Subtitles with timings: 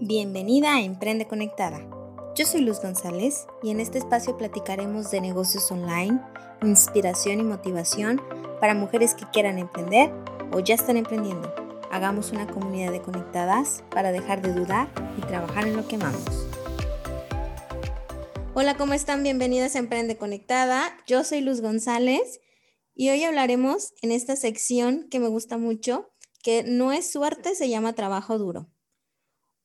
[0.00, 1.80] Bienvenida a Emprende Conectada.
[2.36, 6.20] Yo soy Luz González y en este espacio platicaremos de negocios online,
[6.62, 8.22] inspiración y motivación
[8.60, 10.12] para mujeres que quieran emprender
[10.52, 11.52] o ya están emprendiendo.
[11.90, 16.46] Hagamos una comunidad de conectadas para dejar de dudar y trabajar en lo que amamos.
[18.54, 19.24] Hola, ¿cómo están?
[19.24, 20.96] Bienvenidas a Emprende Conectada.
[21.08, 22.40] Yo soy Luz González
[22.94, 26.08] y hoy hablaremos en esta sección que me gusta mucho,
[26.44, 28.68] que no es suerte, se llama trabajo duro.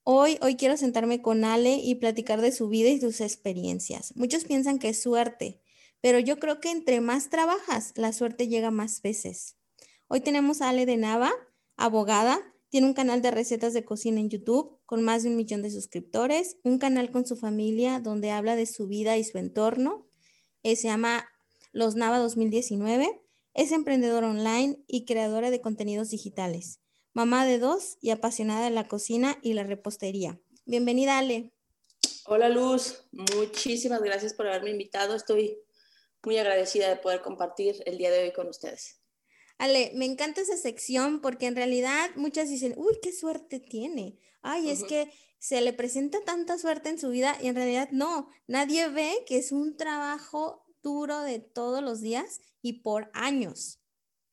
[0.05, 4.13] Hoy, hoy quiero sentarme con Ale y platicar de su vida y sus experiencias.
[4.17, 5.61] Muchos piensan que es suerte,
[6.01, 9.55] pero yo creo que entre más trabajas, la suerte llega más veces.
[10.09, 11.31] Hoy tenemos a Ale de Nava,
[11.77, 15.61] abogada, tiene un canal de recetas de cocina en YouTube con más de un millón
[15.61, 20.05] de suscriptores, un canal con su familia donde habla de su vida y su entorno.
[20.63, 21.29] Eh, se llama
[21.71, 23.21] Los Nava 2019.
[23.53, 26.82] Es emprendedora online y creadora de contenidos digitales
[27.13, 30.39] mamá de dos y apasionada de la cocina y la repostería.
[30.65, 31.51] Bienvenida, Ale.
[32.25, 33.05] Hola, Luz.
[33.11, 35.15] Muchísimas gracias por haberme invitado.
[35.15, 35.57] Estoy
[36.23, 38.99] muy agradecida de poder compartir el día de hoy con ustedes.
[39.57, 44.17] Ale, me encanta esa sección porque en realidad muchas dicen, uy, qué suerte tiene.
[44.41, 48.29] Ay, es que se le presenta tanta suerte en su vida y en realidad no,
[48.47, 53.82] nadie ve que es un trabajo duro de todos los días y por años.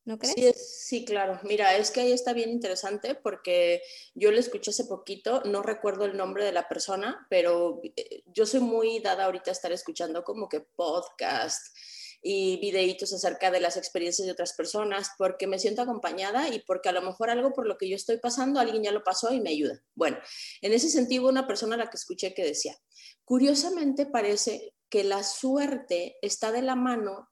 [0.05, 0.87] ¿No crees?
[0.87, 1.39] Sí, claro.
[1.43, 3.83] Mira, es que ahí está bien interesante porque
[4.15, 8.47] yo le escuché hace poquito, no recuerdo el nombre de la persona, pero eh, yo
[8.47, 11.77] soy muy dada ahorita a estar escuchando como que podcast
[12.23, 16.89] y videitos acerca de las experiencias de otras personas porque me siento acompañada y porque
[16.91, 19.41] a lo mejor algo por lo que yo estoy pasando, alguien ya lo pasó y
[19.41, 19.83] me ayuda.
[19.95, 20.19] Bueno,
[20.61, 22.77] en ese sentido, una persona a la que escuché que decía,
[23.25, 27.31] curiosamente parece que la suerte está de la mano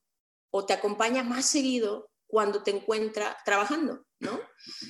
[0.50, 4.38] o te acompaña más seguido cuando te encuentra trabajando, ¿no?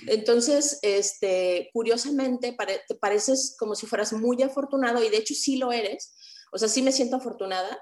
[0.09, 5.73] Entonces, este, curiosamente, te pareces como si fueras muy afortunado y de hecho sí lo
[5.73, 6.17] eres,
[6.53, 7.81] o sea, sí me siento afortunada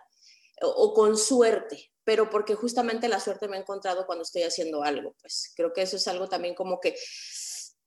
[0.62, 5.16] o, con suerte, pero porque justamente la suerte me ha encontrado cuando estoy haciendo algo,
[5.20, 6.94] pues creo que eso es algo también como que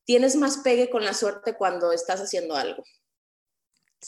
[0.06, 2.84] tienes más pegue con la suerte cuando estás haciendo algo.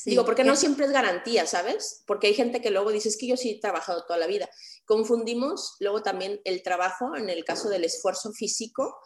[0.06, 2.03] Digo, porque no siempre es garantía, ¿sabes?
[2.07, 4.50] Porque hay gente que luego dice, es que yo sí he trabajado toda la vida.
[4.85, 9.00] Confundimos luego también el trabajo, en el caso del esfuerzo físico,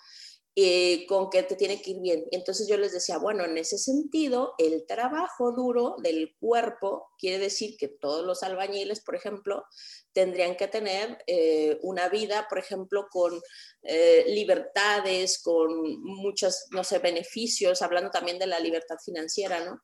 [0.58, 2.26] eh, con que te tiene que ir bien.
[2.32, 7.76] Entonces yo les decía, bueno, en ese sentido, el trabajo duro del cuerpo quiere decir
[7.78, 9.66] que todos los albañiles, por ejemplo,
[10.14, 13.38] tendrían que tener eh, una vida, por ejemplo, con
[13.82, 19.82] eh, libertades, con muchos, no sé, beneficios, hablando también de la libertad financiera, ¿no?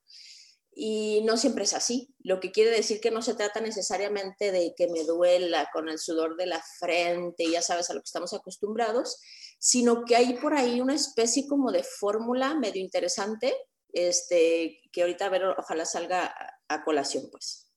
[0.74, 4.74] Y no siempre es así, lo que quiere decir que no se trata necesariamente de
[4.76, 8.34] que me duela con el sudor de la frente, ya sabes a lo que estamos
[8.34, 9.20] acostumbrados,
[9.60, 13.54] sino que hay por ahí una especie como de fórmula medio interesante,
[13.92, 16.34] este, que ahorita a ver, ojalá salga
[16.70, 17.68] a colación, pues.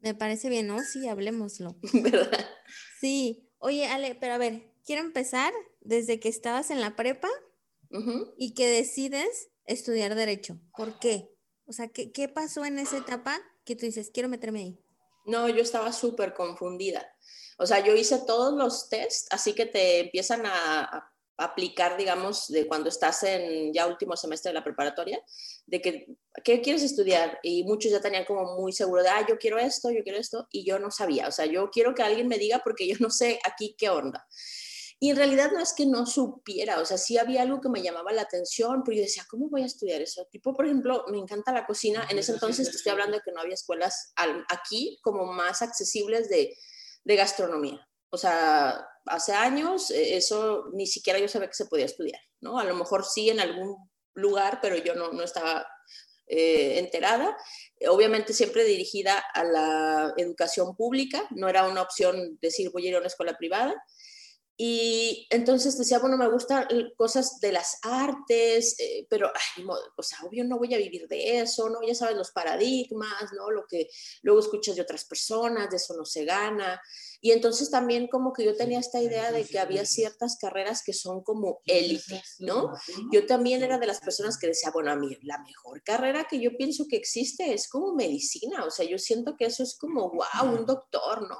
[0.00, 0.80] Me parece bien, ¿no?
[0.82, 1.76] Sí, hablemoslo.
[1.92, 2.46] ¿Verdad?
[3.00, 3.48] Sí.
[3.58, 7.28] Oye, Ale, pero a ver, quiero empezar desde que estabas en la prepa
[8.36, 10.58] y que decides estudiar derecho.
[10.76, 11.31] ¿Por qué?
[11.72, 14.78] O sea, ¿qué, ¿qué, pasó en esa etapa que tú dices, quiero meterme ahí?
[15.24, 17.02] No, yo estaba súper confundida.
[17.56, 22.68] O sea, yo hice todos los tests, así que te empiezan a, aplicar, digamos, de
[22.68, 25.18] cuando estás en ya último semestre de la preparatoria,
[25.66, 26.06] de que,
[26.44, 27.40] ¿qué quieres estudiar?
[27.42, 30.46] Y muchos ya tenían como muy seguro de, ah, yo quiero esto, yo quiero esto,
[30.52, 31.26] y yo no sabía.
[31.26, 34.28] O sea, yo quiero que alguien me diga porque yo no sé aquí qué onda.
[35.02, 37.82] Y en realidad no es que no supiera, o sea, sí había algo que me
[37.82, 40.28] llamaba la atención, pero yo decía, ¿cómo voy a estudiar eso?
[40.30, 42.06] Tipo, por ejemplo, me encanta la cocina.
[42.08, 44.12] En ese entonces te estoy hablando de que no había escuelas
[44.48, 46.56] aquí como más accesibles de,
[47.02, 47.84] de gastronomía.
[48.10, 52.60] O sea, hace años eh, eso ni siquiera yo sabía que se podía estudiar, ¿no?
[52.60, 53.76] A lo mejor sí en algún
[54.14, 55.66] lugar, pero yo no, no estaba
[56.28, 57.36] eh, enterada.
[57.88, 62.94] Obviamente siempre dirigida a la educación pública, no era una opción decir voy a ir
[62.94, 63.74] a una escuela privada.
[64.64, 69.64] Y entonces decía, bueno, me gustan cosas de las artes, eh, pero, ay,
[69.96, 71.80] o sea, obvio no voy a vivir de eso, ¿no?
[71.84, 73.50] Ya sabes, los paradigmas, ¿no?
[73.50, 73.88] Lo que
[74.22, 76.80] luego escuchas de otras personas, de eso no se gana.
[77.20, 80.92] Y entonces también como que yo tenía esta idea de que había ciertas carreras que
[80.92, 82.72] son como élites, ¿no?
[83.10, 86.38] Yo también era de las personas que decía, bueno, a mí la mejor carrera que
[86.38, 90.12] yo pienso que existe es como medicina, o sea, yo siento que eso es como,
[90.12, 91.36] wow, un doctor, ¿no?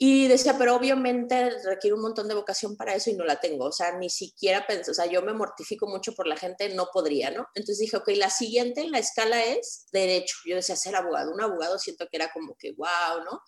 [0.00, 3.64] Y decía, pero obviamente requiere un montón de vocación para eso y no la tengo.
[3.64, 6.88] O sea, ni siquiera pensé, o sea, yo me mortifico mucho por la gente, no
[6.92, 7.48] podría, ¿no?
[7.54, 10.36] Entonces dije, ok, la siguiente en la escala es derecho.
[10.46, 11.32] Yo decía, ser abogado.
[11.32, 13.40] Un abogado siento que era como que, wow, ¿no?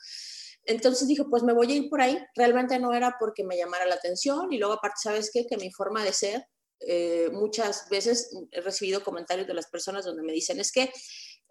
[0.65, 2.19] Entonces dije, pues me voy a ir por ahí.
[2.35, 5.47] Realmente no era porque me llamara la atención y luego aparte, ¿sabes qué?
[5.47, 6.45] Que mi forma de ser
[6.81, 10.91] eh, muchas veces he recibido comentarios de las personas donde me dicen, es que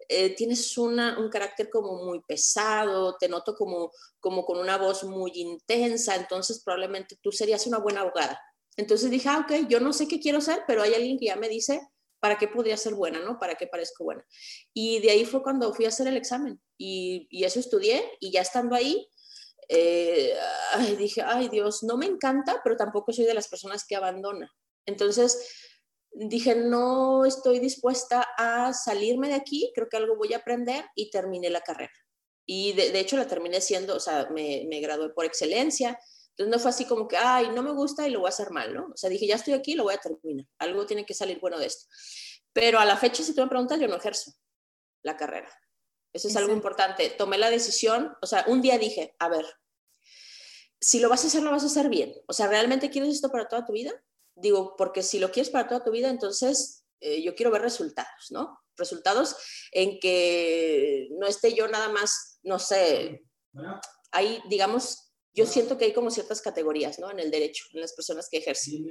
[0.08, 5.04] eh, tienes una, un carácter como muy pesado, te noto como, como con una voz
[5.04, 8.40] muy intensa, entonces probablemente tú serías una buena abogada.
[8.76, 11.36] Entonces dije, ah, ok, yo no sé qué quiero ser, pero hay alguien que ya
[11.36, 11.80] me dice
[12.20, 13.38] para qué podría ser buena, ¿no?
[13.38, 14.24] Para qué parezco buena.
[14.74, 18.30] Y de ahí fue cuando fui a hacer el examen y, y eso estudié y
[18.30, 19.08] ya estando ahí,
[19.68, 20.34] eh,
[20.98, 24.50] dije, ay Dios, no me encanta, pero tampoco soy de las personas que abandona.
[24.84, 25.69] Entonces
[26.12, 31.10] dije, no estoy dispuesta a salirme de aquí, creo que algo voy a aprender y
[31.10, 31.92] terminé la carrera.
[32.46, 35.98] Y de, hecho la terminé siendo, o sea, me, me, gradué por excelencia.
[36.30, 38.50] Entonces no fue así como que, ay, no me gusta y lo voy a hacer
[38.50, 38.88] mal, ¿no?
[38.92, 40.46] O sea, dije, ya estoy aquí, lo voy a terminar.
[40.58, 41.86] Algo tiene que salir bueno de esto.
[42.52, 44.32] Pero a la fecha, si tú me preguntas, yo no ejerzo
[45.02, 45.48] la carrera.
[46.12, 47.10] Eso es algo importante.
[47.10, 49.46] Tomé la decisión, o sea, un día dije, a ver,
[50.80, 52.14] si lo vas a hacer, lo vas a hacer bien.
[52.26, 53.92] O sea, ¿realmente quieres esto para toda tu vida?
[54.40, 58.30] Digo, porque si lo quieres para toda tu vida, entonces eh, yo quiero ver resultados,
[58.30, 58.58] ¿no?
[58.76, 59.36] Resultados
[59.72, 63.22] en que no esté yo nada más, no sé,
[64.12, 67.10] hay, digamos, yo siento que hay como ciertas categorías, ¿no?
[67.10, 68.84] En el derecho, en las personas que ejercen.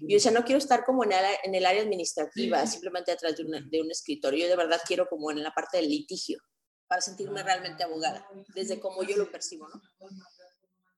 [0.00, 3.44] Yo decía, no quiero estar como en el, en el área administrativa, simplemente detrás de,
[3.44, 4.44] de un escritorio.
[4.44, 6.38] Yo de verdad quiero como en la parte del litigio,
[6.86, 9.80] para sentirme realmente abogada, desde como yo lo percibo, ¿no?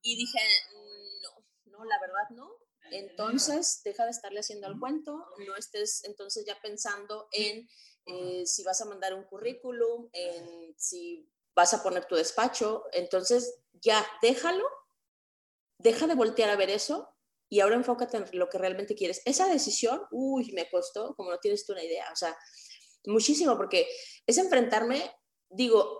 [0.01, 0.39] Y dije,
[1.21, 2.49] no, no, la verdad no.
[2.91, 7.67] Entonces, deja de estarle haciendo al cuento, no estés entonces ya pensando en
[8.05, 12.83] eh, si vas a mandar un currículum, en si vas a poner tu despacho.
[12.91, 14.65] Entonces, ya, déjalo,
[15.77, 17.09] deja de voltear a ver eso
[17.49, 19.21] y ahora enfócate en lo que realmente quieres.
[19.25, 22.37] Esa decisión, uy, me costó, como no tienes tú una idea, o sea,
[23.05, 23.87] muchísimo, porque
[24.25, 25.11] es enfrentarme,
[25.49, 25.99] digo,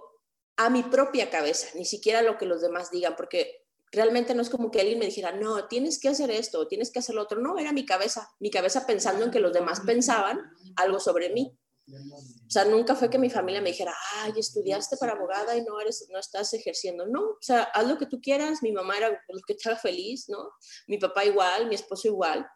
[0.58, 3.61] a mi propia cabeza, ni siquiera lo que los demás digan, porque
[3.92, 7.00] realmente no es como que alguien me dijera, no, tienes que hacer esto, tienes que
[7.00, 7.42] hacer lo otro.
[7.42, 10.40] No, era mi cabeza, mi cabeza pensando en que los demás pensaban
[10.78, 11.58] algo sobre mí.
[11.88, 15.80] O sea, nunca fue que mi familia me dijera, ay, estudiaste para abogada y no,
[15.82, 17.06] eres, no estás ejerciendo.
[17.06, 18.64] No, o sea, haz lo que tú quieras.
[18.64, 20.52] Mi mamá era lo que estaba feliz, ¿no?
[20.88, 22.48] Mi papá igual, mi esposo igual.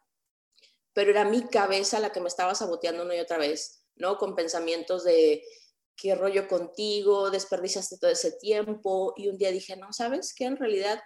[0.94, 4.16] Pero era mi cabeza la que me estaba saboteando una y otra vez, ¿no?
[4.16, 5.42] Con pensamientos de,
[5.96, 9.14] qué rollo contigo, desperdiciaste todo ese tiempo.
[9.16, 10.44] Y un día dije, no, ¿sabes qué?
[10.44, 11.02] En realidad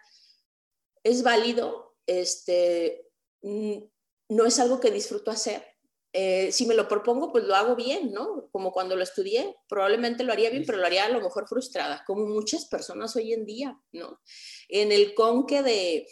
[1.03, 3.09] es válido, este,
[3.43, 5.65] no es algo que disfruto hacer.
[6.13, 8.49] Eh, si me lo propongo, pues lo hago bien, ¿no?
[8.51, 12.03] Como cuando lo estudié, probablemente lo haría bien, pero lo haría a lo mejor frustrada,
[12.05, 14.21] como muchas personas hoy en día, ¿no?
[14.69, 16.09] En el conque de,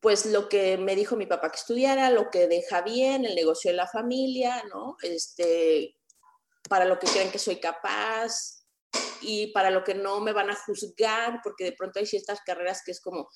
[0.00, 3.70] pues lo que me dijo mi papá que estudiara, lo que deja bien, el negocio
[3.70, 4.96] de la familia, ¿no?
[5.02, 5.96] Este,
[6.68, 8.64] para lo que creen que soy capaz,
[9.24, 12.82] y para lo que no me van a juzgar, porque de pronto hay ciertas carreras
[12.84, 13.28] que es como,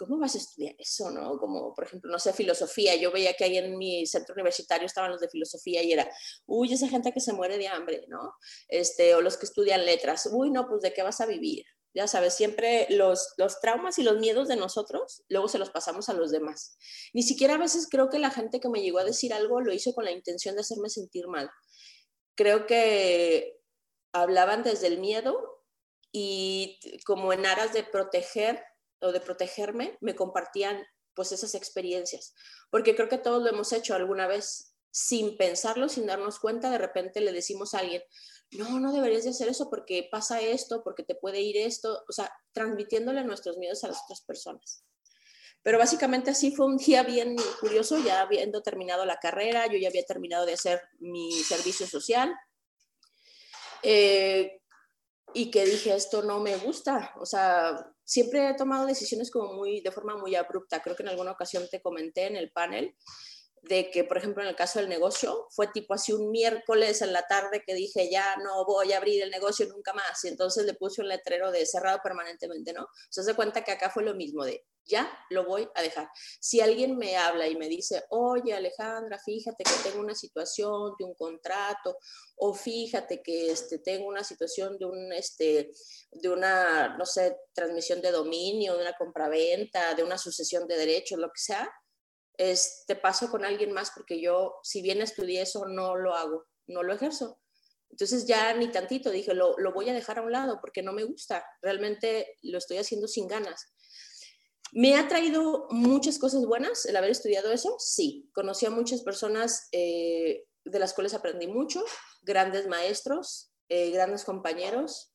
[0.00, 1.10] ¿cómo vas a estudiar eso?
[1.10, 1.38] ¿no?
[1.38, 2.96] Como, por ejemplo, no sé, filosofía.
[2.96, 6.10] Yo veía que ahí en mi centro universitario estaban los de filosofía y era,
[6.46, 8.34] uy, esa gente que se muere de hambre, ¿no?
[8.68, 11.64] Este, o los que estudian letras, uy, no, pues de qué vas a vivir.
[11.92, 16.08] Ya sabes, siempre los, los traumas y los miedos de nosotros, luego se los pasamos
[16.08, 16.76] a los demás.
[17.12, 19.72] Ni siquiera a veces creo que la gente que me llegó a decir algo lo
[19.72, 21.50] hizo con la intención de hacerme sentir mal.
[22.36, 23.60] Creo que
[24.12, 25.64] hablaban desde el miedo
[26.12, 28.62] y como en aras de proteger
[29.00, 32.34] o de protegerme, me compartían pues esas experiencias,
[32.70, 36.78] porque creo que todos lo hemos hecho alguna vez sin pensarlo, sin darnos cuenta, de
[36.78, 38.02] repente le decimos a alguien,
[38.52, 42.12] no, no deberías de hacer eso porque pasa esto, porque te puede ir esto, o
[42.12, 44.84] sea, transmitiéndole nuestros miedos a las otras personas.
[45.62, 49.88] Pero básicamente así fue un día bien curioso, ya habiendo terminado la carrera, yo ya
[49.88, 52.34] había terminado de hacer mi servicio social,
[53.82, 54.60] eh,
[55.32, 59.82] y que dije, esto no me gusta, o sea, siempre he tomado decisiones como muy,
[59.82, 60.82] de forma muy abrupta.
[60.82, 62.96] Creo que en alguna ocasión te comenté en el panel
[63.62, 67.12] de que, por ejemplo, en el caso del negocio, fue tipo así un miércoles en
[67.12, 70.24] la tarde que dije, ya no voy a abrir el negocio nunca más.
[70.24, 72.88] Y entonces le puse un letrero de cerrado permanentemente, ¿no?
[73.10, 76.08] Se hace cuenta que acá fue lo mismo de, ya lo voy a dejar.
[76.40, 81.04] Si alguien me habla y me dice, oye Alejandra, fíjate que tengo una situación de
[81.04, 81.96] un contrato,
[82.36, 85.70] o fíjate que este, tengo una situación de, un, este,
[86.12, 91.18] de una, no sé, transmisión de dominio, de una compraventa, de una sucesión de derechos,
[91.18, 91.70] lo que sea,
[92.86, 96.82] te paso con alguien más porque yo, si bien estudié eso, no lo hago, no
[96.82, 97.40] lo ejerzo.
[97.90, 100.92] Entonces ya ni tantito dije, lo, lo voy a dejar a un lado porque no
[100.92, 103.74] me gusta, realmente lo estoy haciendo sin ganas.
[104.72, 107.74] ¿Me ha traído muchas cosas buenas el haber estudiado eso?
[107.78, 111.84] Sí, conocí a muchas personas eh, de las cuales aprendí mucho,
[112.22, 115.12] grandes maestros, eh, grandes compañeros.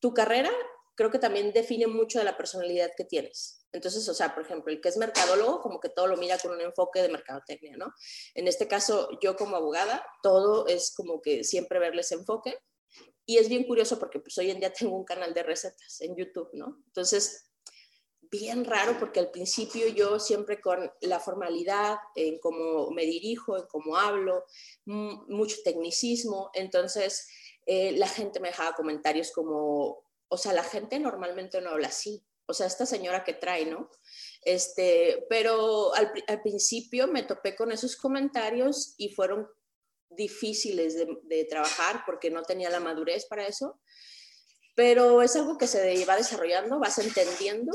[0.00, 0.52] Tu carrera
[0.94, 3.55] creo que también define mucho de la personalidad que tienes.
[3.72, 6.52] Entonces, o sea, por ejemplo, el que es mercadólogo, como que todo lo mira con
[6.52, 7.92] un enfoque de mercadotecnia, ¿no?
[8.34, 12.58] En este caso, yo como abogada, todo es como que siempre verles enfoque.
[13.26, 16.16] Y es bien curioso porque pues hoy en día tengo un canal de recetas en
[16.16, 16.82] YouTube, ¿no?
[16.86, 17.46] Entonces,
[18.30, 23.66] bien raro porque al principio yo siempre con la formalidad, en cómo me dirijo, en
[23.66, 24.44] cómo hablo,
[24.84, 27.28] mucho tecnicismo, entonces
[27.66, 32.24] eh, la gente me dejaba comentarios como, o sea, la gente normalmente no habla así,
[32.46, 33.90] o sea, esta señora que trae, ¿no?
[34.42, 36.12] Este, pero al,
[36.42, 39.48] principio me topé con esos comentarios y fueron
[40.10, 43.80] difíciles de, de, trabajar porque no tenía la madurez para eso,
[44.76, 47.72] pero es algo que se va desarrollando, vas entendiendo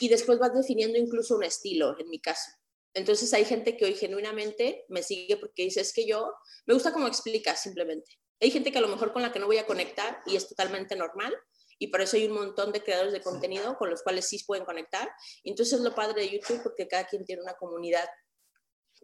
[0.00, 2.50] y después vas definiendo incluso un estilo, en mi caso.
[2.94, 6.32] Entonces hay gente que hoy genuinamente me sigue porque dice, es que yo,
[6.64, 8.10] me gusta cómo explicas simplemente.
[8.40, 10.48] Hay gente que a lo mejor con la que no voy a conectar y es
[10.48, 11.34] totalmente normal,
[11.78, 14.64] y por eso hay un montón de creadores de contenido con los cuales sí pueden
[14.64, 15.10] conectar.
[15.44, 18.08] Entonces es lo padre de YouTube porque cada quien tiene una comunidad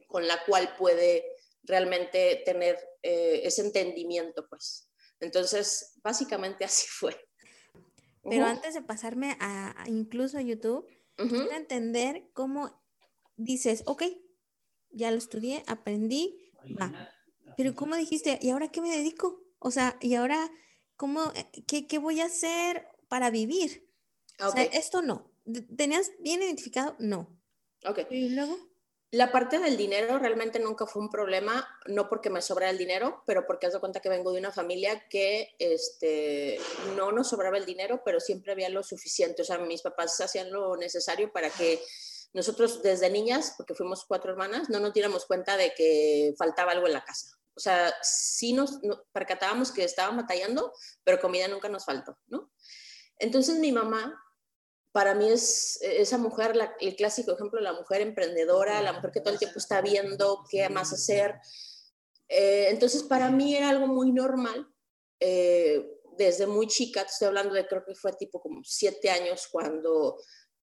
[0.09, 1.25] con la cual puede
[1.63, 4.91] realmente tener eh, ese entendimiento, pues.
[5.21, 7.17] Entonces, básicamente así fue.
[8.29, 10.87] Pero antes de pasarme a, incluso a YouTube,
[11.17, 12.81] quiero entender cómo
[13.37, 14.05] dices, ok,
[14.91, 17.11] ya lo estudié, aprendí, va.
[17.57, 18.39] Pero ¿cómo dijiste?
[18.41, 19.43] ¿Y ahora qué me dedico?
[19.59, 20.51] O sea, ¿y ahora
[21.03, 23.91] ¿Cómo, eh, qué, qué voy a hacer para vivir?
[24.39, 25.33] O sea, esto no.
[25.77, 26.95] ¿Tenías bien identificado?
[27.01, 27.43] No.
[27.85, 28.03] Ok.
[28.09, 28.57] ¿Y luego?
[29.11, 33.25] La parte del dinero realmente nunca fue un problema, no porque me sobra el dinero,
[33.27, 36.61] pero porque has de cuenta que vengo de una familia que este,
[36.95, 39.43] no nos sobraba el dinero, pero siempre había lo suficiente.
[39.43, 41.83] O sea, mis papás hacían lo necesario para que
[42.33, 46.87] nosotros desde niñas, porque fuimos cuatro hermanas, no nos diéramos cuenta de que faltaba algo
[46.87, 47.42] en la casa.
[47.55, 48.81] O sea, sí nos,
[49.13, 50.73] percatábamos que estaban batallando,
[51.05, 52.51] pero comida nunca nos faltó, ¿no?
[53.19, 54.19] Entonces mi mamá,
[54.93, 59.33] para mí es esa mujer, el clásico ejemplo la mujer emprendedora, la mujer que todo
[59.33, 61.39] el tiempo está viendo qué más hacer.
[62.29, 64.67] Eh, entonces para mí era algo muy normal.
[65.21, 70.19] Eh, desde muy chica, estoy hablando de creo que fue tipo como siete años cuando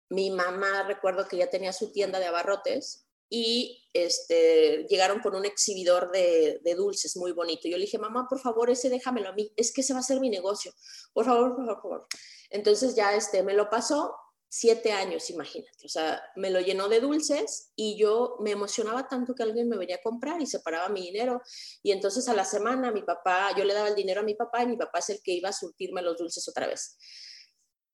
[0.08, 5.46] mi mamá, recuerdo que ya tenía su tienda de abarrotes y este, llegaron con un
[5.46, 7.66] exhibidor de, dulces muy bonito.
[7.66, 10.02] Yo le dije, mamá, por favor, ese déjamelo a mí, es que ese va a
[10.02, 10.70] ser mi negocio,
[11.14, 12.06] por favor, por favor.
[12.50, 14.14] Entonces ya este, me lo pasó
[14.50, 19.34] siete años, imagínate, o sea, me lo llenó de dulces y yo me emocionaba tanto
[19.34, 21.40] que alguien me venía a comprar y separaba mi dinero.
[21.82, 24.62] Y entonces a la semana mi papá, yo le daba el dinero a mi papá
[24.62, 26.98] y mi papá es el que iba a surtirme los dulces otra vez.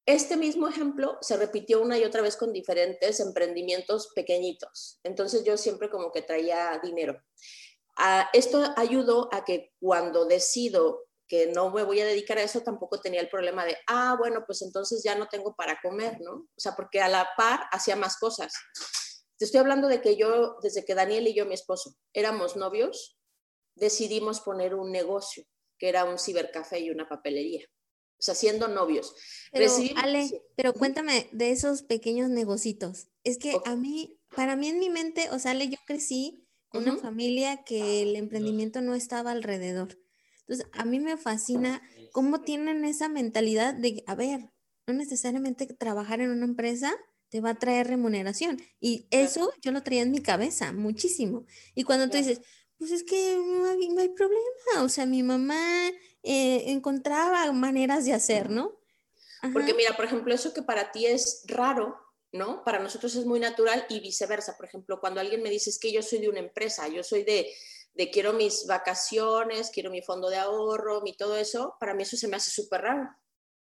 [0.08, 4.98] Este mismo ejemplo se repitió una y otra vez con diferentes emprendimientos pequeñitos.
[5.02, 7.22] Entonces yo siempre como que traía dinero.
[7.94, 12.62] Ah, esto ayudó a que cuando decido que no me voy a dedicar a eso,
[12.62, 16.32] tampoco tenía el problema de, ah, bueno, pues entonces ya no tengo para comer, ¿no?
[16.36, 18.54] O sea, porque a la par hacía más cosas.
[19.36, 23.18] Te estoy hablando de que yo, desde que Daniel y yo, mi esposo, éramos novios,
[23.74, 25.44] decidimos poner un negocio,
[25.78, 27.68] que era un cibercafé y una papelería
[28.18, 29.14] o sea, siendo novios.
[29.52, 33.08] Pero, Ale, pero cuéntame de esos pequeños negocitos.
[33.25, 36.82] Es que a mí, para mí en mi mente, o sea, Ale, yo crecí con
[36.82, 39.98] una familia que el emprendimiento no estaba alrededor.
[40.40, 41.82] Entonces, a mí me fascina
[42.12, 44.50] cómo tienen esa mentalidad de, a ver,
[44.87, 46.94] no necesariamente trabajar en una empresa
[47.28, 48.60] te va a traer remuneración.
[48.80, 51.44] Y eso yo lo traía en mi cabeza muchísimo.
[51.75, 52.40] Y cuando tú dices,
[52.78, 55.90] pues es que no hay, no hay problema, o sea, mi mamá
[56.22, 58.78] eh, encontraba maneras de hacer, ¿no?
[59.52, 61.96] Porque mira, por ejemplo, eso que para ti es raro,
[62.32, 62.64] ¿no?
[62.64, 64.56] Para nosotros es muy natural y viceversa.
[64.56, 67.22] Por ejemplo, cuando alguien me dice es que yo soy de una empresa, yo soy
[67.22, 67.52] de,
[67.94, 72.16] de quiero mis vacaciones, quiero mi fondo de ahorro, mi todo eso, para mí eso
[72.16, 73.08] se me hace súper raro,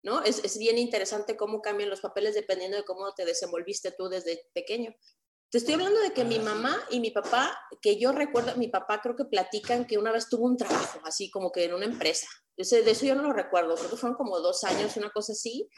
[0.03, 0.23] ¿no?
[0.23, 4.47] Es, es, bien interesante cómo cambian los papeles dependiendo de cómo te desenvolviste tú desde
[4.53, 4.95] pequeño.
[5.49, 8.99] Te estoy hablando de que mi mamá y mi papá, que yo recuerdo, mi papá
[9.01, 12.27] creo que platican que una vez tuvo un trabajo, así como que en una empresa.
[12.57, 15.33] Ese, de eso yo no lo recuerdo, creo que fueron como dos años, una cosa
[15.33, 15.69] así.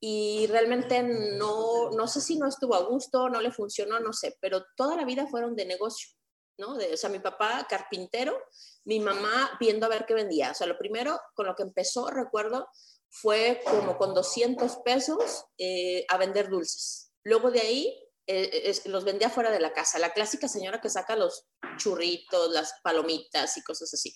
[0.00, 4.36] Y realmente no, no sé si no estuvo a gusto, no le funcionó, no sé,
[4.40, 6.10] pero toda la vida fueron de negocio,
[6.58, 6.74] ¿no?
[6.74, 8.36] De, o sea, mi papá carpintero,
[8.84, 10.50] mi mamá viendo a ver qué vendía.
[10.50, 12.68] O sea, lo primero con lo que empezó, recuerdo,
[13.08, 17.12] fue como con 200 pesos eh, a vender dulces.
[17.22, 21.16] Luego de ahí eh, los vendía fuera de la casa, la clásica señora que saca
[21.16, 24.14] los churritos, las palomitas y cosas así.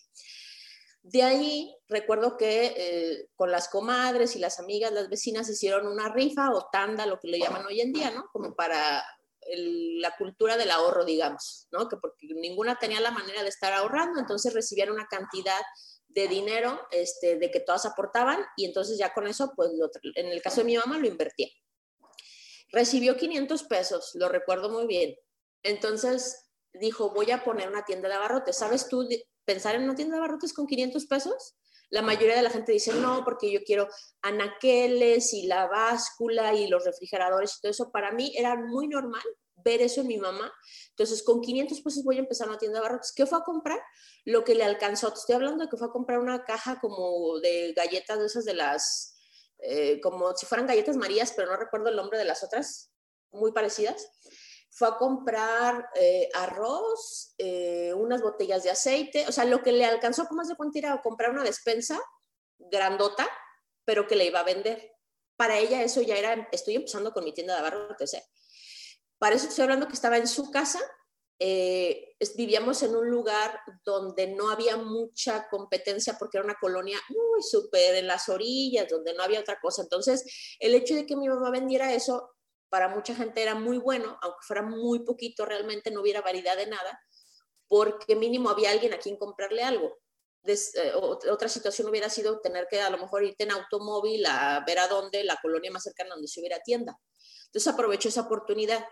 [1.02, 6.12] De ahí recuerdo que eh, con las comadres y las amigas, las vecinas hicieron una
[6.12, 8.28] rifa o tanda, lo que le llaman hoy en día, ¿no?
[8.32, 9.04] Como para
[9.48, 11.88] la cultura del ahorro, digamos, ¿no?
[11.88, 15.60] Que porque ninguna tenía la manera de estar ahorrando, entonces recibían una cantidad
[16.08, 19.70] de dinero, este, de que todas aportaban y entonces ya con eso, pues
[20.14, 21.48] en el caso de mi mamá lo invertía.
[22.72, 25.16] Recibió 500 pesos, lo recuerdo muy bien.
[25.62, 28.56] Entonces dijo, voy a poner una tienda de abarrotes.
[28.56, 29.08] ¿Sabes tú
[29.44, 31.56] pensar en una tienda de abarrotes con 500 pesos?
[31.88, 33.88] La mayoría de la gente dice, no, porque yo quiero
[34.22, 37.90] anaqueles y la báscula y los refrigeradores y todo eso.
[37.92, 39.22] Para mí era muy normal
[39.64, 40.52] ver eso en mi mamá.
[40.90, 43.12] Entonces, con 500 pesos voy a empezar una tienda de abarrotes.
[43.14, 43.80] ¿Qué fue a comprar?
[44.24, 45.12] Lo que le alcanzó.
[45.12, 48.44] Te estoy hablando de que fue a comprar una caja como de galletas de esas
[48.44, 49.15] de las,
[49.58, 52.92] eh, como si fueran galletas marías, pero no recuerdo el nombre de las otras,
[53.30, 54.08] muy parecidas.
[54.70, 59.84] Fue a comprar eh, arroz, eh, unas botellas de aceite, o sea, lo que le
[59.84, 62.00] alcanzó, ¿cómo se cuenta ir a comprar una despensa
[62.58, 63.26] grandota,
[63.84, 64.92] pero que le iba a vender?
[65.36, 68.16] Para ella eso ya era, estoy empezando con mi tienda de abarrotes.
[69.18, 70.80] Para eso estoy hablando que estaba en su casa.
[71.38, 77.42] Eh, vivíamos en un lugar donde no había mucha competencia porque era una colonia muy
[77.42, 79.82] súper en las orillas, donde no había otra cosa.
[79.82, 80.24] Entonces,
[80.60, 82.30] el hecho de que mi mamá vendiera eso,
[82.68, 86.66] para mucha gente era muy bueno, aunque fuera muy poquito, realmente no hubiera variedad de
[86.66, 86.98] nada,
[87.68, 89.98] porque mínimo había alguien a quien comprarle algo.
[90.44, 94.78] Eh, otra situación hubiera sido tener que a lo mejor irte en automóvil a ver
[94.78, 96.96] a dónde, la colonia más cercana donde se hubiera tienda.
[97.46, 98.86] Entonces aprovechó esa oportunidad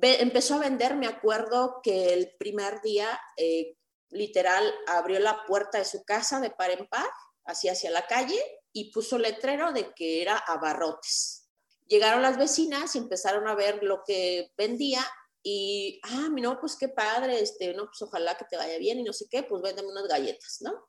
[0.00, 3.76] empezó a vender, me acuerdo que el primer día, eh,
[4.10, 7.08] literal, abrió la puerta de su casa de par en par,
[7.44, 8.40] así hacia la calle,
[8.72, 11.48] y puso letrero de que era abarrotes.
[11.86, 15.04] Llegaron las vecinas y empezaron a ver lo que vendía
[15.42, 19.02] y, ah, no, pues qué padre, este, no, pues ojalá que te vaya bien y
[19.02, 20.88] no sé qué, pues véndeme unas galletas, ¿no?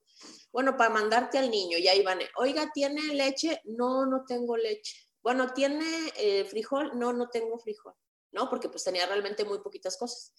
[0.52, 3.60] Bueno, para mandarte al niño, ya iban, oiga, ¿tiene leche?
[3.66, 4.96] No, no tengo leche.
[5.22, 6.98] Bueno, ¿tiene eh, frijol?
[6.98, 7.96] No, no tengo frijol.
[8.34, 8.50] ¿No?
[8.50, 10.34] Porque pues tenía realmente muy poquitas cosas.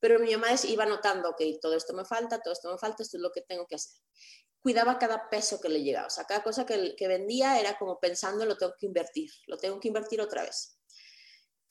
[0.00, 3.16] Pero mi mamá iba notando, ok, todo esto me falta, todo esto me falta, esto
[3.18, 4.00] es lo que tengo que hacer.
[4.60, 7.98] Cuidaba cada peso que le llegaba, o sea, cada cosa que, que vendía era como
[7.98, 10.78] pensando, lo tengo que invertir, lo tengo que invertir otra vez.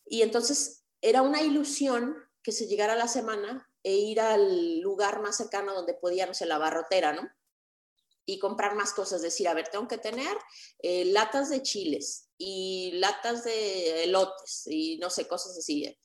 [0.06, 5.38] Y entonces era una ilusión que se llegara la semana e ir al lugar más
[5.38, 7.30] cercano donde podía, no sé, la barrotera, ¿no?
[8.26, 10.38] Y comprar más cosas, decir, a ver, tengo que tener
[10.80, 15.98] eh, latas de chiles y latas de elotes y no sé, cosas así.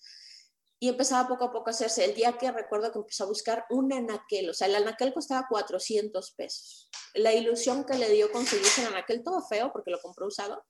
[0.79, 2.05] Y empezaba poco a poco a hacerse.
[2.05, 5.47] El día que recuerdo que empezó a buscar un anaquel, o sea, el anaquel costaba
[5.49, 6.91] 400 pesos.
[7.15, 10.65] La ilusión que le dio conseguirse el anaquel, todo feo porque lo compró usado,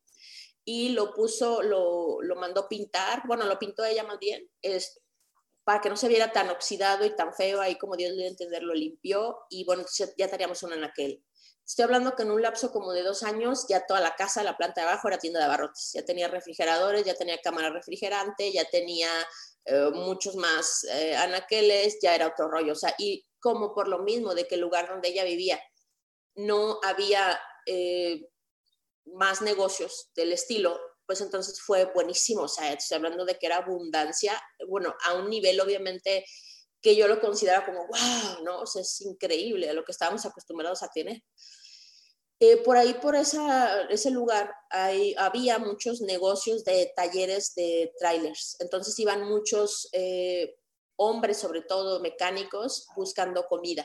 [0.64, 5.00] y lo puso, lo, lo mandó pintar, bueno, lo pintó ella más bien, es,
[5.66, 8.62] para que no se viera tan oxidado y tan feo, ahí como Dios le entender,
[8.62, 9.84] lo limpió y bueno,
[10.16, 11.24] ya teníamos un anaquel.
[11.66, 14.56] Estoy hablando que en un lapso como de dos años ya toda la casa, la
[14.56, 15.90] planta de abajo era tienda de abarrotes.
[15.94, 19.10] Ya tenía refrigeradores, ya tenía cámara refrigerante, ya tenía
[19.64, 22.72] eh, muchos más eh, anaqueles, ya era otro rollo.
[22.72, 25.60] O sea, y como por lo mismo de que el lugar donde ella vivía
[26.36, 28.28] no había eh,
[29.06, 32.42] más negocios del estilo, pues entonces fue buenísimo.
[32.42, 36.24] O sea, estoy hablando de que era abundancia, bueno, a un nivel obviamente
[36.86, 38.60] que yo lo considero como, wow, ¿no?
[38.60, 41.20] O sea, es increíble lo que estábamos acostumbrados a tener.
[42.38, 48.56] Eh, por ahí, por esa, ese lugar, hay, había muchos negocios de talleres de trailers.
[48.60, 50.54] Entonces iban muchos eh,
[50.94, 53.84] hombres, sobre todo mecánicos, buscando comida.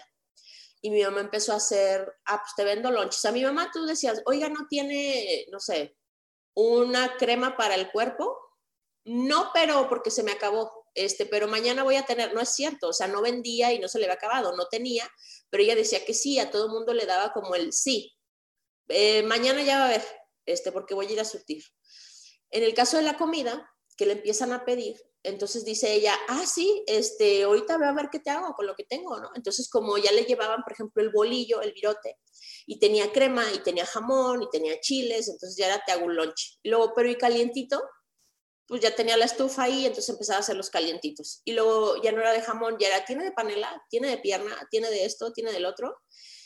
[0.80, 3.26] Y mi mamá empezó a hacer, ah, pues te vendo lonches.
[3.26, 5.98] A mi mamá tú decías, oiga, ¿no tiene, no sé,
[6.54, 8.38] una crema para el cuerpo?
[9.06, 10.81] No, pero porque se me acabó.
[10.94, 13.88] Este, pero mañana voy a tener, no es cierto, o sea, no vendía y no
[13.88, 15.10] se le había acabado, no tenía,
[15.50, 18.14] pero ella decía que sí, a todo el mundo le daba como el sí,
[18.90, 20.06] eh, mañana ya va a haber,
[20.46, 21.64] este, porque voy a ir a surtir.
[22.50, 26.46] En el caso de la comida, que le empiezan a pedir, entonces dice ella, ah,
[26.46, 29.30] sí, este, ahorita voy a ver qué te hago con lo que tengo, ¿no?
[29.36, 32.18] Entonces, como ya le llevaban, por ejemplo, el bolillo, el virote,
[32.66, 36.16] y tenía crema, y tenía jamón, y tenía chiles, entonces ya era, te hago un
[36.16, 36.60] lunch.
[36.64, 37.82] Luego, pero y calientito,
[38.68, 41.42] pues ya tenía la estufa ahí, entonces empezaba a hacer los calientitos.
[41.46, 44.56] Y luego ya no era de jamón, ya era, tiene de panela, tiene de pierna,
[44.70, 45.98] tiene de esto, tiene del otro.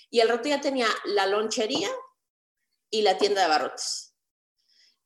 [0.10, 1.90] Y al rato ya tenía la lonchería
[2.90, 4.16] y la tienda de abarrotes.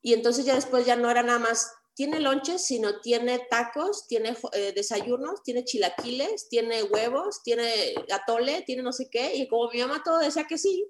[0.02, 4.38] Y entonces ya después ya no era nada más, tiene lonches, sino tiene tacos, tiene
[4.54, 9.36] eh, desayunos, tiene chilaquiles, tiene huevos, tiene atole, tiene no sé qué.
[9.36, 10.90] Y como mi mamá todo decía que sí,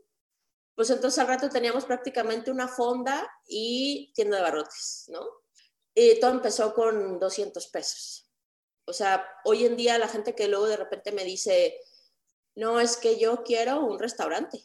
[0.76, 5.20] pues entonces al rato teníamos prácticamente una fonda y tienda de abarrotes, ¿no?
[5.96, 8.30] Y todo empezó con 200 pesos.
[8.86, 11.80] O sea, hoy en día la gente que luego de repente me dice,
[12.56, 14.64] no, es que yo quiero un restaurante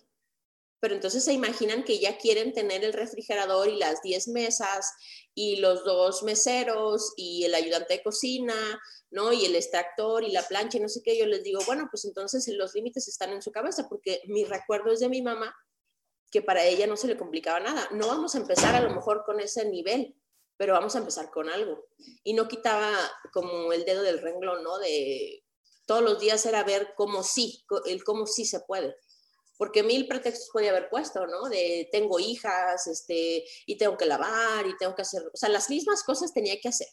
[0.85, 4.93] pero entonces se imaginan que ya quieren tener el refrigerador y las 10 mesas
[5.35, 8.55] y los dos meseros y el ayudante de cocina,
[9.11, 9.33] ¿no?
[9.33, 12.05] Y el extractor y la plancha y no sé qué, yo les digo, bueno, pues
[12.05, 15.57] entonces los límites están en su cabeza, porque mi recuerdo es de mi mamá,
[16.31, 17.89] que para ella no se le complicaba nada.
[17.93, 20.15] No vamos a empezar a lo mejor con ese nivel,
[20.57, 21.87] pero vamos a empezar con algo.
[22.23, 22.93] Y no quitaba
[23.33, 24.79] como el dedo del renglón, ¿no?
[24.79, 25.45] De
[25.87, 28.97] todos los días era ver cómo sí, el cómo sí se puede.
[29.57, 31.49] Porque mil pretextos podía haber puesto, ¿no?
[31.49, 35.71] De tengo hijas, este, y tengo que lavar, y tengo que hacer, o sea, las
[35.71, 36.89] mismas cosas tenía que hacer.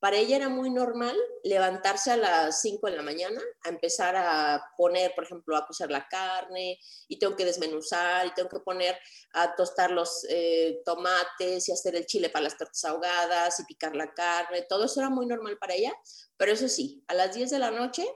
[0.00, 4.62] Para ella era muy normal levantarse a las 5 de la mañana, a empezar a
[4.76, 8.96] poner, por ejemplo, a cocer la carne y tengo que desmenuzar y tengo que poner
[9.32, 13.96] a tostar los eh, tomates y hacer el chile para las tortas ahogadas y picar
[13.96, 14.66] la carne.
[14.68, 15.92] Todo eso era muy normal para ella,
[16.36, 18.06] pero eso sí, a las 10 de la noche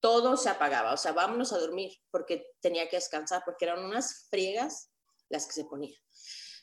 [0.00, 4.28] todo se apagaba, o sea, vámonos a dormir porque tenía que descansar, porque eran unas
[4.30, 4.90] friegas
[5.28, 5.96] las que se ponía.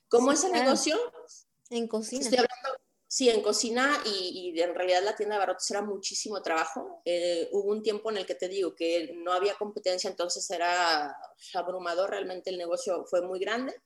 [0.07, 0.97] ¿Cómo ese negocio?
[1.69, 2.21] En cocina.
[2.21, 2.79] Estoy hablando,
[3.15, 7.03] Sí, en cocina y, en realidad la tienda de barrotes era muchísimo trabajo.
[7.05, 11.15] Eh, hubo un tiempo en el que te digo que no había competencia, entonces era
[11.53, 13.79] abrumador, realmente el negocio fue muy grande.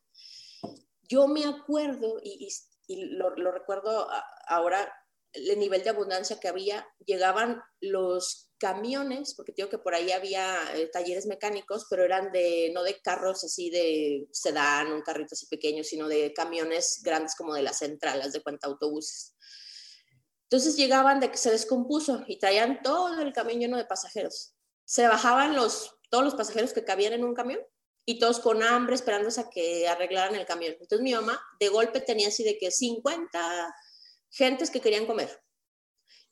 [1.02, 2.48] Yo me acuerdo, y,
[2.88, 4.08] lo, recuerdo
[4.46, 4.90] ahora,
[5.32, 10.58] el nivel de abundancia que había, llegaban los camiones, porque digo que por ahí había
[10.74, 15.46] eh, talleres mecánicos, pero eran de, no de carros así de sedán, un carrito así
[15.46, 19.34] pequeño, sino de camiones grandes como de las centrales, de cuenta autobuses.
[20.44, 24.54] Entonces llegaban de que se descompuso y traían todo el camión lleno de pasajeros.
[24.84, 27.60] Se bajaban los, todos los pasajeros que cabían en un camión
[28.06, 30.72] y todos con hambre esperándose a que arreglaran el camión.
[30.80, 33.74] Entonces mi mamá de golpe tenía así de que 50
[34.30, 35.30] gentes que querían comer.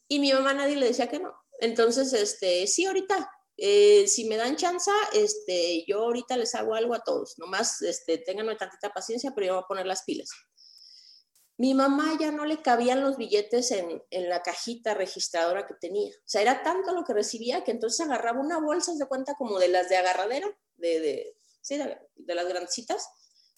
[0.09, 1.35] Y mi mamá nadie le decía que no.
[1.61, 6.94] Entonces, este, sí, ahorita, eh, si me dan chance, este, yo ahorita les hago algo
[6.94, 7.38] a todos.
[7.38, 10.28] Nomás, este, ténganme tantita paciencia, pero yo voy a poner las pilas.
[11.59, 16.11] Mi mamá ya no le cabían los billetes en, en, la cajita registradora que tenía.
[16.14, 19.59] O sea, era tanto lo que recibía que entonces agarraba una bolsa de cuenta como
[19.59, 21.37] de las de agarradera, de, de,
[22.16, 23.09] de, las grandecitas,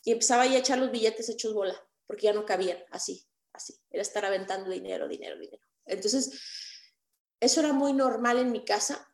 [0.04, 1.74] y empezaba ahí a echar los billetes hechos bola,
[2.06, 3.26] porque ya no cabían, así,
[3.58, 3.78] así.
[3.90, 5.62] Era estar aventando dinero, dinero, dinero.
[5.84, 6.32] Entonces,
[7.40, 9.06] eso era muy normal en mi casa.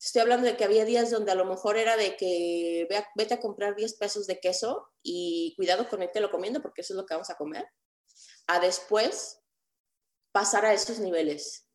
[0.00, 3.40] Estoy hablando de que había días donde a lo mejor era de que vete a
[3.40, 7.14] comprar 10 pesos de queso y cuidado con lo comiendo porque eso es lo que
[7.14, 7.66] vamos a comer.
[8.48, 9.38] A después
[10.32, 11.68] pasar a esos niveles.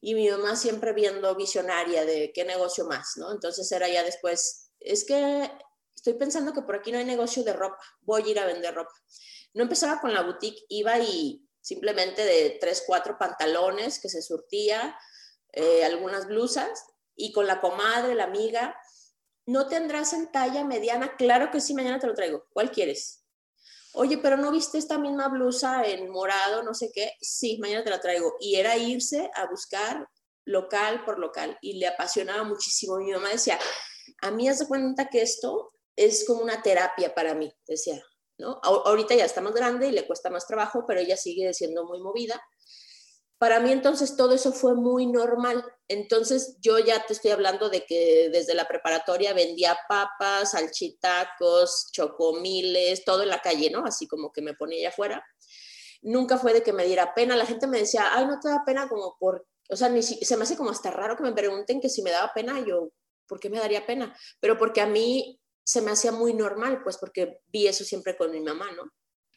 [0.00, 3.30] Y mi mamá siempre viendo visionaria de qué negocio más, ¿no?
[3.30, 5.50] Entonces era ya después, es que
[5.94, 8.74] estoy pensando que por aquí no hay negocio de ropa, voy a ir a vender
[8.74, 8.94] ropa.
[9.54, 14.96] No empezaba con la boutique, iba y simplemente de tres, cuatro pantalones que se surtía,
[15.52, 16.84] eh, algunas blusas,
[17.14, 18.76] y con la comadre, la amiga,
[19.46, 21.16] ¿no tendrás en talla mediana?
[21.16, 22.46] Claro que sí, mañana te lo traigo.
[22.52, 23.24] ¿Cuál quieres?
[23.94, 27.12] Oye, pero ¿no viste esta misma blusa en morado, no sé qué?
[27.20, 28.36] Sí, mañana te la traigo.
[28.40, 30.08] Y era irse a buscar
[30.44, 32.96] local por local y le apasionaba muchísimo.
[32.96, 33.58] Mi mamá decía,
[34.22, 38.02] a mí hace cuenta que esto es como una terapia para mí, decía,
[38.62, 42.00] Ahorita ya está más grande y le cuesta más trabajo, pero ella sigue siendo muy
[42.00, 42.42] movida.
[43.42, 45.64] Para mí entonces todo eso fue muy normal.
[45.88, 53.04] Entonces yo ya te estoy hablando de que desde la preparatoria vendía papas, salchitacos, chocomiles,
[53.04, 53.84] todo en la calle, ¿no?
[53.84, 55.24] Así como que me ponía allá afuera.
[56.02, 57.34] Nunca fue de que me diera pena.
[57.34, 59.44] La gente me decía, ay, no te da pena como por...
[59.68, 62.32] O sea, se me hace como hasta raro que me pregunten que si me daba
[62.32, 62.64] pena.
[62.64, 62.90] Yo,
[63.26, 64.16] ¿por qué me daría pena?
[64.38, 68.30] Pero porque a mí se me hacía muy normal, pues porque vi eso siempre con
[68.30, 68.90] mi mamá, ¿no?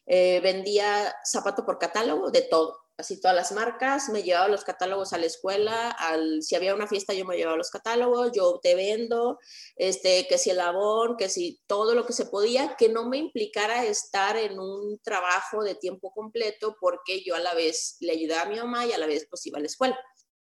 [0.07, 5.13] Eh, vendía zapato por catálogo de todo, así todas las marcas, me llevaba los catálogos
[5.13, 8.75] a la escuela, al, si había una fiesta yo me llevaba los catálogos, yo te
[8.75, 9.39] vendo,
[9.75, 13.17] este, que si el labor, que si todo lo que se podía, que no me
[13.17, 18.43] implicara estar en un trabajo de tiempo completo porque yo a la vez le ayudaba
[18.43, 19.99] a mi mamá y a la vez pues iba a la escuela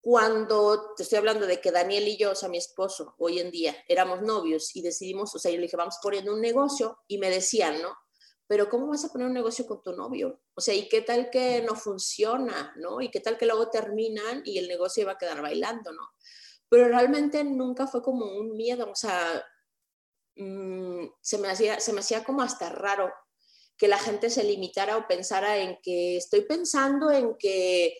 [0.01, 3.51] cuando te estoy hablando de que Daniel y yo, o sea, mi esposo, hoy en
[3.51, 7.19] día éramos novios y decidimos, o sea, yo le dije, vamos poniendo un negocio y
[7.19, 7.97] me decían, ¿no?
[8.47, 10.41] Pero ¿cómo vas a poner un negocio con tu novio?
[10.55, 13.01] O sea, ¿y qué tal que no funciona, ¿no?
[13.01, 16.09] ¿Y qué tal que luego terminan y el negocio iba a quedar bailando, ¿no?
[16.71, 19.45] Pero realmente nunca fue como un miedo, o sea,
[20.37, 23.13] mm, se, me hacía, se me hacía como hasta raro
[23.77, 27.97] que la gente se limitara o pensara en que estoy pensando en que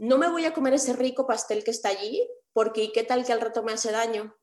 [0.00, 3.32] no me voy a comer ese rico pastel que está allí, porque ¿qué tal que
[3.32, 4.36] al rato me hace daño?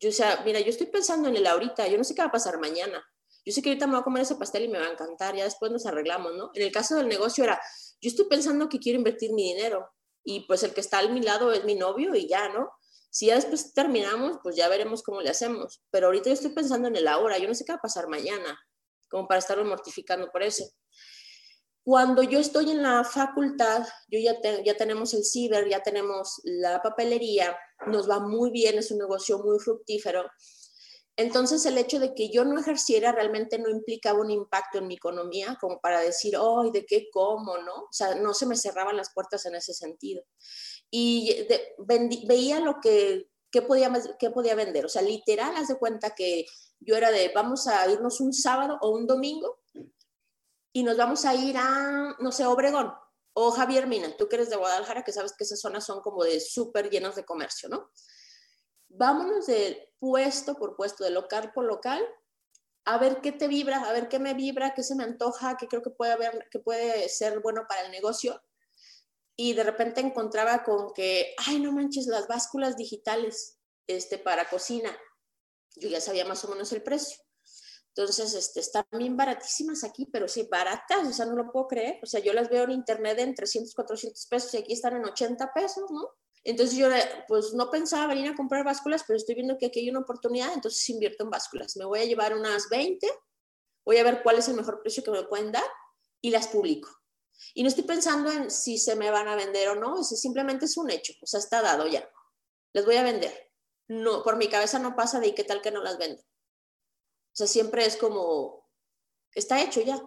[0.00, 2.28] Yo, o sea, mira, yo estoy pensando en el ahorita, yo no sé qué va
[2.28, 3.04] a pasar mañana.
[3.44, 5.34] Yo sé que ahorita me voy a comer ese pastel y me va a encantar,
[5.34, 6.50] ya después nos arreglamos, ¿no?
[6.54, 7.60] En el caso del negocio era,
[8.00, 9.90] yo estoy pensando que quiero invertir mi dinero
[10.24, 12.70] y pues el que está a mi lado es mi novio y ya, ¿no?
[13.10, 15.82] Si ya después terminamos, pues ya veremos cómo le hacemos.
[15.90, 18.08] Pero ahorita yo estoy pensando en el ahora, yo no sé qué va a pasar
[18.08, 18.58] mañana,
[19.10, 20.64] como para estarme mortificando por eso.
[21.84, 26.80] Cuando yo estoy en la facultad, yo ya, ya tenemos el ciber, ya tenemos la
[26.80, 30.30] papelería, nos va muy bien, es un negocio muy fructífero.
[31.16, 34.94] Entonces, el hecho de que yo no ejerciera realmente no implicaba un impacto en mi
[34.94, 37.74] economía, como para decir, ¡ay, de qué cómo, ¿no?
[37.74, 40.22] O sea, no se me cerraban las puertas en ese sentido.
[40.90, 41.46] Y
[42.26, 43.28] veía lo que,
[43.66, 44.86] podía, qué podía vender.
[44.86, 46.46] O sea, literal, haz de cuenta que
[46.80, 49.61] yo era de, vamos a irnos un sábado o un domingo
[50.72, 52.92] y nos vamos a ir a, no sé, Obregón
[53.34, 56.24] o Javier Mina, tú que eres de Guadalajara, que sabes que esas zonas son como
[56.24, 57.90] de súper llenas de comercio, ¿no?
[58.88, 62.06] Vámonos de puesto por puesto, de local por local,
[62.84, 65.66] a ver qué te vibra, a ver qué me vibra, qué se me antoja, qué
[65.66, 68.42] creo que puede, haber, que puede ser bueno para el negocio.
[69.34, 74.94] Y de repente encontraba con que, ay, no manches, las básculas digitales este, para cocina.
[75.76, 77.22] Yo ya sabía más o menos el precio.
[77.94, 82.00] Entonces, este, están bien baratísimas aquí, pero sí, baratas, o sea, no lo puedo creer.
[82.02, 85.04] O sea, yo las veo en internet en 300, 400 pesos y aquí están en
[85.04, 86.08] 80 pesos, ¿no?
[86.44, 86.88] Entonces yo,
[87.28, 90.52] pues no pensaba venir a comprar básculas, pero estoy viendo que aquí hay una oportunidad,
[90.54, 91.76] entonces invierto en básculas.
[91.76, 93.06] Me voy a llevar unas 20,
[93.84, 95.64] voy a ver cuál es el mejor precio que me pueden dar
[96.20, 96.88] y las publico.
[97.54, 100.64] Y no estoy pensando en si se me van a vender o no, ese simplemente
[100.64, 102.08] es un hecho, o sea, está dado ya.
[102.72, 103.50] Les voy a vender.
[103.88, 106.22] No, por mi cabeza no pasa de qué tal que no las vendo.
[107.32, 108.68] O sea, siempre es como,
[109.34, 110.02] está hecho ya.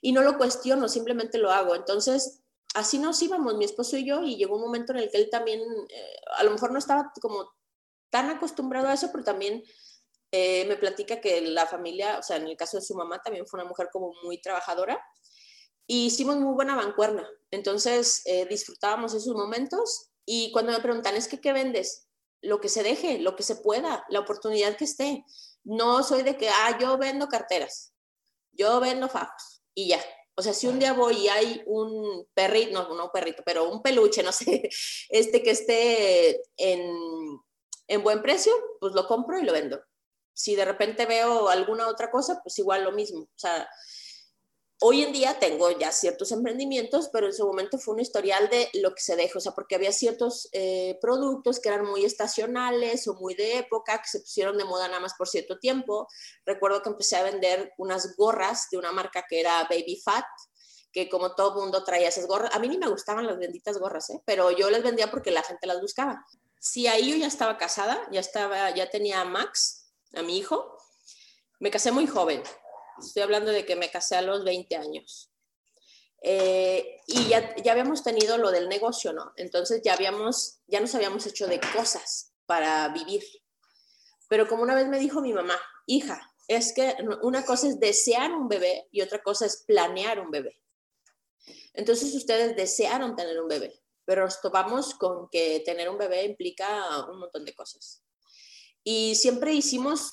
[0.00, 1.74] Y no lo cuestiono, simplemente lo hago.
[1.74, 2.42] Entonces,
[2.74, 5.28] así nos íbamos, mi esposo y yo, y llegó un momento en el que él
[5.30, 7.50] también, eh, a lo mejor no estaba como
[8.10, 9.62] tan acostumbrado a eso, pero también
[10.32, 13.46] eh, me platica que la familia, o sea, en el caso de su mamá, también
[13.46, 15.00] fue una mujer como muy trabajadora.
[15.86, 17.28] Y hicimos muy buena bancuerna.
[17.50, 20.10] Entonces, eh, disfrutábamos esos momentos.
[20.24, 22.06] Y cuando me preguntan, es que, ¿qué vendes?
[22.42, 25.24] Lo que se deje, lo que se pueda, la oportunidad que esté.
[25.64, 27.92] No soy de que, ah, yo vendo carteras,
[28.52, 30.00] yo vendo fajos y ya.
[30.34, 33.70] O sea, si un día voy y hay un perrito, no, no un perrito, pero
[33.70, 34.68] un peluche, no sé,
[35.08, 36.90] este que esté en,
[37.88, 39.82] en buen precio, pues lo compro y lo vendo.
[40.32, 43.20] Si de repente veo alguna otra cosa, pues igual lo mismo.
[43.20, 43.68] O sea,
[44.82, 48.70] Hoy en día tengo ya ciertos emprendimientos, pero en su momento fue un historial de
[48.72, 53.06] lo que se deja, o sea, porque había ciertos eh, productos que eran muy estacionales
[53.06, 56.08] o muy de época, que se pusieron de moda nada más por cierto tiempo.
[56.46, 60.24] Recuerdo que empecé a vender unas gorras de una marca que era Baby Fat,
[60.90, 64.08] que como todo mundo traía esas gorras, a mí ni me gustaban las benditas gorras,
[64.08, 64.22] ¿eh?
[64.24, 66.24] pero yo les vendía porque la gente las buscaba.
[66.58, 70.78] Si ahí yo ya estaba casada, ya, estaba, ya tenía a Max, a mi hijo,
[71.58, 72.42] me casé muy joven,
[73.00, 75.30] Estoy hablando de que me casé a los 20 años.
[76.22, 79.32] Eh, y ya, ya habíamos tenido lo del negocio, ¿no?
[79.36, 83.22] Entonces ya habíamos, ya nos habíamos hecho de cosas para vivir.
[84.28, 88.32] Pero como una vez me dijo mi mamá, hija, es que una cosa es desear
[88.32, 90.60] un bebé y otra cosa es planear un bebé.
[91.74, 97.06] Entonces ustedes desearon tener un bebé, pero nos topamos con que tener un bebé implica
[97.06, 98.02] un montón de cosas.
[98.82, 100.10] Y siempre hicimos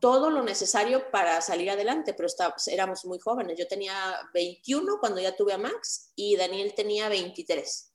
[0.00, 3.58] todo lo necesario para salir adelante, pero estábamos, éramos muy jóvenes.
[3.58, 3.94] Yo tenía
[4.34, 7.92] 21 cuando ya tuve a Max y Daniel tenía 23.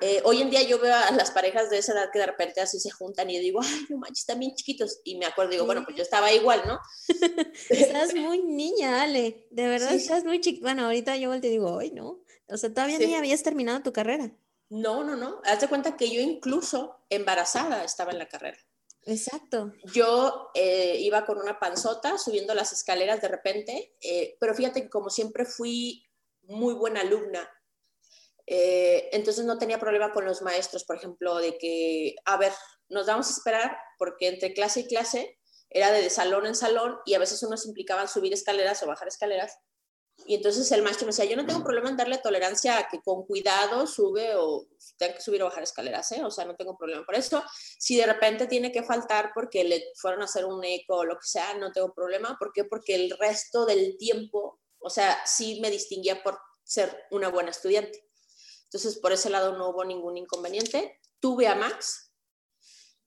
[0.00, 2.60] Eh, hoy en día yo veo a las parejas de esa edad que de repente
[2.60, 5.00] así se juntan y yo digo, ay, no manches, están bien chiquitos.
[5.04, 6.78] Y me acuerdo, digo, bueno, pues yo estaba igual, ¿no?
[7.70, 9.48] estás muy niña, Ale.
[9.50, 10.66] De verdad, estás muy chiquita.
[10.66, 12.20] Bueno, ahorita yo te digo, ay, no.
[12.48, 14.32] O sea, todavía ni habías terminado tu carrera.
[14.70, 15.40] No, no, no.
[15.44, 18.58] Haz de cuenta que yo incluso embarazada estaba en la carrera.
[19.08, 19.72] Exacto.
[19.94, 24.90] Yo eh, iba con una panzota subiendo las escaleras de repente, eh, pero fíjate que
[24.90, 26.06] como siempre fui
[26.42, 27.48] muy buena alumna,
[28.46, 32.52] eh, entonces no tenía problema con los maestros, por ejemplo, de que, a ver,
[32.90, 35.38] nos vamos a esperar porque entre clase y clase
[35.70, 39.58] era de salón en salón y a veces unos implicaban subir escaleras o bajar escaleras
[40.26, 43.00] y entonces el maestro me decía, yo no tengo problema en darle tolerancia a que
[43.00, 46.22] con cuidado sube o tenga que subir o bajar escaleras, ¿eh?
[46.24, 47.42] o sea, no tengo problema por eso.
[47.78, 51.14] Si de repente tiene que faltar porque le fueron a hacer un eco o lo
[51.14, 52.36] que sea, no tengo problema.
[52.38, 52.64] ¿Por qué?
[52.64, 58.06] Porque el resto del tiempo, o sea, sí me distinguía por ser una buena estudiante.
[58.64, 61.00] Entonces, por ese lado no hubo ningún inconveniente.
[61.20, 62.12] Tuve a Max,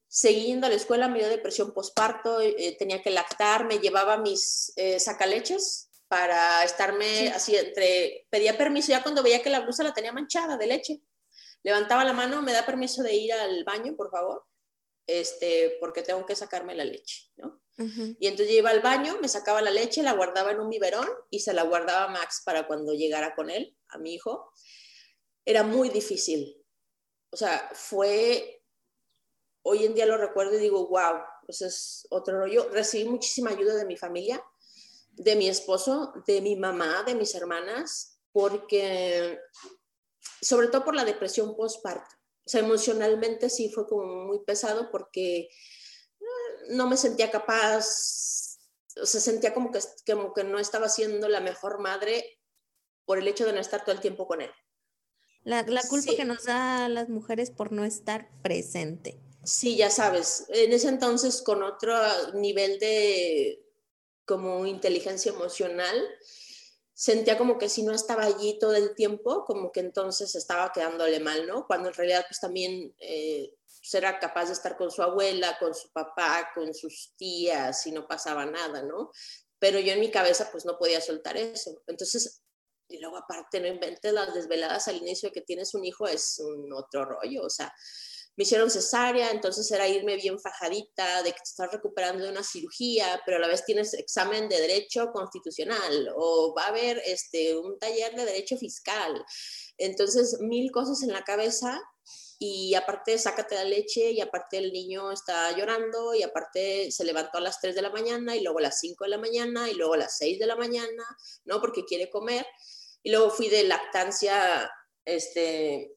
[0.08, 4.18] seguí yendo a la escuela, me dio depresión postparto, eh, tenía que lactar, me llevaba
[4.18, 9.82] mis eh, sacaleches para estarme así entre, pedía permiso ya cuando veía que la blusa
[9.82, 11.02] la tenía manchada de leche.
[11.64, 14.46] Levantaba la mano, me da permiso de ir al baño, por favor,
[15.08, 17.62] este, porque tengo que sacarme la leche, ¿no?
[17.78, 21.08] Y entonces yo iba al baño, me sacaba la leche, la guardaba en un biberón
[21.30, 24.52] y se la guardaba Max para cuando llegara con él, a mi hijo.
[25.46, 26.62] Era muy difícil.
[27.32, 28.66] O sea, fue,
[29.62, 32.68] hoy en día lo recuerdo y digo, wow, pues es otro rollo.
[32.70, 34.44] Recibí muchísima ayuda de mi familia
[35.12, 38.20] de mi esposo, de mi mamá, de mis hermanas.
[38.34, 39.40] porque,
[40.42, 42.16] sobre todo por la depresión postparto.
[42.46, 45.50] O sea, emocionalmente sí fue como muy pesado porque eh,
[46.70, 48.58] no me sentía capaz,
[49.02, 52.40] o sea, sentía como que, como que no estaba siendo la mejor madre
[53.06, 54.52] por el hecho de no estar todo el tiempo con él.
[55.44, 59.20] La, la culpa que nos da a las mujeres por no estar presente.
[59.44, 61.96] Sí, ya sabes, en ese entonces con otro
[62.34, 63.60] nivel de
[64.32, 66.08] como inteligencia emocional,
[66.94, 71.20] sentía como que si no estaba allí todo el tiempo, como que entonces estaba quedándole
[71.20, 71.68] mal, ¿no?
[71.68, 75.76] Cuando en realidad pues también eh, pues, era capaz de estar con su abuela, con
[75.76, 79.12] su papá, con sus tías y no pasaba nada, ¿no?
[79.60, 81.84] Pero yo en mi cabeza pues no podía soltar eso.
[81.88, 82.42] Entonces,
[82.88, 86.40] y luego aparte no inventes las desveladas al inicio de que tienes un hijo, es
[86.40, 87.74] un otro rollo, o sea,
[88.38, 92.44] me hicieron cesárea, entonces era irme bien fajadita de que te estás recuperando de una
[92.44, 97.58] cirugía, pero a la vez tienes examen de derecho constitucional o va a haber este,
[97.58, 99.24] un taller de derecho fiscal.
[99.78, 101.82] Entonces, mil cosas en la cabeza
[102.44, 107.38] y aparte sácate la leche y aparte el niño está llorando y aparte se levantó
[107.38, 109.76] a las 3 de la mañana y luego a las 5 de la mañana y
[109.76, 111.04] luego a las 6 de la mañana,
[111.46, 111.62] ¿no?
[111.62, 112.46] Porque quiere comer.
[113.04, 114.72] Y luego fui de lactancia
[115.06, 115.96] este,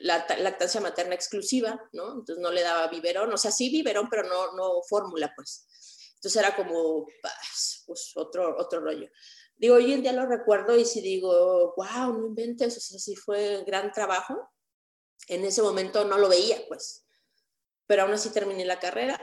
[0.00, 2.12] la lactancia materna exclusiva, ¿no?
[2.12, 5.66] Entonces no le daba biberón, o sea, sí biberón, pero no, no fórmula, pues.
[6.14, 7.06] Entonces era como,
[7.84, 9.08] pues, otro, otro rollo.
[9.56, 13.14] Digo, hoy en día lo recuerdo y si digo, wow, no inventes, o sea, sí
[13.16, 14.50] fue gran trabajo.
[15.28, 17.06] En ese momento no lo veía, pues.
[17.86, 19.18] Pero aún así terminé la carrera,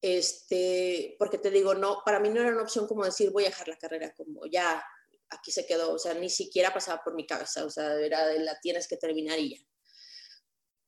[0.00, 3.48] este, porque te digo, no, para mí no era una opción como decir, voy a
[3.48, 4.82] dejar la carrera, como ya,
[5.30, 8.38] aquí se quedó, o sea, ni siquiera pasaba por mi cabeza, o sea, era de
[8.38, 9.66] la tienes que terminar y ya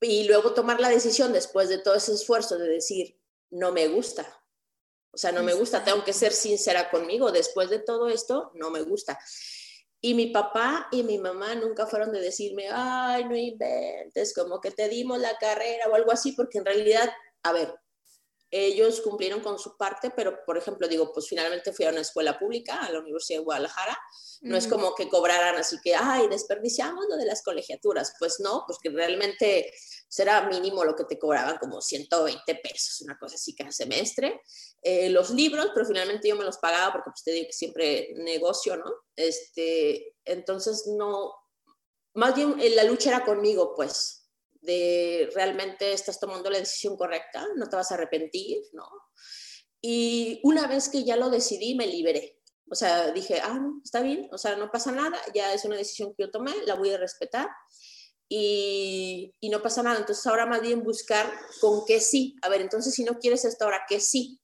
[0.01, 4.27] y luego tomar la decisión después de todo ese esfuerzo de decir, no me gusta.
[5.11, 8.71] O sea, no me gusta, tengo que ser sincera conmigo, después de todo esto, no
[8.71, 9.19] me gusta.
[10.01, 14.71] Y mi papá y mi mamá nunca fueron de decirme, ay, no inventes, como que
[14.71, 17.11] te dimos la carrera o algo así, porque en realidad,
[17.43, 17.75] a ver,
[18.51, 22.39] ellos cumplieron con su parte, pero por ejemplo, digo, pues finalmente fui a una escuela
[22.39, 23.99] pública, a la Universidad de Guadalajara,
[24.41, 28.65] no es como que cobraran así que, ay, desperdiciamos lo de las colegiaturas, pues no,
[28.67, 29.73] pues que realmente
[30.09, 34.41] será mínimo lo que te cobraban, como 120 pesos, una cosa así cada semestre.
[34.83, 38.09] Eh, los libros, pero finalmente yo me los pagaba porque pues te digo que siempre
[38.15, 38.91] negocio, ¿no?
[39.17, 41.35] Este, entonces no,
[42.15, 44.18] más bien eh, la lucha era conmigo, pues,
[44.61, 48.88] de realmente estás tomando la decisión correcta, no te vas a arrepentir, ¿no?
[49.81, 52.40] Y una vez que ya lo decidí, me liberé.
[52.71, 56.14] O sea, dije, ah, está bien, o sea, no pasa nada, ya es una decisión
[56.14, 57.49] que yo tomé, la voy a respetar
[58.29, 59.99] y, y no pasa nada.
[59.99, 62.37] Entonces ahora más bien buscar con qué sí.
[62.42, 64.40] A ver, entonces si no quieres esto ahora, ¿qué sí?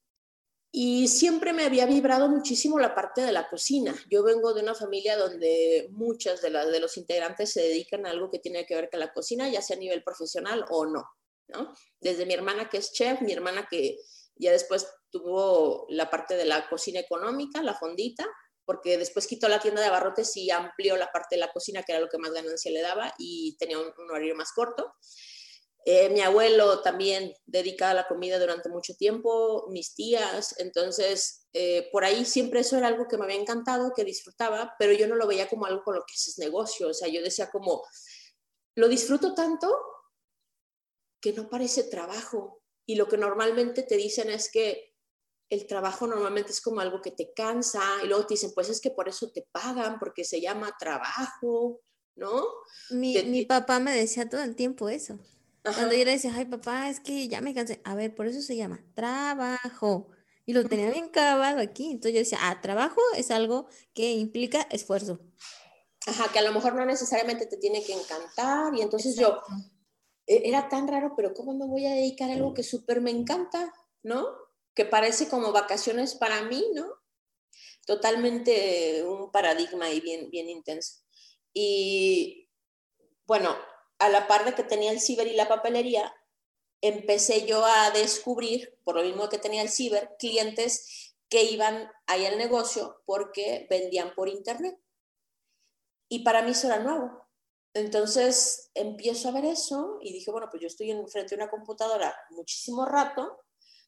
[0.76, 3.94] Y siempre me había vibrado muchísimo la parte de la cocina.
[4.10, 8.10] Yo vengo de una familia donde muchas de, las de los integrantes se dedican a
[8.10, 11.04] algo que tiene que ver con la cocina, ya sea a nivel profesional o no,
[11.46, 11.72] ¿no?
[12.00, 13.98] Desde mi hermana que es chef, mi hermana que
[14.34, 18.26] ya después tuvo la parte de la cocina económica, la fondita,
[18.64, 21.92] porque después quitó la tienda de abarrotes y amplió la parte de la cocina, que
[21.92, 24.92] era lo que más ganancia le daba, y tenía un, un horario más corto.
[25.86, 31.90] Eh, mi abuelo también dedicaba a la comida durante mucho tiempo, mis tías, entonces eh,
[31.92, 35.14] por ahí siempre eso era algo que me había encantado, que disfrutaba, pero yo no
[35.14, 37.82] lo veía como algo con lo que haces negocio, o sea, yo decía como,
[38.76, 39.70] lo disfruto tanto
[41.20, 44.94] que no parece trabajo y lo que normalmente te dicen es que
[45.50, 48.80] el trabajo normalmente es como algo que te cansa y luego te dicen, pues es
[48.80, 51.82] que por eso te pagan, porque se llama trabajo,
[52.16, 52.42] ¿no?
[52.88, 55.18] Mi, mi papá me decía todo el tiempo eso.
[55.64, 57.80] Cuando yo le decía, ay papá, es que ya me cansé.
[57.84, 60.08] A ver, por eso se llama trabajo.
[60.44, 61.90] Y lo tenía bien cavado aquí.
[61.90, 65.20] Entonces yo decía, ah, trabajo es algo que implica esfuerzo.
[66.06, 68.74] Ajá, que a lo mejor no necesariamente te tiene que encantar.
[68.74, 69.40] Y entonces yo,
[70.26, 73.10] e, era tan raro, pero ¿cómo me voy a dedicar a algo que súper me
[73.10, 73.72] encanta?
[74.02, 74.26] ¿No?
[74.74, 76.92] Que parece como vacaciones para mí, ¿no?
[77.86, 81.04] Totalmente un paradigma y bien, bien intenso.
[81.54, 82.50] Y
[83.24, 83.56] bueno,
[83.98, 86.14] a la par de que tenía el ciber y la papelería,
[86.80, 92.26] empecé yo a descubrir, por lo mismo que tenía el ciber, clientes que iban ahí
[92.26, 94.78] al negocio porque vendían por internet.
[96.08, 97.26] Y para mí eso era nuevo.
[97.72, 101.50] Entonces empiezo a ver eso y dije, bueno, pues yo estoy en frente a una
[101.50, 103.40] computadora muchísimo rato,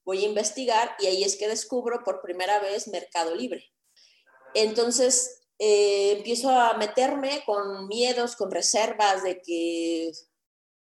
[0.04, 3.72] voy a investigar y ahí es que descubro por primera vez Mercado Libre.
[4.54, 10.12] Entonces eh, empiezo a meterme con miedos, con reservas de que,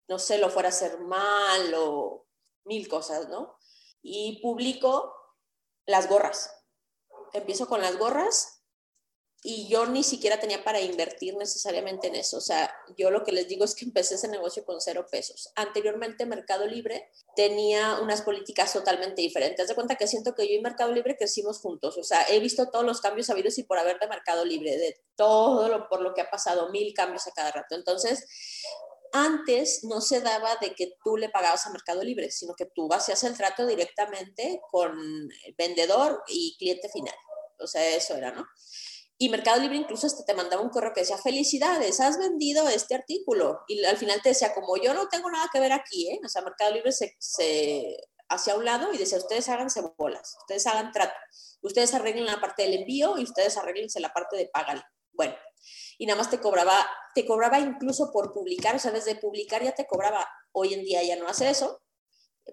[0.08, 2.28] no sé, lo fuera a hacer mal o
[2.66, 3.58] mil cosas, ¿no?
[4.02, 5.14] Y publico
[5.86, 6.52] las gorras.
[7.34, 8.55] Empiezo con las gorras
[9.48, 12.38] y yo ni siquiera tenía para invertir necesariamente en eso.
[12.38, 15.52] O sea, yo lo que les digo es que empecé ese negocio con cero pesos.
[15.56, 19.68] Anteriormente Mercado Libre tenía unas políticas totalmente diferentes.
[19.68, 21.96] de cuenta que siento que yo y Mercado Libre crecimos juntos.
[22.00, 25.00] O sea, he visto todos los cambios habidos y por haber de Mercado Libre, de
[25.16, 27.76] todo lo, por lo que ha pasado, mil cambios a cada rato.
[27.76, 28.26] Entonces,
[29.12, 32.92] antes no se daba de que tú le pagabas a Mercado Libre, sino que tú
[32.92, 34.98] hacías el trato directamente con
[35.46, 37.16] el vendedor y cliente final.
[37.60, 38.48] O sea, eso era, ¿no?
[39.18, 42.96] Y Mercado Libre incluso hasta te mandaba un correo que decía, felicidades, has vendido este
[42.96, 43.62] artículo.
[43.68, 46.20] Y al final te decía, como yo no tengo nada que ver aquí, ¿eh?
[46.24, 47.98] O sea, Mercado Libre se, se
[48.30, 51.16] hacia un lado y decía, ustedes háganse bolas, ustedes hagan trato,
[51.62, 54.84] ustedes arreglen la parte del envío y ustedes arreglense la parte de págale.
[55.14, 55.36] Bueno,
[55.98, 59.74] y nada más te cobraba, te cobraba incluso por publicar, o sea, desde publicar ya
[59.74, 60.28] te cobraba.
[60.52, 61.82] Hoy en día ya no hace eso,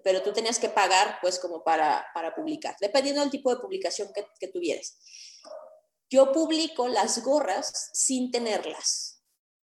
[0.03, 4.11] pero tú tenías que pagar pues como para, para publicar, dependiendo del tipo de publicación
[4.13, 4.97] que, que tuvieras.
[6.13, 9.23] Yo publico las gorras sin tenerlas.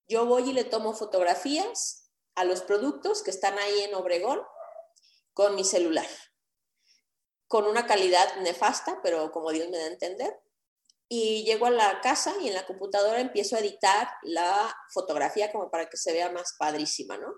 [0.08, 4.40] Yo voy y le tomo fotografías a los productos que están ahí en Obregón
[5.34, 6.06] con mi celular,
[7.48, 10.40] con una calidad nefasta, pero como Dios me da a entender.
[11.06, 15.70] Y llego a la casa y en la computadora empiezo a editar la fotografía como
[15.70, 17.28] para que se vea más padrísima, ¿no?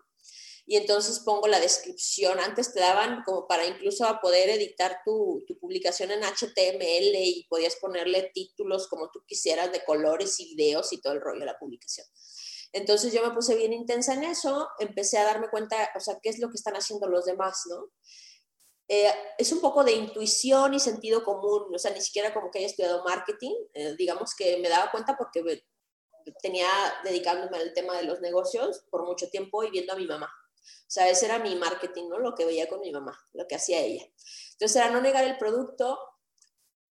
[0.70, 2.38] Y entonces pongo la descripción.
[2.38, 7.44] Antes te daban como para incluso a poder editar tu, tu, publicación en HTML y
[7.50, 11.46] podías ponerle títulos como tú quisieras de colores y videos y todo el rollo de
[11.46, 12.06] la publicación.
[12.72, 16.28] Entonces yo me puse bien intensa en eso, empecé a darme cuenta, o sea, qué
[16.28, 17.90] es lo que están haciendo los demás, ¿no?
[18.86, 22.60] Eh, es un poco de intuición y sentido común, o sea, ni siquiera como que
[22.60, 25.64] haya estudiado marketing, eh, digamos que me daba cuenta porque
[26.40, 26.68] tenía
[27.02, 30.32] dedicándome al tema de los negocios por mucho tiempo y viendo a mi mamá.
[30.90, 32.18] O sea, ese era mi marketing, ¿no?
[32.18, 34.04] Lo que veía con mi mamá, lo que hacía ella.
[34.52, 35.98] Entonces era no negar el producto,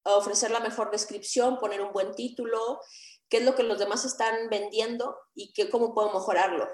[0.03, 2.80] ofrecer la mejor descripción, poner un buen título,
[3.30, 6.67] qué es lo que los demás están vendiendo y qué, cómo puedo mejorarlo,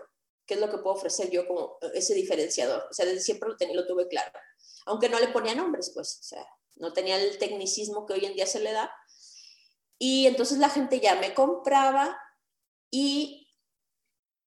[0.46, 2.88] qué es lo que puedo ofrecer yo como ese diferenciador.
[2.90, 4.32] O sea, desde siempre lo, tenía, lo tuve claro.
[4.86, 6.46] Aunque no le ponía nombres, pues, o sea,
[6.76, 8.94] no tenía el tecnicismo que hoy en día se le da.
[9.98, 12.18] Y entonces la gente ya me compraba
[12.92, 13.45] y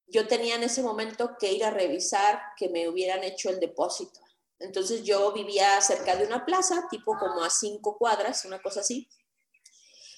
[0.08, 4.20] yo tenía en ese momento que ir a revisar que me hubieran hecho el depósito.
[4.58, 9.08] Entonces yo vivía cerca de una plaza, tipo como a cinco cuadras, una cosa así.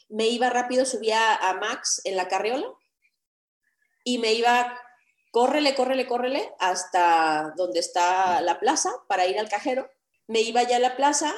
[0.08, 2.66] Me iba rápido, subía a Max en la carriola
[4.02, 4.80] y me iba,
[5.30, 9.90] córrele, córrele, córrele hasta donde está la plaza para ir al cajero.
[10.26, 11.34] Me iba ya a la plaza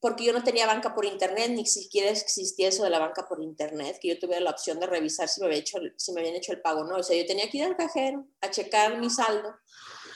[0.00, 3.42] porque yo no tenía banca por internet, ni siquiera existía eso de la banca por
[3.42, 6.36] internet, que yo tuviera la opción de revisar si me, había hecho, si me habían
[6.36, 6.96] hecho el pago, ¿no?
[6.96, 9.54] O sea, yo tenía que ir al cajero a checar mi saldo.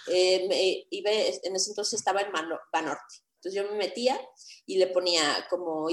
[0.07, 3.15] Eh, en ese entonces estaba en Banorte.
[3.37, 4.21] Entonces yo me metía
[4.67, 5.89] y le ponía como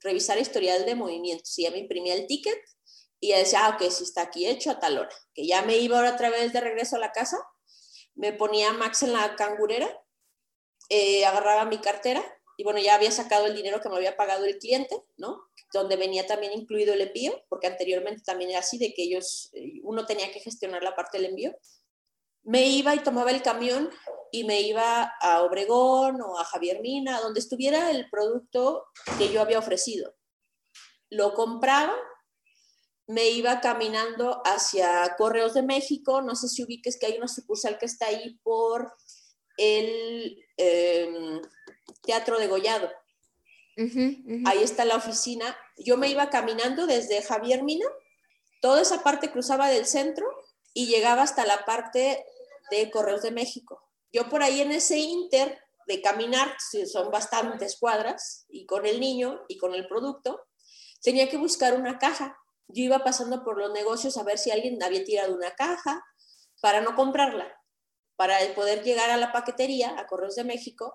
[0.00, 1.58] revisar historial de movimientos.
[1.58, 2.58] Y ya me imprimía el ticket
[3.20, 5.14] y ya decía, ah, ok, si está aquí hecho a tal hora.
[5.34, 7.38] Que ya me iba ahora otra vez de regreso a la casa,
[8.14, 9.88] me ponía Max en la cangurera,
[10.88, 12.24] eh, agarraba mi cartera
[12.60, 15.48] y bueno, ya había sacado el dinero que me había pagado el cliente, ¿no?
[15.72, 19.80] Donde venía también incluido el envío, porque anteriormente también era así, de que ellos, eh,
[19.82, 21.56] uno tenía que gestionar la parte del envío.
[22.42, 23.88] Me iba y tomaba el camión
[24.30, 28.84] y me iba a Obregón o a Javier Mina, donde estuviera el producto
[29.16, 30.14] que yo había ofrecido.
[31.08, 31.96] Lo compraba,
[33.06, 37.78] me iba caminando hacia Correos de México, no sé si ubiques que hay una sucursal
[37.78, 38.92] que está ahí por
[39.56, 40.44] el...
[40.56, 41.40] Em,
[42.02, 42.90] Teatro de Gollado.
[44.46, 45.56] Ahí está la oficina.
[45.78, 47.86] Yo me iba caminando desde Javier Mina,
[48.60, 50.26] toda esa parte cruzaba del centro
[50.74, 52.24] y llegaba hasta la parte
[52.70, 53.82] de Correos de México.
[54.12, 59.40] Yo por ahí en ese inter de caminar, son bastantes cuadras, y con el niño
[59.48, 60.46] y con el producto,
[61.02, 62.36] tenía que buscar una caja.
[62.68, 66.04] Yo iba pasando por los negocios a ver si alguien había tirado una caja
[66.60, 67.60] para no comprarla,
[68.14, 70.94] para poder llegar a la paquetería, a Correos de México,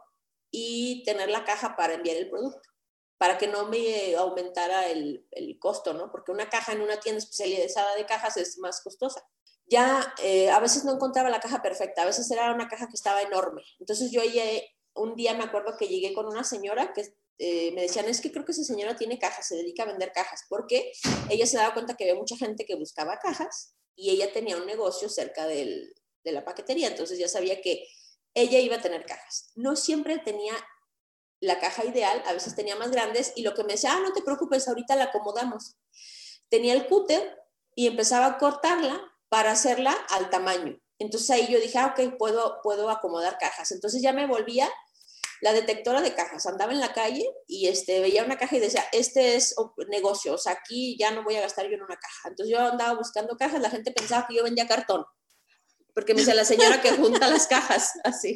[0.51, 2.69] y tener la caja para enviar el producto,
[3.17, 6.11] para que no me aumentara el, el costo, ¿no?
[6.11, 9.25] Porque una caja en una tienda especializada de cajas es más costosa.
[9.67, 12.95] Ya eh, a veces no encontraba la caja perfecta, a veces era una caja que
[12.95, 13.63] estaba enorme.
[13.79, 14.21] Entonces yo
[14.93, 18.31] un día me acuerdo que llegué con una señora que eh, me decían, es que
[18.31, 20.93] creo que esa señora tiene cajas, se dedica a vender cajas, porque
[21.29, 24.65] ella se daba cuenta que había mucha gente que buscaba cajas y ella tenía un
[24.65, 25.93] negocio cerca del,
[26.23, 27.85] de la paquetería, entonces ya sabía que
[28.35, 29.51] ella iba a tener cajas.
[29.55, 30.53] No siempre tenía
[31.39, 34.13] la caja ideal, a veces tenía más grandes y lo que me decía, ah, no
[34.13, 35.77] te preocupes, ahorita la acomodamos.
[36.49, 37.37] Tenía el cúter
[37.75, 40.79] y empezaba a cortarla para hacerla al tamaño.
[40.99, 43.71] Entonces ahí yo dije, ah, ok, puedo, puedo acomodar cajas.
[43.71, 44.69] Entonces ya me volvía
[45.41, 46.45] la detectora de cajas.
[46.45, 49.55] Andaba en la calle y este, veía una caja y decía, este es
[49.89, 52.29] negocio, o sea, aquí ya no voy a gastar yo en una caja.
[52.29, 55.05] Entonces yo andaba buscando cajas, la gente pensaba que yo vendía cartón,
[55.95, 58.35] porque me dice la señora que junta las cajas, así.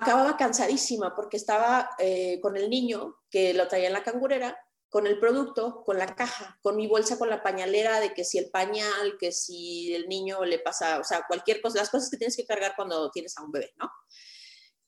[0.00, 5.06] Acababa cansadísima porque estaba eh, con el niño que lo traía en la cangurera con
[5.06, 8.50] el producto, con la caja, con mi bolsa, con la pañalera, de que si el
[8.50, 12.36] pañal, que si el niño le pasa, o sea, cualquier cosa, las cosas que tienes
[12.36, 13.90] que cargar cuando tienes a un bebé, ¿no?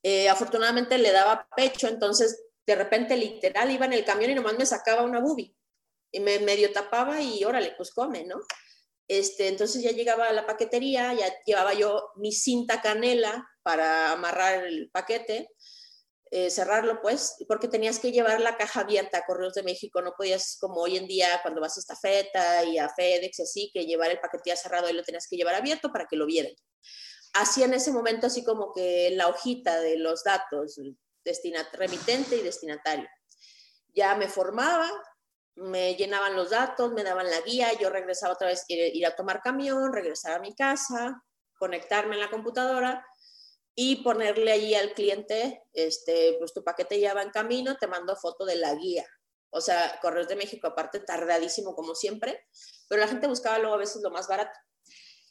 [0.02, 4.58] Eh, afortunadamente le daba pecho, entonces de repente literal iba en el camión y nomás
[4.58, 5.56] me sacaba una bubi
[6.12, 8.40] y me medio tapaba y órale, pues come, ¿no?
[9.08, 14.64] Este, entonces ya llegaba a la paquetería, ya llevaba yo mi cinta canela para amarrar
[14.64, 15.50] el paquete,
[16.30, 20.14] eh, cerrarlo, pues, porque tenías que llevar la caja abierta a Correos de México, no
[20.16, 23.86] podías, como hoy en día, cuando vas a esta feta y a FedEx, así, que
[23.86, 26.52] llevar el paquete ya cerrado y lo tenías que llevar abierto para que lo vieran.
[27.34, 30.80] Así en ese momento, así como que la hojita de los datos,
[31.72, 33.08] remitente y destinatario.
[33.94, 34.90] Ya me formaba,
[35.56, 39.14] me llenaban los datos, me daban la guía, yo regresaba otra vez, ir, ir a
[39.14, 41.22] tomar camión, regresar a mi casa,
[41.58, 43.06] conectarme en la computadora
[43.74, 48.16] y ponerle allí al cliente, este, pues tu paquete ya va en camino, te mando
[48.16, 49.06] foto de la guía.
[49.50, 52.46] O sea, Correos de México, aparte, tardadísimo como siempre,
[52.88, 54.58] pero la gente buscaba luego a veces lo más barato.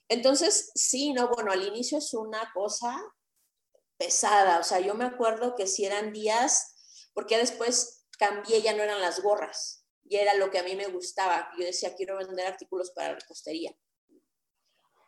[0.10, 2.96] Entonces, sí, no, bueno, al inicio es una cosa
[3.98, 4.60] pesada.
[4.60, 9.02] O sea, yo me acuerdo que si eran días, porque después cambié, ya no eran
[9.02, 11.50] las gorras, y era lo que a mí me gustaba.
[11.58, 13.76] Yo decía, quiero vender artículos para repostería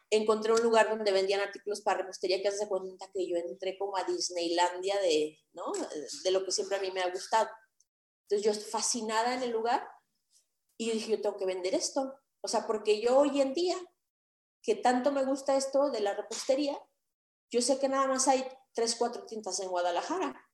[0.09, 3.97] encontré un lugar donde vendían artículos para repostería que hace cuenta que yo entré como
[3.97, 5.71] a Disneylandia de, ¿no?
[6.23, 7.49] de lo que siempre a mí me ha gustado.
[8.23, 9.87] Entonces yo fascinada en el lugar
[10.77, 12.19] y dije, yo tengo que vender esto.
[12.41, 13.77] O sea, porque yo hoy en día,
[14.61, 16.77] que tanto me gusta esto de la repostería,
[17.49, 20.44] yo sé que nada más hay tres, cuatro tintas en Guadalajara.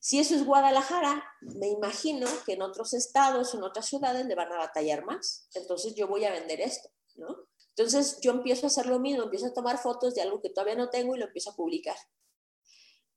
[0.00, 4.50] Si eso es Guadalajara, me imagino que en otros estados, en otras ciudades le van
[4.50, 5.46] a batallar más.
[5.54, 7.36] Entonces yo voy a vender esto, ¿no?
[7.76, 10.74] Entonces yo empiezo a hacer lo mismo, empiezo a tomar fotos de algo que todavía
[10.74, 11.96] no tengo y lo empiezo a publicar.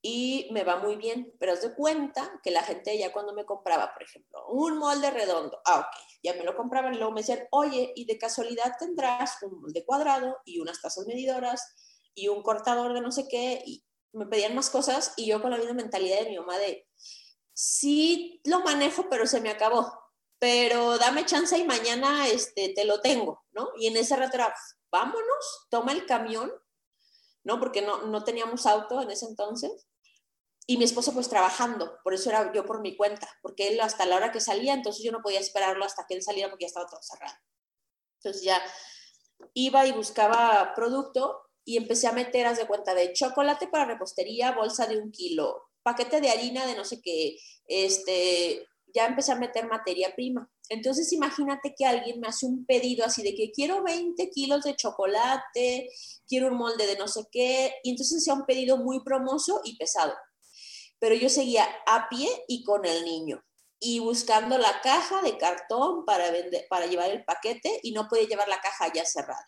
[0.02, 3.46] Y me va muy bien, pero os de cuenta que la gente ya cuando me
[3.46, 7.22] compraba, por ejemplo, un molde redondo, ah, ok, ya me lo compraban y luego me
[7.22, 11.74] decían, oye, y de casualidad tendrás un molde cuadrado y unas tazas medidoras
[12.14, 13.82] y un cortador de no sé qué, y
[14.14, 16.86] me pedían más cosas y yo con la misma mentalidad de mi mamá de,
[17.52, 19.92] sí lo manejo, pero se me acabó
[20.44, 23.70] pero dame chance y mañana este, te lo tengo, ¿no?
[23.78, 24.54] Y en ese rato era,
[24.90, 26.52] vámonos, toma el camión,
[27.44, 27.58] ¿no?
[27.58, 29.86] Porque no, no teníamos auto en ese entonces.
[30.66, 34.04] Y mi esposo pues trabajando, por eso era yo por mi cuenta, porque él hasta
[34.04, 36.68] la hora que salía, entonces yo no podía esperarlo hasta que él saliera porque ya
[36.68, 37.36] estaba todo cerrado.
[38.18, 38.62] Entonces ya
[39.54, 44.52] iba y buscaba producto y empecé a meter, haz de cuenta, de chocolate para repostería,
[44.52, 47.36] bolsa de un kilo, paquete de harina de no sé qué,
[47.66, 50.50] este, ya empecé a meter materia prima.
[50.68, 54.76] Entonces imagínate que alguien me hace un pedido así de que quiero 20 kilos de
[54.76, 55.90] chocolate,
[56.26, 59.76] quiero un molde de no sé qué, y entonces sea un pedido muy promoso y
[59.76, 60.14] pesado.
[60.98, 63.44] Pero yo seguía a pie y con el niño
[63.80, 68.26] y buscando la caja de cartón para, vender, para llevar el paquete y no podía
[68.26, 69.44] llevar la caja ya cerrada.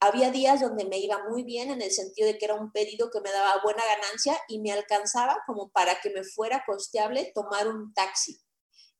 [0.00, 3.10] Había días donde me iba muy bien en el sentido de que era un pedido
[3.10, 7.68] que me daba buena ganancia y me alcanzaba como para que me fuera costeable tomar
[7.68, 8.38] un taxi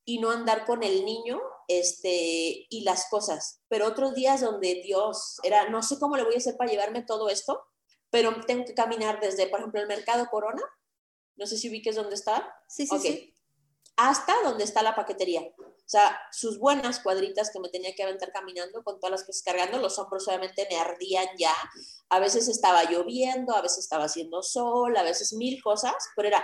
[0.05, 3.61] y no andar con el niño este, y las cosas.
[3.69, 7.03] Pero otros días donde Dios era, no sé cómo le voy a hacer para llevarme
[7.03, 7.65] todo esto,
[8.11, 10.63] pero tengo que caminar desde, por ejemplo, el Mercado Corona,
[11.37, 12.55] no sé si ubiques dónde está.
[12.69, 13.35] Sí, sí, sí.
[13.97, 15.43] Hasta donde está la paquetería.
[15.87, 19.43] O sea, sus buenas cuadritas que me tenía que aventar caminando con todas las cosas
[19.43, 21.55] cargando, los hombros obviamente me ardían ya.
[22.09, 26.43] A veces estaba lloviendo, a veces estaba haciendo sol, a veces mil cosas, pero era,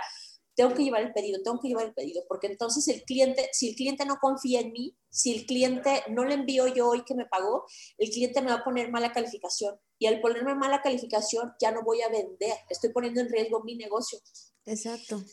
[0.55, 3.69] tengo que llevar el pedido, tengo que llevar el pedido, porque entonces el cliente, si
[3.69, 7.15] el cliente no confía en mí, si el cliente no le envío yo hoy que
[7.15, 7.65] me pagó,
[7.97, 9.79] el cliente me va a poner mala calificación.
[9.97, 13.75] Y al ponerme mala calificación ya no voy a vender, estoy poniendo en riesgo mi
[13.75, 14.19] negocio.
[14.65, 15.23] Exacto.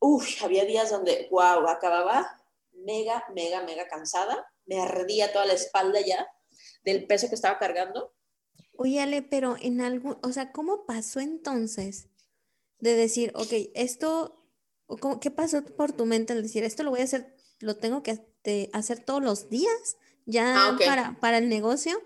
[0.00, 2.42] Uf, había días donde, wow, acababa
[2.86, 6.26] mega, mega, mega cansada, me ardía toda la espalda ya
[6.84, 8.14] del peso que estaba cargando.
[8.78, 12.08] Oye, Ale, pero en algún, o sea, ¿cómo pasó entonces?
[12.78, 14.44] de decir, ok, esto,
[15.20, 18.20] ¿qué pasó por tu mente al decir, esto lo voy a hacer, lo tengo que
[18.72, 22.00] hacer todos los días ya ah, para, para el negocio?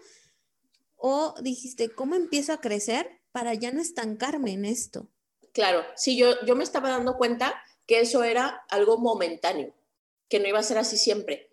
[0.97, 5.09] O dijiste, ¿cómo empiezo a crecer para ya no estancarme en esto?
[5.53, 9.75] Claro, sí, yo, yo me estaba dando cuenta que eso era algo momentáneo,
[10.31, 11.51] que no iba a ser así siempre.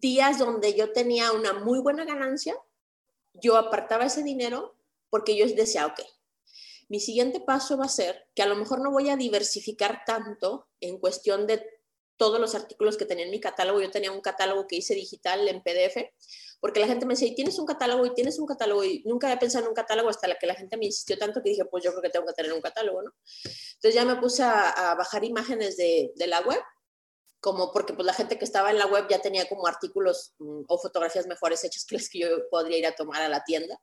[0.00, 2.56] Días donde yo tenía una muy buena ganancia,
[3.34, 4.76] yo apartaba ese dinero
[5.08, 6.00] porque yo decía, ok,
[6.88, 10.68] mi siguiente paso va a ser que a lo mejor no voy a diversificar tanto
[10.80, 11.64] en cuestión de
[12.16, 13.80] todos los artículos que tenía en mi catálogo.
[13.80, 16.12] Yo tenía un catálogo que hice digital en PDF,
[16.60, 18.04] porque la gente me decía, ¿y tienes un catálogo?
[18.04, 18.84] ¿Y tienes un catálogo?
[18.84, 21.42] Y nunca había pensado en un catálogo hasta la que la gente me insistió tanto
[21.42, 23.14] que dije, pues yo creo que tengo que tener un catálogo, ¿no?
[23.44, 26.60] Entonces ya me puse a, bajar imágenes de, de, la web,
[27.40, 30.62] como porque pues la gente que estaba en la web ya tenía como artículos mm,
[30.68, 33.80] o fotografías mejores hechas que las que yo podría ir a tomar a la tienda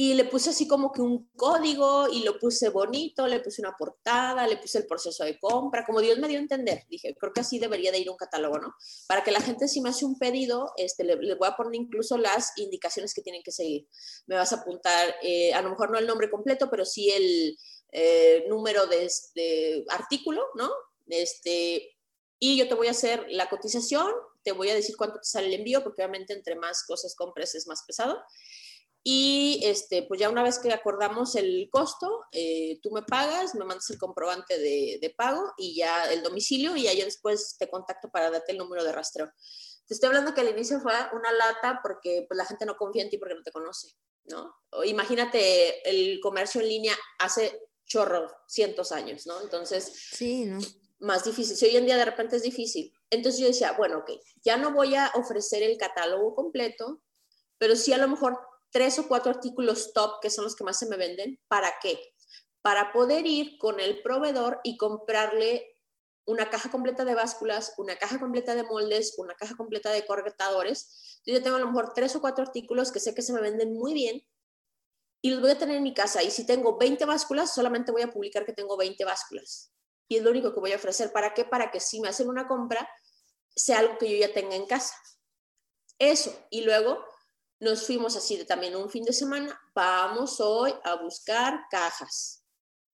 [0.00, 3.74] y le puse así como que un código y lo puse bonito, le puse una
[3.76, 6.84] portada, le puse el proceso de compra, como Dios me dio a entender.
[6.88, 8.76] Dije, creo que así debería de ir un catálogo, ¿no?
[9.08, 12.16] Para que la gente si me hace un pedido, este, le, voy a poner incluso
[12.16, 13.88] las indicaciones que tienen que seguir.
[14.28, 17.58] Me vas a apuntar, eh, a lo mejor no el nombre completo, pero sí el
[17.90, 20.70] eh, número de, de, artículo, ¿no?
[21.08, 21.97] Este,
[22.38, 24.12] y yo te voy a hacer la cotización,
[24.42, 27.54] te voy a decir cuánto te sale el envío, porque obviamente entre más cosas compres
[27.54, 28.22] es más pesado.
[29.02, 33.64] Y este, pues ya una vez que acordamos el costo, eh, tú me pagas, me
[33.64, 37.70] mandas el comprobante de, de, pago y ya el domicilio y ya yo después te
[37.70, 39.32] contacto para darte el número de rastreo.
[39.86, 43.02] Te estoy hablando que al inicio fue una lata porque pues, la gente no confía
[43.02, 43.88] en ti porque no te conoce,
[44.24, 44.54] ¿no?
[44.70, 49.40] O imagínate el comercio en línea hace chorro, cientos años, ¿no?
[49.40, 50.58] Entonces, sí, ¿no?
[50.98, 51.56] Más difícil.
[51.56, 52.92] Si hoy en día de repente es difícil.
[53.10, 54.10] Entonces yo decía, bueno, ok,
[54.42, 57.02] ya no voy a ofrecer el catálogo completo,
[57.58, 58.38] pero sí a lo mejor
[58.70, 61.40] tres o cuatro artículos top, que son los que más se me venden.
[61.48, 62.14] ¿Para qué?
[62.62, 65.64] Para poder ir con el proveedor y comprarle
[66.26, 71.20] una caja completa de básculas, una caja completa de moldes, una caja completa de correctadores.
[71.24, 73.72] Yo tengo a lo mejor tres o cuatro artículos que sé que se me venden
[73.72, 74.22] muy bien
[75.22, 76.22] y los voy a tener en mi casa.
[76.22, 79.72] Y si tengo 20 básculas, solamente voy a publicar que tengo 20 básculas.
[80.08, 81.12] Y es lo único que voy a ofrecer.
[81.12, 81.44] ¿Para qué?
[81.44, 82.88] Para que si me hacen una compra,
[83.54, 84.94] sea algo que yo ya tenga en casa.
[85.98, 86.34] Eso.
[86.50, 87.04] Y luego
[87.60, 92.44] nos fuimos así de también un fin de semana, vamos hoy a buscar cajas.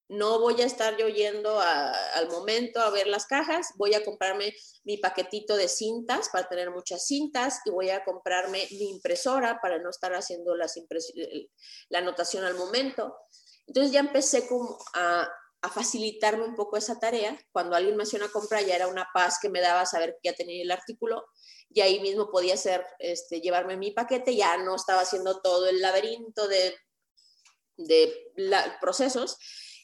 [0.08, 4.54] No voy a estar yo yendo al momento a ver las cajas, voy a comprarme
[4.84, 9.78] mi paquetito de cintas para tener muchas cintas y voy a comprarme mi impresora para
[9.78, 10.78] no estar haciendo las
[11.88, 13.16] la anotación al momento.
[13.66, 15.26] Entonces ya empecé como a,
[15.64, 17.38] a facilitarme un poco esa tarea.
[17.50, 20.28] Cuando alguien me hacía una compra ya era una paz que me daba saber que
[20.28, 21.24] ya tenía el artículo
[21.70, 25.80] y ahí mismo podía hacer, este, llevarme mi paquete, ya no estaba haciendo todo el
[25.80, 26.76] laberinto de,
[27.78, 28.14] de
[28.78, 29.38] procesos.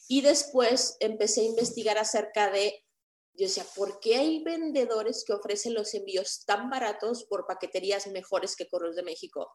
[0.06, 2.84] Y después empecé a investigar acerca de,
[3.32, 8.54] yo decía, ¿por qué hay vendedores que ofrecen los envíos tan baratos por paqueterías mejores
[8.54, 9.50] que Correos de México?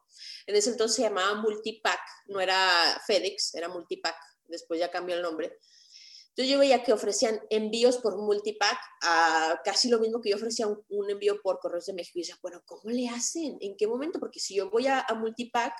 [0.46, 4.16] En ese entonces se llamaba Multipack, no era FedEx, era Multipack,
[4.48, 5.56] después ya cambió el nombre.
[6.36, 10.66] Entonces yo veía que ofrecían envíos por multipack a casi lo mismo que yo ofrecía
[10.66, 12.18] un, envío por correos de México.
[12.18, 13.56] Y decía, bueno, ¿cómo le hacen?
[13.58, 14.20] ¿En qué momento?
[14.20, 15.72] Porque si yo voy a, a multipack,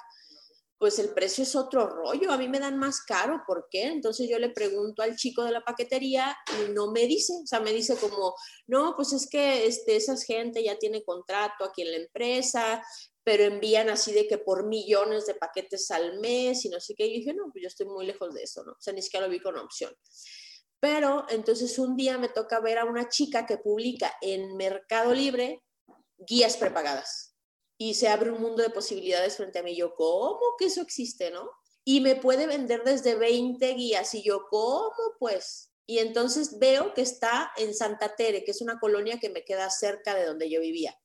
[0.78, 3.84] pues el precio es otro rollo, a mí me dan más caro, ¿por qué?
[3.84, 7.60] Entonces yo le pregunto al chico de la paquetería y no me dice, o sea,
[7.60, 8.34] me dice como,
[8.66, 12.82] no, pues es que este, esa gente ya tiene contrato aquí en la empresa,
[13.24, 17.06] pero envían así de que por millones de paquetes al mes y no sé qué.
[17.06, 18.72] Y yo dije, no, pues yo estoy muy lejos de eso, ¿no?
[18.72, 19.92] O sea, ni siquiera lo vi con opción.
[20.80, 25.62] Pero entonces un día me toca ver a una chica que publica en Mercado Libre
[26.18, 27.34] guías prepagadas
[27.78, 29.76] y se abre un mundo de posibilidades frente a mí.
[29.76, 31.50] Yo, ¿cómo que eso existe, no?
[31.84, 35.70] Y me puede vender desde 20 guías y yo, ¿cómo pues?
[35.86, 39.70] Y entonces veo que está en Santa Tere, que es una colonia que me queda
[39.70, 40.98] cerca de donde yo vivía.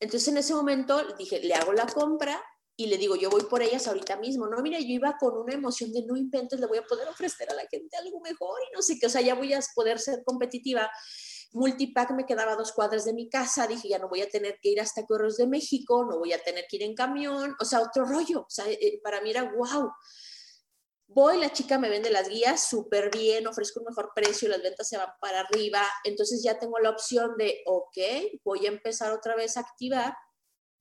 [0.00, 2.42] Entonces en ese momento dije, le hago la compra
[2.82, 4.48] y le digo, yo voy por ellas ahorita mismo.
[4.48, 7.48] No, mira, yo iba con una emoción de no inventes, le voy a poder ofrecer
[7.50, 10.00] a la gente algo mejor y no sé qué, o sea, ya voy a poder
[10.00, 10.90] ser competitiva.
[11.52, 14.70] Multipack me quedaba dos cuadras de mi casa, dije, ya no voy a tener que
[14.70, 17.80] ir hasta Correos de México, no voy a tener que ir en camión, o sea,
[17.80, 19.90] otro rollo, o sea, eh, para mí era wow.
[21.06, 24.88] Voy, la chica me vende las guías súper bien, ofrezco un mejor precio, las ventas
[24.88, 29.36] se van para arriba, entonces ya tengo la opción de, ok, voy a empezar otra
[29.36, 30.14] vez a activar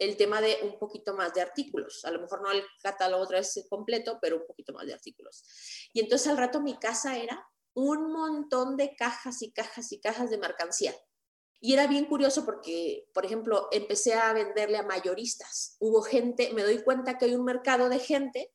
[0.01, 2.03] el tema de un poquito más de artículos.
[2.05, 5.43] A lo mejor no el catálogo otra vez completo, pero un poquito más de artículos.
[5.93, 10.31] Y entonces al rato mi casa era un montón de cajas y cajas y cajas
[10.31, 10.95] de mercancía.
[11.59, 15.75] Y era bien curioso porque, por ejemplo, empecé a venderle a mayoristas.
[15.79, 18.51] Hubo gente, me doy cuenta que hay un mercado de gente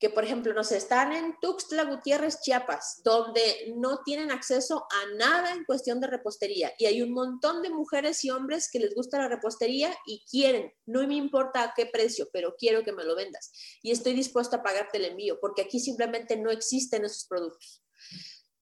[0.00, 5.52] que, por ejemplo, nos están en Tuxtla Gutiérrez, Chiapas, donde no tienen acceso a nada
[5.52, 6.72] en cuestión de repostería.
[6.78, 10.72] Y hay un montón de mujeres y hombres que les gusta la repostería y quieren,
[10.86, 13.52] no me importa a qué precio, pero quiero que me lo vendas.
[13.82, 17.84] Y estoy dispuesto a pagarte el envío, porque aquí simplemente no existen esos productos.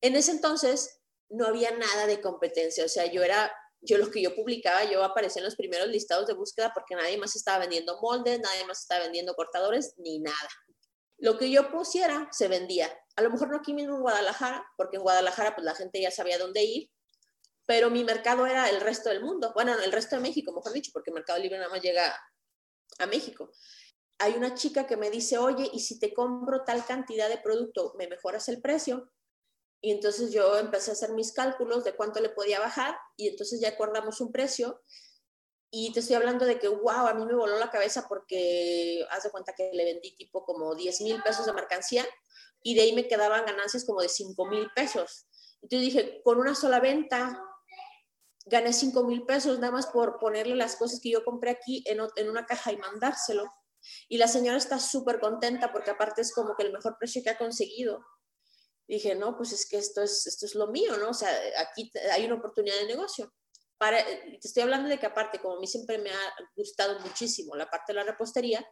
[0.00, 4.20] En ese entonces no había nada de competencia, o sea, yo era yo lo que
[4.20, 8.00] yo publicaba, yo aparecía en los primeros listados de búsqueda porque nadie más estaba vendiendo
[8.00, 10.48] moldes, nadie más estaba vendiendo cortadores, ni nada.
[11.18, 12.90] Lo que yo pusiera se vendía.
[13.16, 16.10] A lo mejor no aquí mismo en Guadalajara, porque en Guadalajara pues la gente ya
[16.10, 16.90] sabía dónde ir,
[17.66, 20.90] pero mi mercado era el resto del mundo, bueno, el resto de México, mejor dicho,
[20.92, 22.18] porque Mercado Libre nada más llega
[22.98, 23.52] a México.
[24.18, 27.94] Hay una chica que me dice, oye, ¿y si te compro tal cantidad de producto,
[27.98, 29.12] me mejoras el precio?
[29.80, 33.60] Y entonces yo empecé a hacer mis cálculos de cuánto le podía bajar y entonces
[33.60, 34.82] ya acordamos un precio.
[35.70, 39.24] Y te estoy hablando de que, wow, a mí me voló la cabeza porque haz
[39.24, 42.06] de cuenta que le vendí tipo como 10 mil pesos de mercancía
[42.62, 45.26] y de ahí me quedaban ganancias como de 5 mil pesos.
[45.62, 47.42] Entonces dije, con una sola venta
[48.46, 51.98] gané 5 mil pesos nada más por ponerle las cosas que yo compré aquí en,
[52.16, 53.44] en una caja y mandárselo.
[54.08, 57.30] Y la señora está súper contenta porque aparte es como que el mejor precio que
[57.30, 58.04] ha conseguido
[58.88, 61.10] dije, no, pues es que esto es, esto es lo mío, ¿no?
[61.10, 63.32] O sea, aquí hay una oportunidad de negocio.
[63.78, 67.54] Para, te estoy hablando de que aparte, como a mí siempre me ha gustado muchísimo
[67.54, 68.66] la parte de la repostería,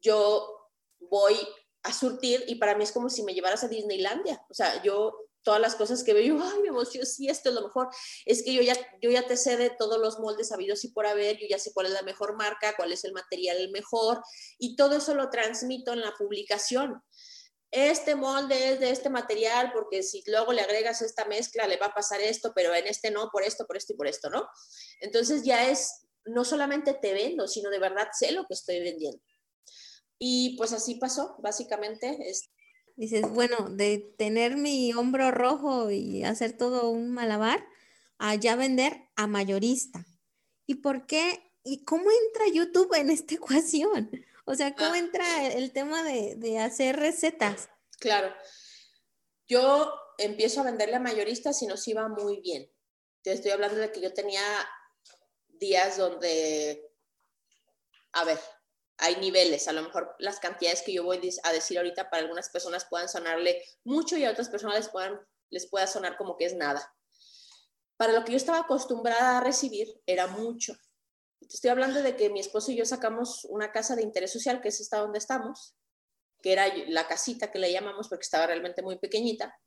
[0.00, 1.36] yo voy
[1.84, 4.44] a surtir y para mí es como si me llevaras a Disneylandia.
[4.50, 7.54] O sea, yo todas las cosas que veo, yo, ay, me emociono, sí, esto es
[7.54, 7.88] lo mejor.
[8.24, 11.06] Es que yo ya, yo ya te sé de todos los moldes habidos y por
[11.06, 14.22] haber, yo ya sé cuál es la mejor marca, cuál es el material el mejor,
[14.58, 17.02] y todo eso lo transmito en la publicación
[17.74, 21.86] este molde es de este material porque si luego le agregas esta mezcla le va
[21.86, 24.46] a pasar esto, pero en este no, por esto, por esto y por esto, ¿no?
[25.00, 29.20] Entonces ya es, no solamente te vendo, sino de verdad sé lo que estoy vendiendo.
[30.20, 32.16] Y pues así pasó, básicamente.
[32.94, 37.66] Dices, bueno, de tener mi hombro rojo y hacer todo un malabar,
[38.18, 40.06] a ya vender a mayorista.
[40.64, 41.52] ¿Y por qué?
[41.64, 44.10] ¿Y cómo entra YouTube en esta ecuación?
[44.44, 44.98] O sea, ¿cómo ah.
[44.98, 47.68] entra el tema de, hacer recetas?
[47.98, 48.34] Claro.
[49.46, 52.70] Yo empiezo a venderle a mayoristas y nos iba muy bien.
[53.22, 54.42] Te estoy hablando de que yo tenía
[55.48, 56.92] días donde,
[58.12, 58.38] a ver,
[58.98, 59.66] hay niveles.
[59.68, 63.08] A lo mejor las cantidades que yo voy a decir ahorita para algunas personas puedan
[63.08, 65.18] sonarle mucho y a otras personas les, puedan,
[65.50, 66.94] les pueda sonar como que es nada.
[67.96, 70.74] Para lo que yo estaba acostumbrada a recibir era mucho.
[71.52, 74.68] Estoy hablando de que mi esposo y yo sacamos una casa de interés social, que
[74.68, 75.74] es esta donde estamos,
[76.42, 79.58] que era la casita que le llamamos porque estaba realmente muy pequeñita.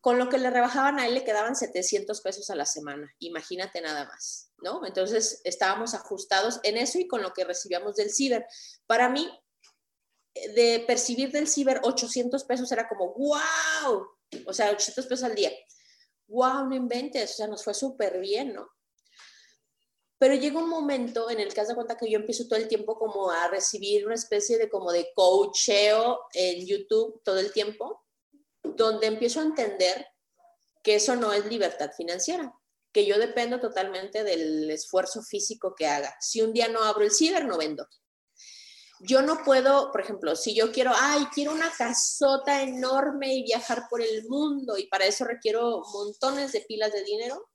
[0.00, 3.80] Con lo que le rebajaban a él le quedaban 700 pesos a la semana, imagínate
[3.80, 4.84] nada más, ¿no?
[4.86, 8.46] Entonces estábamos ajustados en eso y con lo que recibíamos del ciber.
[8.86, 9.30] Para mí,
[10.54, 14.06] de percibir del ciber 800 pesos era como, wow,
[14.46, 15.52] o sea, 800 pesos al día.
[16.28, 18.70] Wow, no inventes, o sea, nos fue súper bien, ¿no?
[20.20, 22.68] Pero llega un momento en el que has de cuenta que yo empiezo todo el
[22.68, 28.04] tiempo como a recibir una especie de como de coacheo en YouTube todo el tiempo,
[28.62, 30.06] donde empiezo a entender
[30.82, 32.52] que eso no es libertad financiera,
[32.92, 36.14] que yo dependo totalmente del esfuerzo físico que haga.
[36.20, 37.88] Si un día no abro el ciber, no vendo.
[38.98, 43.84] Yo no puedo, por ejemplo, si yo quiero, ay, quiero una casota enorme y viajar
[43.88, 47.49] por el mundo y para eso requiero montones de pilas de dinero,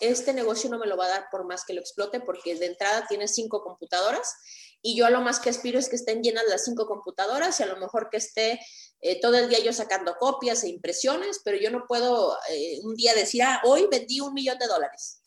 [0.00, 2.66] este negocio no me lo va a dar por más que lo explote, porque de
[2.66, 4.34] entrada tiene cinco computadoras
[4.80, 7.62] y yo a lo más que aspiro es que estén llenas las cinco computadoras y
[7.62, 8.60] a lo mejor que esté
[9.00, 12.94] eh, todo el día yo sacando copias e impresiones, pero yo no puedo eh, un
[12.94, 15.20] día decir, ah, hoy vendí un millón de dólares.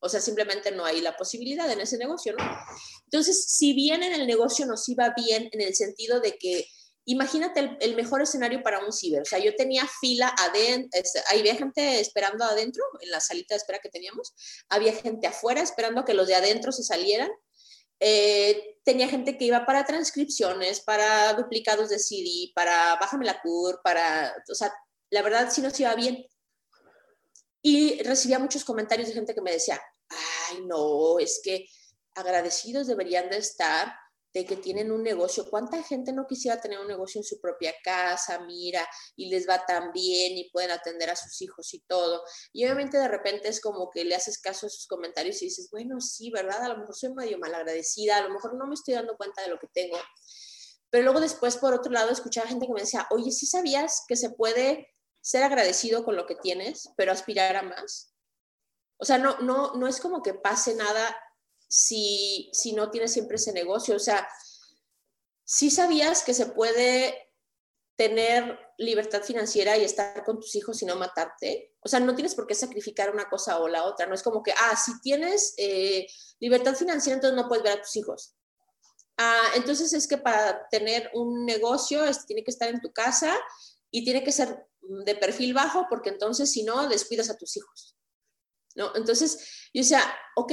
[0.00, 2.44] O sea, simplemente no hay la posibilidad en ese negocio, ¿no?
[3.04, 6.66] Entonces, si bien en el negocio nos iba bien en el sentido de que
[7.04, 9.22] imagínate el, mejor escenario para un ciber.
[9.22, 11.00] O sea, yo tenía fila adentro,
[11.30, 14.34] había gente esperando adentro, en la salita de espera que teníamos,
[14.68, 17.30] había gente afuera esperando que los de adentro se salieran.
[18.00, 23.80] Eh, tenía gente que iba para transcripciones, para duplicados de CD, para bájame la CUR,
[23.82, 24.72] para, o sea,
[25.10, 26.26] la verdad sí nos iba bien.
[27.62, 31.66] Y recibía muchos comentarios de gente que me decía, ay, no, es que
[32.14, 33.94] agradecidos deberían de estar
[34.34, 35.48] de que tienen un negocio.
[35.48, 39.64] ¿Cuánta gente no quisiera tener un negocio en su propia casa, mira, y les va
[39.66, 42.22] tan bien y pueden atender a sus hijos y todo?
[42.52, 45.68] Y obviamente de repente es como que le haces caso a sus comentarios y dices,
[45.70, 46.62] bueno, sí, ¿verdad?
[46.62, 49.48] A lo mejor soy medio malagradecida, a lo mejor no me estoy dando cuenta de
[49.48, 49.98] lo que tengo.
[50.90, 54.16] Pero luego después, por otro lado, escuchaba gente que me decía, oye, ¿sí sabías que
[54.16, 54.88] se puede
[55.20, 58.12] ser agradecido con lo que tienes, pero aspirar a más?
[58.98, 61.16] O sea, no, no, no es como que pase nada
[61.74, 63.96] si, si no tienes siempre ese negocio.
[63.96, 64.28] O sea,
[65.42, 67.30] si sabías que se puede
[67.96, 71.74] tener libertad financiera y estar con tus hijos y no matarte.
[71.80, 74.06] O sea, no tienes por qué sacrificar una cosa o la otra.
[74.06, 76.06] No es como que, ah, si tienes eh,
[76.40, 78.34] libertad financiera, entonces no puedes ver a tus hijos.
[79.16, 83.34] Ah, entonces es que para tener un negocio este, tiene que estar en tu casa
[83.90, 87.96] y tiene que ser de perfil bajo porque entonces si no, descuidas a tus hijos.
[88.74, 88.94] ¿No?
[88.94, 90.02] Entonces, yo decía,
[90.36, 90.52] ok,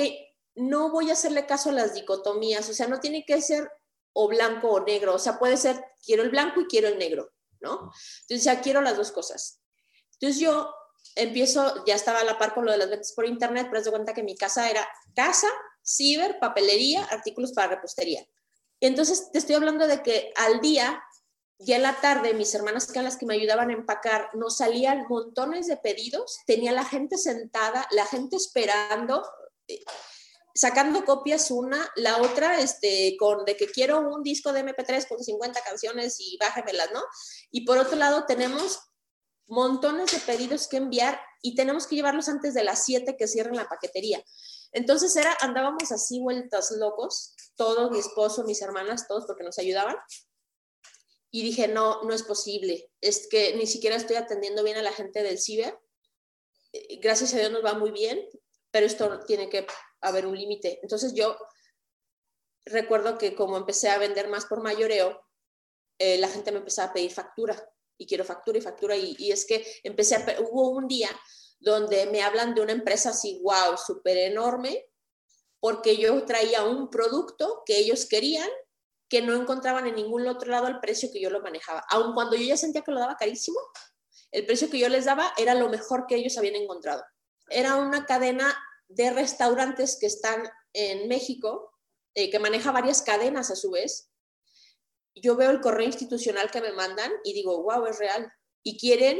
[0.60, 3.70] no voy a hacerle caso a las dicotomías, o sea, no tiene que ser
[4.14, 5.16] o blanco o negro.
[5.16, 7.92] O sea, puede ser, quiero el blanco y quiero el negro, ¿no?
[8.22, 9.62] Entonces ya quiero las dos cosas.
[10.14, 10.74] Entonces yo
[11.16, 13.92] empiezo, ya estaba a la par con lo de las ventas por internet, pero de
[13.92, 15.48] cuenta que mi casa era casa,
[15.84, 18.26] ciber, papelería, artículos para repostería.
[18.82, 21.02] Entonces te estoy hablando de que al día,
[21.58, 25.06] ya en la tarde, mis hermanas que las que me ayudaban a empacar, nos salían
[25.10, 29.26] montones de pedidos, tenía la gente sentada, la gente esperando,
[29.68, 29.84] eh,
[30.54, 35.24] sacando copias una, la otra, este, con de que quiero un disco de MP3 con
[35.24, 37.02] 50 canciones y bájemelas, ¿no?
[37.52, 38.80] Y por otro lado tenemos
[39.48, 43.56] montones de pedidos que enviar y tenemos que llevarlos antes de las 7 que cierren
[43.56, 44.24] la paquetería.
[44.72, 49.96] Entonces era, andábamos así vueltas locos, todos, mi esposo, mis hermanas, todos porque nos ayudaban.
[51.32, 54.92] Y dije, no, no es posible, es que ni siquiera estoy atendiendo bien a la
[54.92, 55.78] gente del ciber.
[56.74, 58.20] Eh, gracias a Dios nos va muy bien,
[58.72, 59.66] pero esto tiene que
[60.02, 60.80] haber un límite.
[60.82, 61.38] Entonces yo
[62.66, 65.26] recuerdo que como empecé a vender más por mayoreo,
[65.98, 67.56] eh, la gente me empezaba a pedir factura
[67.98, 68.96] y quiero factura y factura.
[68.96, 71.10] Y, es que empecé a, hubo un día
[71.60, 74.86] donde me hablan de una empresa así, wow, súper enorme,
[75.60, 78.50] porque yo traía un producto que ellos querían
[79.10, 81.84] que no encontraban en ningún otro lado el precio que yo lo manejaba.
[81.90, 83.60] Aun cuando yo ya sentía que lo daba carísimo,
[84.32, 87.04] el precio que yo les daba era lo mejor que ellos habían encontrado.
[87.50, 88.56] Era una cadena
[88.90, 91.72] de restaurantes que están en México,
[92.16, 94.10] eh, que maneja varias cadenas a su vez,
[95.16, 98.32] yo veo el correo institucional que me mandan y digo, wow, es real.
[98.64, 99.20] Y quieren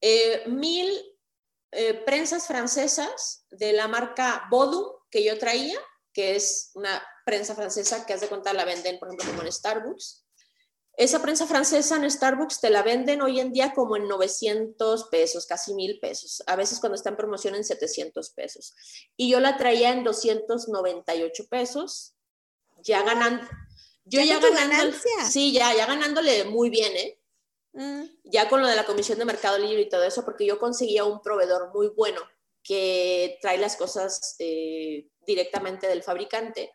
[0.00, 0.90] eh, mil
[1.72, 5.78] eh, prensas francesas de la marca Bodum que yo traía,
[6.12, 9.52] que es una prensa francesa que has de contar la venden, por ejemplo, como en
[9.52, 10.23] Starbucks.
[10.96, 15.46] Esa prensa francesa en Starbucks te la venden hoy en día como en 900 pesos,
[15.46, 16.42] casi mil pesos.
[16.46, 18.74] A veces cuando está en promoción en 700 pesos.
[19.16, 22.14] Y yo la traía en 298 pesos,
[22.82, 23.44] ya ganando,
[24.04, 24.94] yo ya, ganándole,
[25.28, 27.20] sí, ya, ya ganándole muy bien, ¿eh?
[27.72, 28.04] Mm.
[28.24, 31.04] Ya con lo de la Comisión de Mercado Libre y todo eso, porque yo conseguía
[31.04, 32.20] un proveedor muy bueno
[32.62, 36.72] que trae las cosas eh, directamente del fabricante.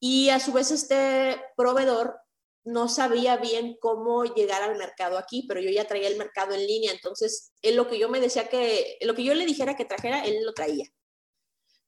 [0.00, 2.18] Y a su vez este proveedor
[2.64, 6.66] no sabía bien cómo llegar al mercado aquí, pero yo ya traía el mercado en
[6.66, 9.84] línea, entonces él lo que yo me decía que, lo que yo le dijera que
[9.84, 10.86] trajera, él lo traía.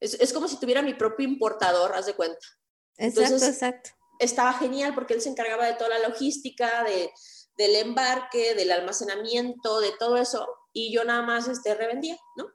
[0.00, 2.46] Es, es como si tuviera mi propio importador, haz de cuenta.
[2.98, 7.10] Exacto, exacto estaba genial porque él se encargaba de toda la logística, de,
[7.56, 12.46] del embarque, del almacenamiento, de todo eso, y yo nada más este, revendía, ¿no?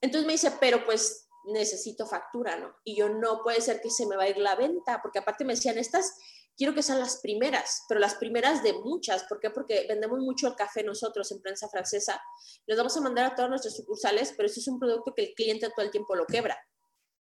[0.00, 2.74] Entonces me dice, pero pues necesito factura, ¿no?
[2.84, 5.44] Y yo no puede ser que se me va a ir la venta, porque aparte
[5.44, 6.14] me decían, estas
[6.58, 9.24] quiero que sean las primeras, pero las primeras de muchas.
[9.24, 9.48] ¿Por qué?
[9.48, 12.20] Porque vendemos mucho el café nosotros en prensa francesa.
[12.66, 15.34] Los vamos a mandar a todos nuestros sucursales, pero eso es un producto que el
[15.34, 16.58] cliente todo el tiempo lo quebra.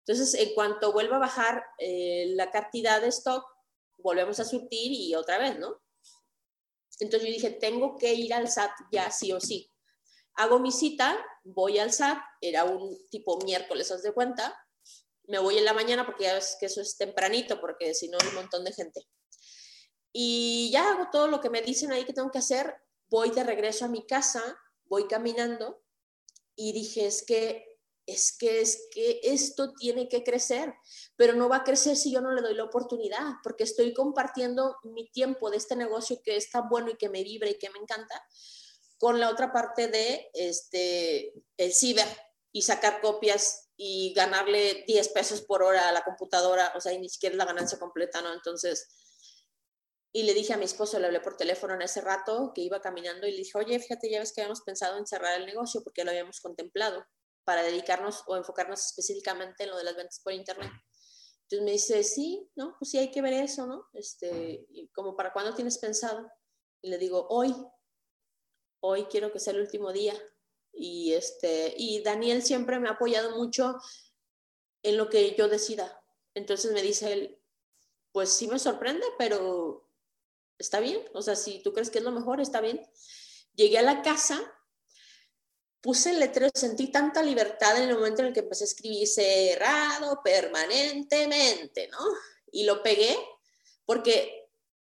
[0.07, 3.45] Entonces, en cuanto vuelva a bajar eh, la cantidad de stock,
[3.99, 5.83] volvemos a surtir y otra vez, ¿no?
[7.01, 9.71] Entonces yo dije, tengo que ir al SAT ya sí o sí.
[10.35, 14.57] Hago mi cita, voy al SAT, era un tipo miércoles, haz de cuenta,
[15.29, 18.19] me voy en la mañana porque ya ves que eso es tempranito, porque si no
[18.21, 19.07] hay un montón de gente.
[20.13, 22.75] Y ya hago todo lo que me dicen ahí que tengo que hacer,
[23.09, 24.43] voy de regreso a mi casa,
[24.85, 25.83] voy caminando
[26.55, 30.73] y dije, es que es que es que esto tiene que crecer,
[31.17, 34.77] pero no va a crecer si yo no le doy la oportunidad, porque estoy compartiendo
[34.85, 37.69] mi tiempo de este negocio que es tan bueno y que me vibra y que
[37.71, 38.23] me encanta,
[38.97, 42.07] con la otra parte de este el ciber
[42.57, 46.99] y sacar copias y ganarle 10 pesos por hora a la computadora, o sea, y
[46.99, 48.33] ni siquiera la ganancia completa, ¿no?
[48.33, 48.89] Entonces,
[50.11, 52.81] y le dije a mi esposo, le hablé por teléfono en ese rato que iba
[52.81, 55.83] caminando y le dije, oye, fíjate, ya ves que habíamos pensado en cerrar el negocio
[55.85, 57.05] porque lo habíamos contemplado
[57.45, 60.73] para dedicarnos o enfocarnos específicamente en lo de las ventas por internet.
[61.43, 62.75] Entonces me dice, sí, ¿no?
[62.79, 63.87] Pues sí, hay que ver eso, ¿no?
[63.93, 66.27] Este, y como para cuándo tienes pensado.
[66.81, 67.55] Y le digo, hoy,
[68.81, 70.15] hoy quiero que sea el último día.
[70.77, 73.77] Y, este, y Daniel siempre me ha apoyado mucho
[74.83, 76.03] en lo que yo decida.
[76.35, 77.39] Entonces me dice él,
[78.13, 79.89] pues sí me sorprende, pero
[80.59, 81.03] está bien.
[81.15, 82.81] O sea, si tú crees que es lo mejor, está bien.
[83.55, 84.53] Llegué a la casa
[85.87, 89.07] puse el letrero, sentí tanta libertad en el momento en el que empecé a escribir
[89.07, 91.99] cerrado permanentemente, ¿no?
[92.51, 93.17] Y lo pegué
[93.85, 94.51] porque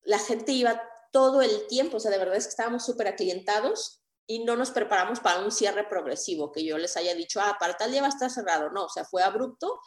[0.05, 4.01] la gente iba todo el tiempo, o sea, de verdad es que estábamos súper aclientados
[4.27, 7.77] y no nos preparamos para un cierre progresivo, que yo les haya dicho, ah, para
[7.77, 9.81] tal día va a estar cerrado, no, o sea, fue abrupto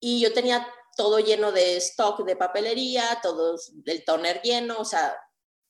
[0.00, 3.56] y yo tenía todo lleno de stock de papelería, todo
[3.86, 5.16] el toner lleno, o sea,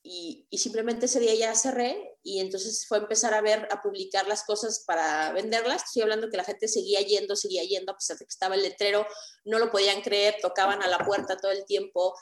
[0.04, 4.42] y, simplemente ese día ya cerré y entonces fue empezar a ver, a publicar las
[4.44, 5.84] cosas para venderlas.
[5.84, 8.62] Estoy hablando que la gente seguía yendo, seguía yendo, a pesar de que estaba el
[8.62, 9.06] letrero,
[9.44, 12.14] no lo podían creer, tocaban a la puerta todo el tiempo,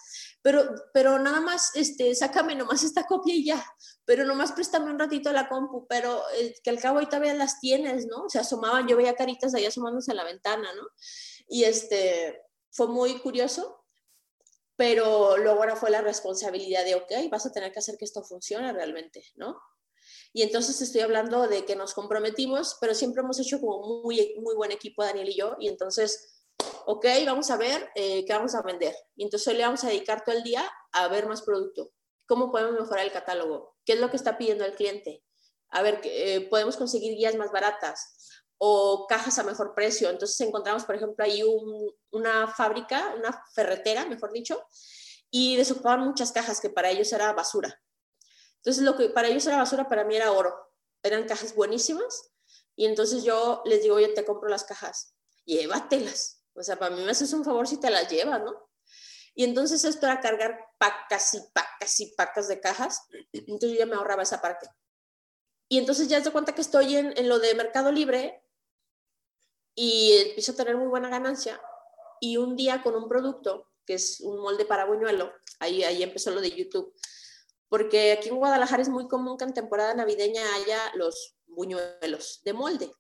[0.43, 3.65] pero, pero nada más, este, sácame nomás esta copia y ya,
[4.05, 7.61] pero nomás préstame un ratito la compu, pero eh, que al cabo ahí todavía las
[7.61, 8.29] tienes, ¿no?
[8.29, 10.83] Se asomaban, yo veía caritas ahí asomándose a la ventana, ¿no?
[11.49, 13.80] Y este, fue muy curioso
[14.81, 18.23] pero luego ahora fue la responsabilidad de, ok, vas a tener que hacer que esto
[18.23, 19.61] funcione realmente, ¿no?
[20.33, 24.55] Y entonces estoy hablando de que nos comprometimos, pero siempre hemos hecho como muy, muy
[24.55, 26.47] buen equipo, Daniel y yo, y entonces,
[26.87, 28.97] ok, vamos a ver eh, qué vamos a vender.
[29.17, 31.93] Y entonces le vamos a dedicar todo el día a ver más producto.
[32.25, 33.77] ¿Cómo podemos mejorar el catálogo?
[33.85, 35.23] ¿Qué es lo que está pidiendo el cliente?
[35.69, 40.11] A ver, eh, podemos conseguir guías más baratas o cajas a mejor precio.
[40.11, 41.43] Entonces encontramos, por ejemplo, ahí
[42.11, 44.63] una fábrica, una ferretera, mejor dicho,
[45.31, 47.83] y desocupaban muchas cajas que para ellos era basura.
[48.57, 50.55] Entonces lo que para ellos era basura, para mí era oro.
[51.03, 52.33] Eran cajas buenísimas
[52.77, 55.15] y entonces yo les digo, oye, te compro las cajas,
[55.47, 56.43] llévatelas.
[56.53, 58.69] O sea, para mí me haces un favor si te las llevas, ¿no?
[59.35, 63.07] Y entonces esto era cargar pacas y pacas y pacas de cajas.
[63.33, 64.69] Entonces yo ya me ahorraba esa parte.
[65.67, 68.40] Y entonces ya te cuenta que estoy en, en, lo de Mercado Libre
[69.83, 71.59] y empiezo a tener muy buena ganancia.
[72.21, 76.31] Y un día con un producto, que es un molde para buñuelo, ahí, ahí empezó
[76.33, 76.93] lo de YouTube,
[77.71, 82.53] porque aquí en Guadalajara es muy común que en temporada navideña haya los buñuelos de
[82.53, 82.93] molde.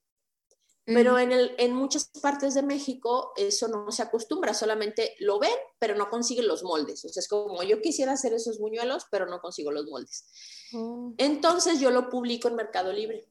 [0.87, 5.53] Pero en, el, en muchas partes de México eso no se acostumbra, solamente lo ven,
[5.79, 7.05] pero no consiguen los moldes.
[7.05, 10.27] O sea, es como yo quisiera hacer esos buñuelos, pero no consigo los moldes.
[10.73, 11.13] Oh.
[11.19, 13.31] Entonces yo lo publico en Mercado Libre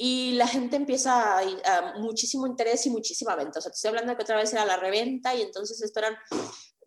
[0.00, 3.58] y la gente empieza a, muchísimo interés y muchísima venta.
[3.58, 6.16] O sea, te estoy hablando que otra vez era la reventa y entonces esto eran,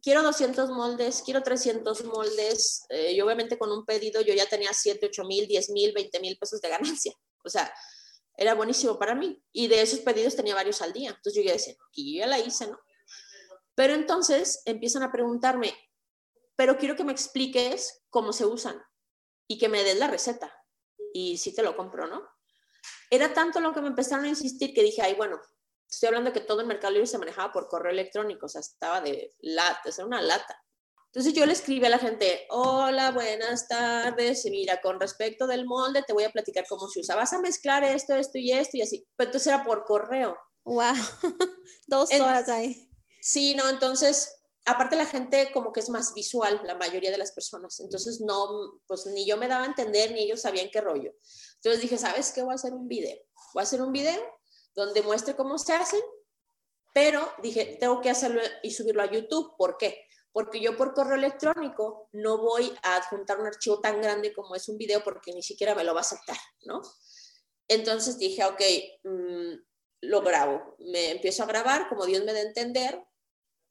[0.01, 2.85] quiero 200 moldes, quiero 300 moldes.
[2.87, 6.37] Eh, obviamente con un pedido yo ya tenía 7, 8 mil, 10 mil, 20 mil
[6.37, 7.13] pesos de ganancia.
[7.43, 7.71] O sea,
[8.37, 9.43] era buenísimo para mí.
[9.51, 11.09] Y de esos pedidos tenía varios al día.
[11.09, 12.79] Entonces yo ya decía, y yo ya la hice, ¿no?
[13.75, 15.73] Pero entonces empiezan a preguntarme,
[16.55, 18.81] pero quiero que me expliques cómo se usan
[19.47, 20.55] y que me des la receta.
[21.13, 22.30] Y si te lo compro, ¿no?
[23.11, 25.39] Era tanto lo que me empezaron a insistir que dije, ay, bueno,
[25.87, 29.01] estoy hablando que todo el mercado libre se manejaba por correo electrónico, o sea, estaba
[29.01, 30.63] de lata, era una lata.
[31.07, 36.03] Entonces yo le escribí a la gente, hola, buenas tardes, mira, con respecto del molde
[36.07, 37.17] te voy a platicar cómo se usa.
[37.17, 39.05] Vas a mezclar esto, esto y esto y así.
[39.17, 40.37] Pero entonces era por correo.
[40.63, 40.93] Wow,
[41.87, 42.89] dos horas ahí.
[43.19, 47.33] Sí, no, entonces, aparte la gente como que es más visual, la mayoría de las
[47.33, 47.81] personas.
[47.81, 51.11] Entonces no, pues ni yo me daba a entender, ni ellos sabían qué rollo.
[51.63, 52.41] Entonces dije, ¿sabes qué?
[52.41, 53.17] Voy a hacer un video.
[53.53, 54.19] Voy a hacer un video
[54.75, 56.01] donde muestre cómo se hacen,
[56.93, 59.55] pero dije, tengo que hacerlo y subirlo a YouTube.
[59.57, 60.05] ¿Por qué?
[60.33, 64.69] porque yo por correo electrónico no voy a adjuntar un archivo tan grande como es
[64.69, 66.81] un video porque ni siquiera me lo va a aceptar, ¿no?
[67.67, 68.61] Entonces dije, ok,
[69.03, 69.53] mm,
[70.01, 73.03] lo grabo, me empiezo a grabar como Dios me da a entender.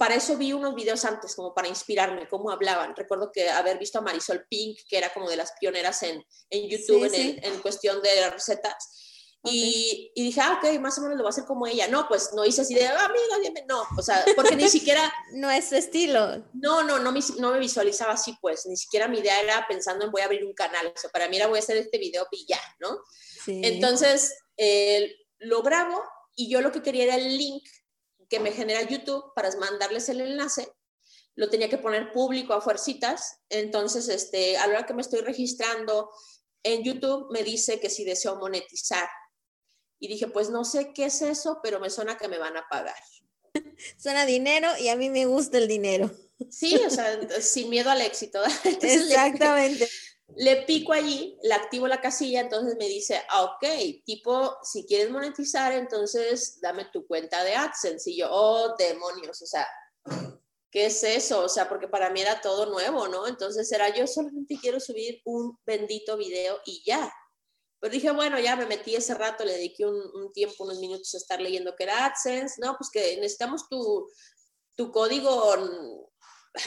[0.01, 2.97] Para eso vi unos videos antes, como para inspirarme, cómo hablaban.
[2.97, 6.71] Recuerdo que haber visto a Marisol Pink, que era como de las pioneras en, en
[6.71, 9.11] YouTube en, en cuestión de recetas
[9.43, 11.89] y, y, dije, ah, ok, más o menos lo voy a hacer como ella.
[11.89, 15.11] No, pues no hice así de, ah, amiga, no, o sea, porque ni siquiera...
[15.33, 16.45] no es su estilo.
[16.53, 20.05] No, no, no me, no me visualizaba así, pues, ni siquiera mi idea era pensando
[20.05, 21.97] en voy a abrir un canal, o sea, para mí era voy a hacer este
[21.97, 22.99] video y ya, ¿no?
[23.45, 23.63] Sí.
[23.65, 26.03] Entonces, eh, lo grabo
[26.37, 27.65] y yo lo que quería era el link
[28.31, 30.73] que me genera YouTube para mandarles el enlace
[31.41, 33.39] lo tenía que poner público a fuercitas.
[33.49, 36.11] Entonces, este, a la hora que me estoy registrando
[36.63, 39.09] en YouTube, me dice que si deseo monetizar.
[39.99, 42.69] Y dije, pues no sé qué es eso, pero me suena que me van a
[42.69, 43.03] pagar.
[43.99, 46.11] Suena dinero y a mí me gusta el dinero.
[46.51, 48.43] Sí, o sea, sin miedo al éxito.
[48.65, 49.85] Exactamente.
[49.85, 49.91] Le,
[50.67, 55.73] pico allí, le activo la casilla, entonces me dice, ah, ok, tipo, si quieres monetizar,
[55.73, 58.11] entonces dame tu cuenta de AdSense.
[58.11, 59.67] Y yo, oh, demonios, o sea,
[60.71, 61.45] ¿qué es eso?
[61.45, 63.27] O sea, porque para mí era todo nuevo, ¿no?
[63.27, 67.13] Entonces era, yo solamente quiero subir un bendito video y ya.
[67.81, 71.17] Pero dije, bueno, ya me metí ese rato, le dediqué un, tiempo, unos minutos a
[71.17, 72.77] estar leyendo que era AdSense, ¿no?
[72.77, 74.07] Pues que necesitamos tu,
[74.77, 76.10] tu código,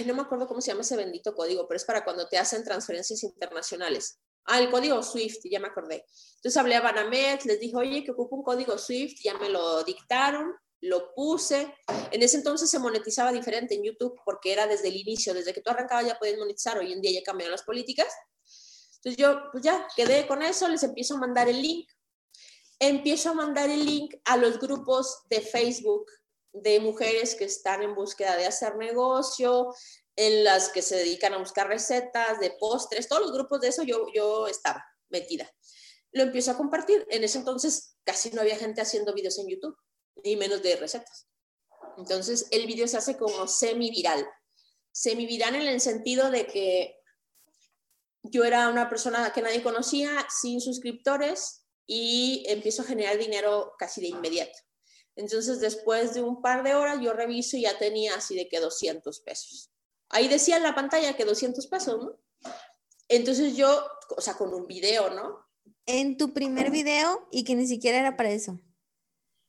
[0.06, 2.64] no me acuerdo cómo se llama ese bendito código, pero es para cuando te hacen
[2.64, 4.20] transferencias internacionales.
[4.46, 6.06] Ah, el código SWIFT, ya me acordé.
[6.36, 9.84] Entonces hablé a Banamex, les dije, oye, que ocupo un código SWIFT, ya me lo
[9.84, 11.74] dictaron, lo puse.
[12.12, 15.62] En ese entonces se monetizaba diferente en YouTube porque era desde el inicio, desde que
[15.62, 18.08] tú arrancabas ya podías monetizar, hoy en día ya cambiaron las políticas.
[18.98, 21.90] Entonces yo, pues ya, quedé con eso, les empiezo a mandar el link.
[22.80, 26.06] Empiezo a mandar el link a los grupos de Facebook
[26.54, 29.74] de mujeres que están en búsqueda de hacer negocio,
[30.16, 33.84] en las que se dedican a buscar recetas de postres, todos los grupos de eso
[33.84, 35.50] yo, yo estaba metida.
[36.12, 37.06] Lo empiezo a compartir.
[37.10, 39.76] En ese entonces casi no había gente haciendo videos en YouTube,
[40.24, 41.28] ni menos de recetas.
[41.98, 44.26] Entonces el video se hace como semi-viral.
[44.92, 47.00] Semi-viral en el sentido de que
[48.22, 54.00] yo era una persona que nadie conocía, sin suscriptores, y empiezo a generar dinero casi
[54.00, 54.58] de inmediato.
[55.16, 58.60] Entonces, después de un par de horas, yo reviso y ya tenía así de que
[58.60, 59.72] 200 pesos.
[60.10, 62.20] Ahí decía en la pantalla que 200 pesos, ¿no?
[63.08, 63.86] Entonces yo,
[64.16, 65.46] o sea, con un video, ¿no?
[65.86, 68.60] En tu primer video y que ni siquiera era para eso.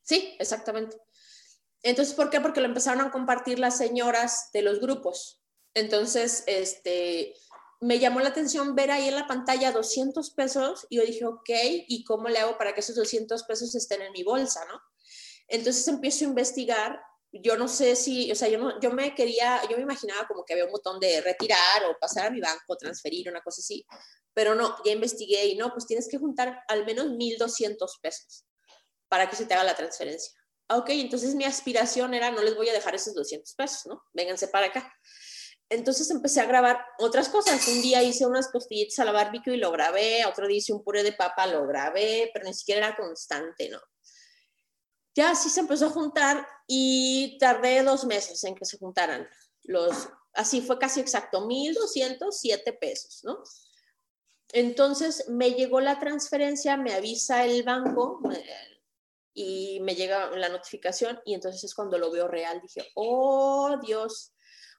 [0.02, 0.96] Sí, exactamente.
[1.82, 2.40] Entonces, ¿por qué?
[2.40, 5.42] Porque lo empezaron a compartir las señoras de los grupos.
[5.74, 7.34] Entonces, este,
[7.80, 11.50] me llamó la atención ver ahí en la pantalla 200 pesos y yo dije, ok,
[11.88, 14.80] ¿y cómo le hago para que esos 200 pesos estén en mi bolsa, no?
[15.48, 17.00] Entonces empiezo a investigar
[17.42, 20.66] yo no sé si, o sea, yo, me quería, yo me imaginaba como que había
[20.66, 23.84] un botón de retirar o pasar a mi banco, transferir, una cosa así,
[24.32, 28.44] pero no, ya investigué y no, pues tienes que juntar al menos 1.200 pesos
[29.08, 30.32] para que se te haga la transferencia.
[30.68, 34.02] Ah, ok, entonces mi aspiración era, no les voy a dejar esos 200 pesos, ¿no?
[34.12, 34.92] Vénganse para acá.
[35.68, 37.66] Entonces empecé a grabar otras cosas.
[37.68, 40.84] Un día hice unas costillitas a la barbecue y lo grabé, otro día hice un
[40.84, 43.80] puré de papa, lo grabé, pero ni siquiera era constante, ¿no?
[45.14, 49.28] Ya así se empezó a juntar y tardé dos meses en que se juntaran
[49.62, 53.42] los, así fue casi exacto, 1.207 pesos, ¿no?
[54.52, 58.20] Entonces me llegó la transferencia, me avisa el banco
[59.32, 62.60] y me llega la notificación y entonces es cuando lo veo real.
[62.60, 64.32] Dije, oh Dios,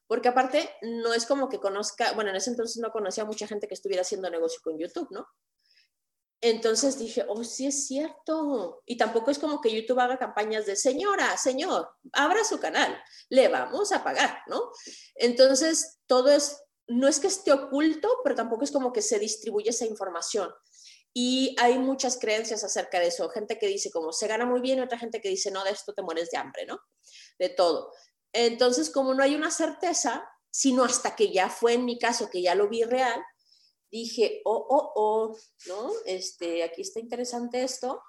[0.07, 3.47] porque aparte no es como que conozca, bueno, en ese entonces no conocía a mucha
[3.47, 5.27] gente que estuviera haciendo negocio con YouTube, ¿no?
[6.47, 8.83] Entonces dije, oh, sí es cierto.
[8.85, 12.95] Y tampoco es como que YouTube haga campañas de, señora, señor, abra su canal,
[13.29, 14.69] le vamos a pagar, ¿no?
[15.15, 19.71] Entonces, todo es, no es que esté oculto, pero tampoco es como que se distribuye
[19.71, 20.53] esa información.
[21.15, 23.27] Y hay muchas creencias acerca de eso.
[23.29, 25.71] Gente que dice como se gana muy bien y otra gente que dice no, de
[25.71, 26.79] esto te mueres de hambre, ¿no?
[27.39, 27.91] De todo.
[28.33, 32.43] Entonces, como no hay una certeza, sino hasta que ya fue en mi caso, que
[32.43, 33.19] ya lo vi real,
[33.91, 35.91] dije, oh, oh, oh, ¿no?
[36.05, 38.01] Este, aquí está interesante esto,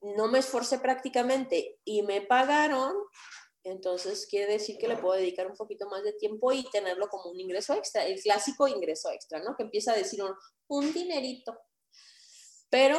[0.00, 2.94] no me esforcé prácticamente y me pagaron,
[3.64, 7.30] entonces quiere decir que le puedo dedicar un poquito más de tiempo y tenerlo como
[7.30, 9.56] un ingreso extra, el clásico ingreso extra, ¿no?
[9.56, 10.34] Que empieza a decir un,
[10.68, 11.58] un dinerito.
[12.70, 12.98] Pero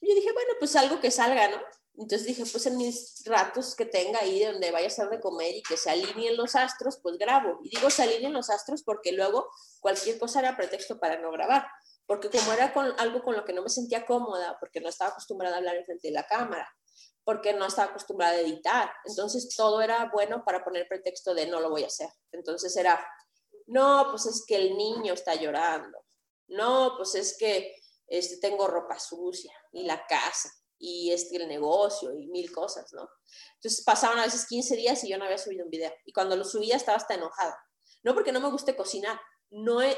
[0.00, 1.60] yo dije, bueno, pues algo que salga, ¿no?
[1.98, 5.54] Entonces dije, pues en mis ratos que tenga ahí donde vaya a ser de comer
[5.54, 7.58] y que se alineen los astros, pues grabo.
[7.62, 9.48] Y digo se alineen los astros porque luego
[9.80, 11.66] cualquier cosa era pretexto para no grabar.
[12.06, 15.10] Porque como era con, algo con lo que no me sentía cómoda, porque no estaba
[15.10, 16.68] acostumbrada a hablar frente de la cámara,
[17.24, 21.60] porque no estaba acostumbrada a editar, entonces todo era bueno para poner pretexto de no
[21.60, 22.10] lo voy a hacer.
[22.30, 23.04] Entonces era,
[23.66, 25.98] no, pues es que el niño está llorando.
[26.48, 27.74] No, pues es que
[28.06, 33.08] este, tengo ropa sucia y la casa y este, el negocio y mil cosas, ¿no?
[33.54, 35.92] Entonces pasaban a veces 15 días y yo no había subido un video.
[36.04, 37.58] Y cuando lo subía estaba hasta enojada.
[38.02, 39.18] No porque no me guste cocinar,
[39.50, 39.96] no he,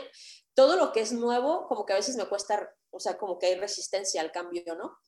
[0.55, 3.47] todo lo que es nuevo, como que a veces me cuesta, o sea, como que
[3.47, 4.99] hay resistencia al cambio, ¿no?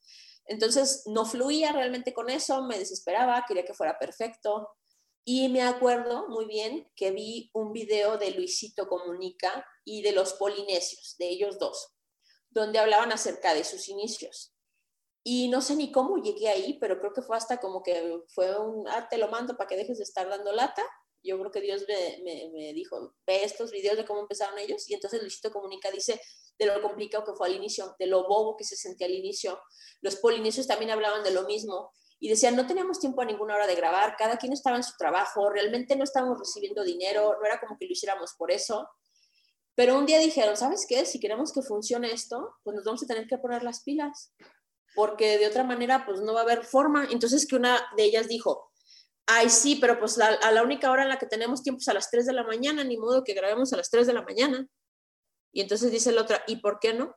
[0.46, 4.68] Entonces no fluía realmente con eso, me desesperaba, quería que fuera perfecto.
[5.24, 10.32] Y me acuerdo muy bien que vi un video de Luisito Comunica y de los
[10.34, 11.94] polinesios, de ellos dos,
[12.48, 14.54] donde hablaban acerca de sus inicios.
[15.22, 18.58] Y no sé ni cómo llegué ahí, pero creo que fue hasta como que fue
[18.58, 20.82] un, ah, te lo mando para que dejes de estar dando lata.
[21.22, 24.88] Yo creo que Dios me, me, dijo, ve estos videos de cómo empezaron ellos.
[24.88, 26.18] Y entonces Luisito Comunica dice
[26.58, 29.60] de lo complicado que fue al inicio, de lo bobo que se sentía al inicio.
[30.00, 33.66] Los polinesios también hablaban de lo mismo y decían, no teníamos tiempo a ninguna hora
[33.66, 37.58] de grabar, cada quien estaba en su trabajo, realmente no estábamos recibiendo dinero, no era
[37.58, 38.88] como que lo hiciéramos por eso.
[39.74, 41.06] Pero un día dijeron, ¿sabes qué?
[41.06, 44.34] Si queremos que funcione esto, pues nos vamos a tener que poner las pilas
[44.94, 47.06] porque de otra manera pues no va a haber forma.
[47.10, 48.72] Entonces que una de ellas dijo,
[49.26, 51.94] ay sí, pero pues a la única hora en la que tenemos tiempo es a
[51.94, 54.66] las 3 de la mañana, ni modo que grabemos a las 3 de la mañana.
[55.52, 57.16] Y entonces dice la otra, ¿y por qué no?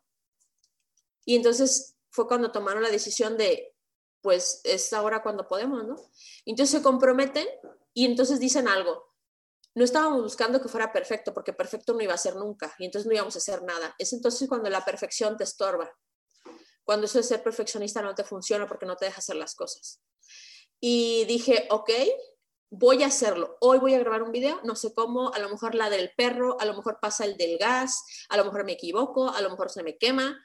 [1.25, 3.73] Y entonces fue cuando tomaron la decisión de,
[4.21, 5.95] pues es ahora cuando podemos, ¿no?
[6.45, 7.47] Entonces se comprometen
[7.93, 9.11] y entonces dicen algo.
[9.75, 13.07] No estábamos buscando que fuera perfecto, porque perfecto no iba a ser nunca, y entonces
[13.07, 13.95] no íbamos a hacer nada.
[13.97, 15.91] Es entonces cuando la perfección te estorba
[16.83, 20.01] cuando eso de ser perfeccionista no te funciona porque no te deja hacer las cosas.
[20.79, 21.89] Y dije, ok,
[22.69, 23.57] voy a hacerlo.
[23.61, 26.59] Hoy voy a grabar un video, no sé cómo, a lo mejor la del perro,
[26.59, 29.69] a lo mejor pasa el del gas, a lo mejor me equivoco, a lo mejor
[29.69, 30.43] se me quema,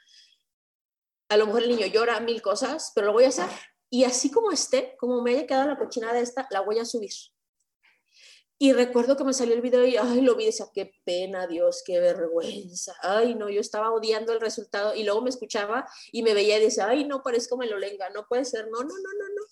[1.28, 3.48] a lo mejor el niño llora, mil cosas, pero lo voy a hacer.
[3.90, 7.12] Y así como esté, como me haya quedado la cochinada esta, la voy a subir.
[8.60, 11.46] Y recuerdo que me salió el video y, ay, lo vi y decía, qué pena,
[11.46, 12.92] Dios, qué vergüenza.
[13.02, 16.64] Ay, no, yo estaba odiando el resultado y luego me escuchaba y me veía y
[16.64, 19.42] decía, ay, no, parezco melolenga, no puede ser, no, no, no, no, no.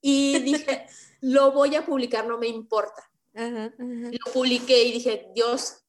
[0.00, 0.86] Y dije,
[1.20, 3.08] lo voy a publicar, no me importa.
[3.32, 5.84] Lo publiqué y dije, Dios,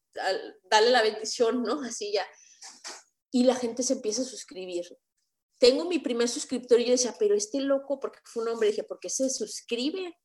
[0.70, 1.82] dale la bendición, ¿no?
[1.82, 2.24] Así ya.
[3.32, 4.84] Y la gente se empieza a suscribir.
[5.58, 8.84] Tengo mi primer suscriptor y yo decía, pero este loco, porque fue un hombre, dije,
[8.84, 10.16] ¿por qué se suscribe?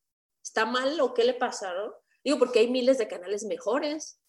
[0.43, 1.93] ¿Está mal o qué le pasa, no?
[2.23, 4.19] Digo, porque hay miles de canales mejores.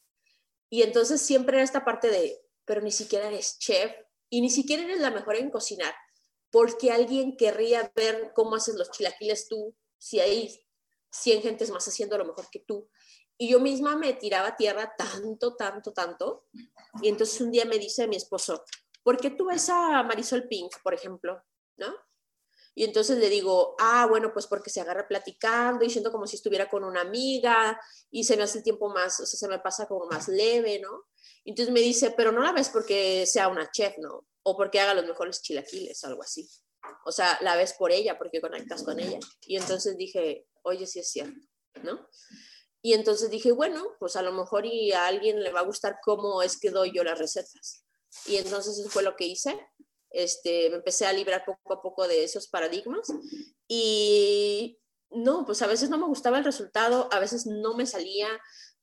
[0.70, 3.92] Y entonces siempre era esta parte de, pero ni siquiera eres chef
[4.28, 5.94] y ni siquiera eres la mejor en cocinar.
[6.50, 10.60] porque alguien querría ver cómo haces los chilaquiles tú si hay
[11.12, 12.90] 100 gentes más haciendo lo mejor que tú?
[13.38, 16.46] Y yo misma me tiraba tierra tanto, tanto, tanto.
[17.00, 18.64] Y entonces un día me dice mi esposo,
[19.02, 21.42] ¿por qué tú ves a Marisol Pink, por ejemplo?
[21.76, 21.94] ¿No?
[22.74, 26.36] Y entonces le digo, ah, bueno, pues porque se agarra platicando y siento como si
[26.36, 27.80] estuviera con una amiga
[28.10, 30.78] y se me hace el tiempo más, o sea, se me pasa como más leve,
[30.78, 31.06] ¿no?
[31.44, 34.26] Entonces me dice, pero no la ves porque sea una chef, ¿no?
[34.42, 36.48] O porque haga los mejores chilaquiles, algo así.
[37.04, 39.18] O sea, la ves por ella, porque conectas con ella.
[39.42, 41.40] Y entonces dije, oye, sí es cierto,
[41.82, 42.08] ¿no?
[42.82, 45.98] Y entonces dije, bueno, pues a lo mejor y a alguien le va a gustar
[46.02, 47.84] cómo es que doy yo las recetas.
[48.26, 49.58] Y entonces eso fue lo que hice
[50.10, 53.08] este, me empecé a librar poco a poco de esos paradigmas
[53.68, 54.78] y
[55.10, 58.28] no, pues a veces no me gustaba el resultado, a veces no me salía.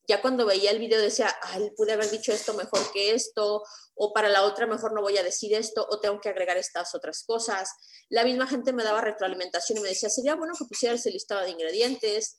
[0.09, 3.61] Ya cuando veía el video decía, ay, pude haber dicho esto mejor que esto,
[3.95, 6.95] o para la otra mejor no voy a decir esto, o tengo que agregar estas
[6.95, 7.69] otras cosas.
[8.07, 11.41] La misma gente me daba retroalimentación y me decía, sería bueno que pusieras el listado
[11.41, 12.37] de ingredientes,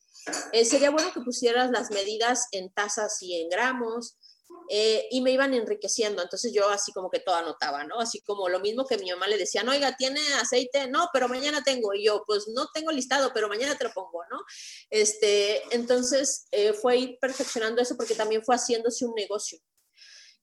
[0.53, 4.17] eh, sería bueno que pusieras las medidas en tazas y en gramos,
[4.69, 6.23] eh, y me iban enriqueciendo.
[6.23, 7.99] Entonces yo así como que todo anotaba, ¿no?
[7.99, 10.89] Así como lo mismo que mi mamá le decía, no, oiga, ¿tiene aceite?
[10.89, 11.95] No, pero mañana tengo.
[11.95, 14.41] Y yo, pues no tengo listado, pero mañana te lo pongo, ¿no?
[14.91, 19.59] Este, entonces eh, fue ir perfeccionando eso porque también fue haciéndose un negocio.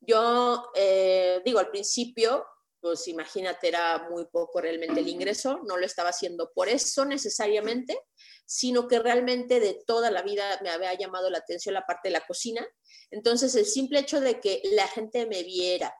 [0.01, 2.45] Yo eh, digo, al principio,
[2.79, 7.99] pues imagínate, era muy poco realmente el ingreso, no lo estaba haciendo por eso necesariamente,
[8.45, 12.13] sino que realmente de toda la vida me había llamado la atención la parte de
[12.13, 12.65] la cocina.
[13.11, 15.93] Entonces, el simple hecho de que la gente me viera,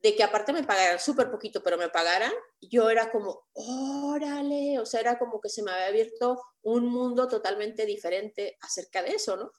[0.00, 4.86] de que aparte me pagaran súper poquito, pero me pagaran, yo era como, órale, o
[4.86, 9.36] sea, era como que se me había abierto un mundo totalmente diferente acerca de eso,
[9.36, 9.52] ¿no?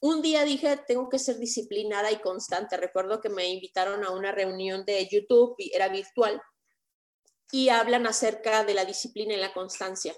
[0.00, 2.76] Un día dije, tengo que ser disciplinada y constante.
[2.76, 6.40] Recuerdo que me invitaron a una reunión de YouTube, era virtual,
[7.50, 10.14] y hablan acerca de la disciplina y la constancia.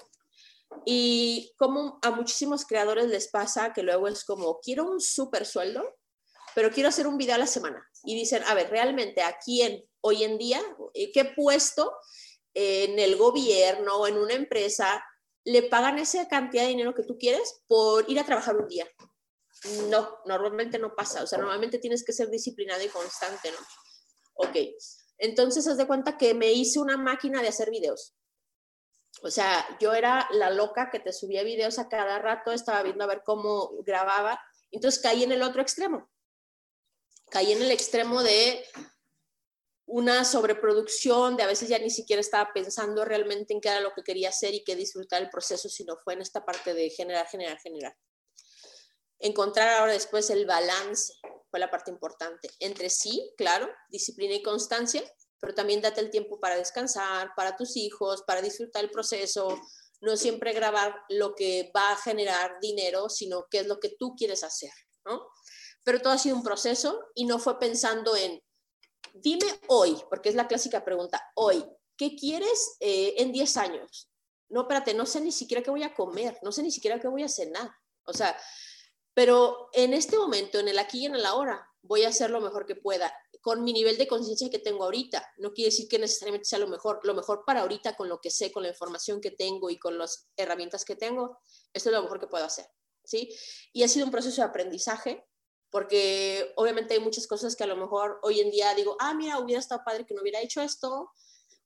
[0.84, 5.82] Y como a muchísimos creadores les pasa que luego es como, quiero un súper sueldo,
[6.54, 7.86] pero quiero hacer un video a la semana.
[8.04, 10.60] Y dicen, a ver, realmente a quién hoy en día,
[10.94, 11.92] eh, qué puesto
[12.54, 15.04] en el gobierno o en una empresa
[15.44, 18.86] le pagan esa cantidad de dinero que tú quieres por ir a trabajar un día.
[19.88, 21.22] No, normalmente no pasa.
[21.22, 23.58] O sea, normalmente tienes que ser disciplinado y constante, ¿no?
[24.34, 24.56] Ok.
[25.18, 28.14] Entonces, haz de cuenta que me hice una máquina de hacer videos.
[29.22, 33.04] O sea, yo era la loca que te subía videos a cada rato, estaba viendo
[33.04, 34.40] a ver cómo grababa.
[34.70, 36.10] Entonces caí en el otro extremo.
[37.30, 38.64] Caí en el extremo de
[39.86, 43.92] una sobreproducción, de a veces ya ni siquiera estaba pensando realmente en qué era lo
[43.94, 47.26] que quería hacer y qué disfrutar el proceso, sino fue en esta parte de generar,
[47.26, 47.96] generar, generar.
[49.18, 51.14] Encontrar ahora después el balance
[51.50, 52.50] fue la parte importante.
[52.60, 55.02] Entre sí, claro, disciplina y constancia,
[55.40, 59.60] pero también date el tiempo para descansar, para tus hijos, para disfrutar el proceso,
[60.00, 64.14] no siempre grabar lo que va a generar dinero, sino qué es lo que tú
[64.16, 64.72] quieres hacer,
[65.04, 65.28] ¿no?
[65.84, 68.42] Pero todo ha sido un proceso y no fue pensando en,
[69.14, 71.64] dime hoy, porque es la clásica pregunta, hoy,
[71.96, 74.10] ¿qué quieres eh, en 10 años?
[74.48, 77.08] No, espérate, no sé ni siquiera qué voy a comer, no sé ni siquiera qué
[77.08, 77.70] voy a cenar.
[78.04, 78.38] O sea,
[79.14, 82.40] pero en este momento, en el aquí y en el ahora, voy a hacer lo
[82.40, 85.26] mejor que pueda con mi nivel de conciencia que tengo ahorita.
[85.38, 87.00] No quiere decir que necesariamente sea lo mejor.
[87.04, 89.96] Lo mejor para ahorita con lo que sé, con la información que tengo y con
[89.96, 91.38] las herramientas que tengo,
[91.72, 92.66] esto es lo mejor que puedo hacer.
[93.04, 93.34] ¿sí?
[93.72, 95.24] Y ha sido un proceso de aprendizaje
[95.70, 99.38] porque obviamente hay muchas cosas que a lo mejor hoy en día digo, ah, mira,
[99.38, 101.10] hubiera estado padre que no hubiera hecho esto.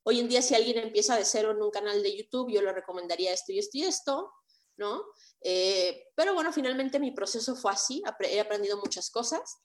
[0.02, 2.72] Hoy en día si alguien empieza de cero en un canal de YouTube, yo le
[2.72, 4.32] recomendaría esto y esto y esto,
[4.76, 5.04] ¿no?
[5.40, 9.58] Eh, pero bueno, finalmente mi proceso fue así, he aprendido muchas cosas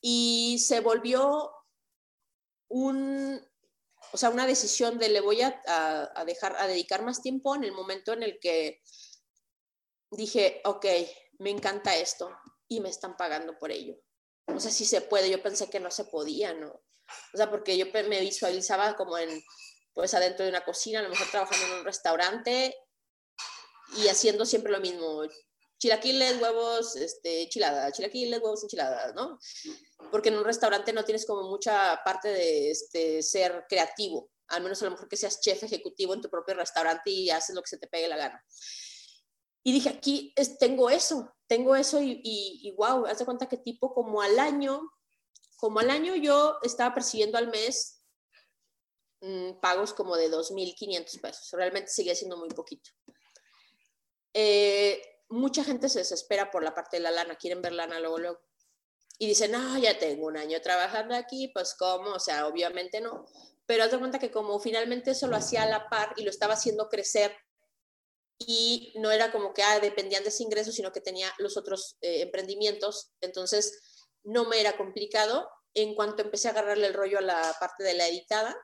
[0.00, 1.52] y se volvió
[2.68, 3.40] un,
[4.12, 5.62] o sea, una decisión de le voy a,
[6.26, 8.82] dejar, a dedicar más tiempo en el momento en el que
[10.10, 10.86] dije, ok,
[11.38, 12.30] me encanta esto
[12.68, 13.96] y me están pagando por ello.
[14.46, 16.68] O sea, si se puede, yo pensé que no se podía, ¿no?
[17.34, 19.42] O sea, porque yo me visualizaba como en,
[19.92, 22.76] pues adentro de una cocina, a lo mejor trabajando en un restaurante
[23.96, 25.22] y haciendo siempre lo mismo,
[25.78, 29.38] chilaquiles, huevos, este, enchiladas, chilaquiles, huevos, enchiladas, ¿no?
[30.10, 34.82] Porque en un restaurante no tienes como mucha parte de este, ser creativo, al menos
[34.82, 37.68] a lo mejor que seas chef ejecutivo en tu propio restaurante y haces lo que
[37.68, 38.44] se te pegue la gana.
[39.62, 43.92] Y dije, aquí tengo eso, tengo eso y, y, wow, haz de cuenta que tipo
[43.92, 44.80] como al año,
[45.56, 48.02] como al año yo estaba percibiendo al mes
[49.20, 52.90] mm, pagos como de 2.500 pesos, realmente sigue siendo muy poquito.
[54.32, 58.18] Eh, mucha gente se desespera por la parte de la lana, quieren ver lana luego,
[58.18, 58.40] luego.
[59.18, 63.26] Y dicen, no, ya tengo un año trabajando aquí, pues cómo, o sea, obviamente no.
[63.66, 66.30] Pero haz de cuenta que como finalmente eso lo hacía a la par y lo
[66.30, 67.36] estaba haciendo crecer
[68.38, 71.96] y no era como que ah, dependían de ese ingreso, sino que tenía los otros
[72.00, 75.50] eh, emprendimientos, entonces no me era complicado.
[75.74, 78.56] En cuanto empecé a agarrarle el rollo a la parte de la editada,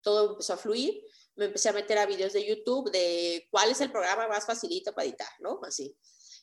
[0.00, 1.02] todo empezó a fluir
[1.38, 4.92] me empecé a meter a videos de YouTube de cuál es el programa más facilito
[4.92, 5.60] para editar, ¿no?
[5.62, 5.96] Así.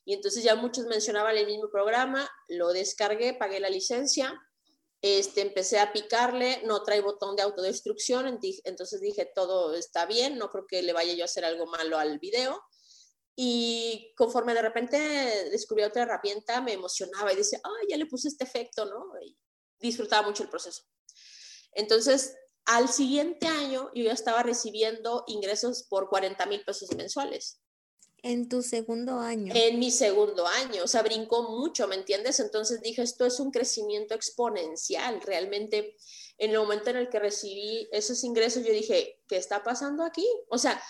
[0.06, 4.40] Y entonces ya muchos mencionaban el mismo programa, lo descargué, pagué la licencia,
[5.02, 10.50] este, empecé a picarle, no trae botón de autodestrucción, entonces dije, todo está bien, no
[10.50, 12.64] creo que le vaya yo a hacer algo malo al video.
[13.36, 14.98] Y conforme de repente
[15.50, 19.06] descubrí otra herramienta, me emocionaba y decía, ay, ya le puse este efecto, ¿no?
[19.22, 19.38] Y
[19.80, 20.84] disfrutaba mucho el proceso.
[21.74, 22.34] Entonces,
[22.66, 27.62] al siguiente año yo ya estaba recibiendo ingresos por 40 mil pesos mensuales.
[28.24, 29.54] En tu segundo año.
[29.56, 32.40] En mi segundo año, o sea, brincó mucho, ¿me entiendes?
[32.40, 35.22] Entonces dije, esto es un crecimiento exponencial.
[35.22, 35.96] Realmente,
[36.40, 40.28] en el momento en el que recibí esos ingresos, yo dije, ¿qué está pasando aquí?
[40.50, 40.82] O sea,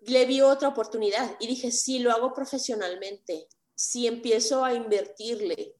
[0.00, 5.76] le vi otra oportunidad y dije, si lo hago profesionalmente, si empiezo a invertirle,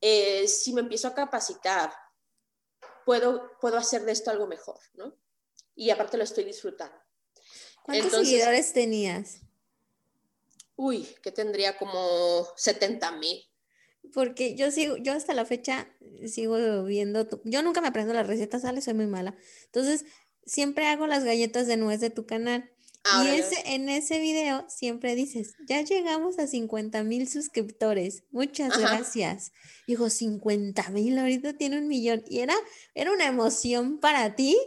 [0.00, 1.92] eh, si me empiezo a capacitar,
[3.08, 5.16] puedo, puedo hacer de esto algo mejor, ¿no?
[5.74, 6.94] Y aparte lo estoy disfrutando.
[7.82, 9.40] ¿Cuántos seguidores tenías?
[10.76, 13.42] Uy, que tendría como 70 mil.
[14.12, 15.88] Porque yo sigo, yo hasta la fecha
[16.26, 19.34] sigo viendo, yo nunca me aprendo las recetas, sale, soy muy mala.
[19.64, 20.04] Entonces,
[20.44, 22.70] siempre hago las galletas de nuez de tu canal.
[23.04, 28.76] Ah, y ese, en ese video siempre dices, ya llegamos a 50 mil suscriptores, muchas
[28.78, 29.52] gracias.
[29.86, 32.22] Dijo, 50 mil, ahorita tiene un millón.
[32.28, 32.54] Y era,
[32.94, 34.58] era una emoción para ti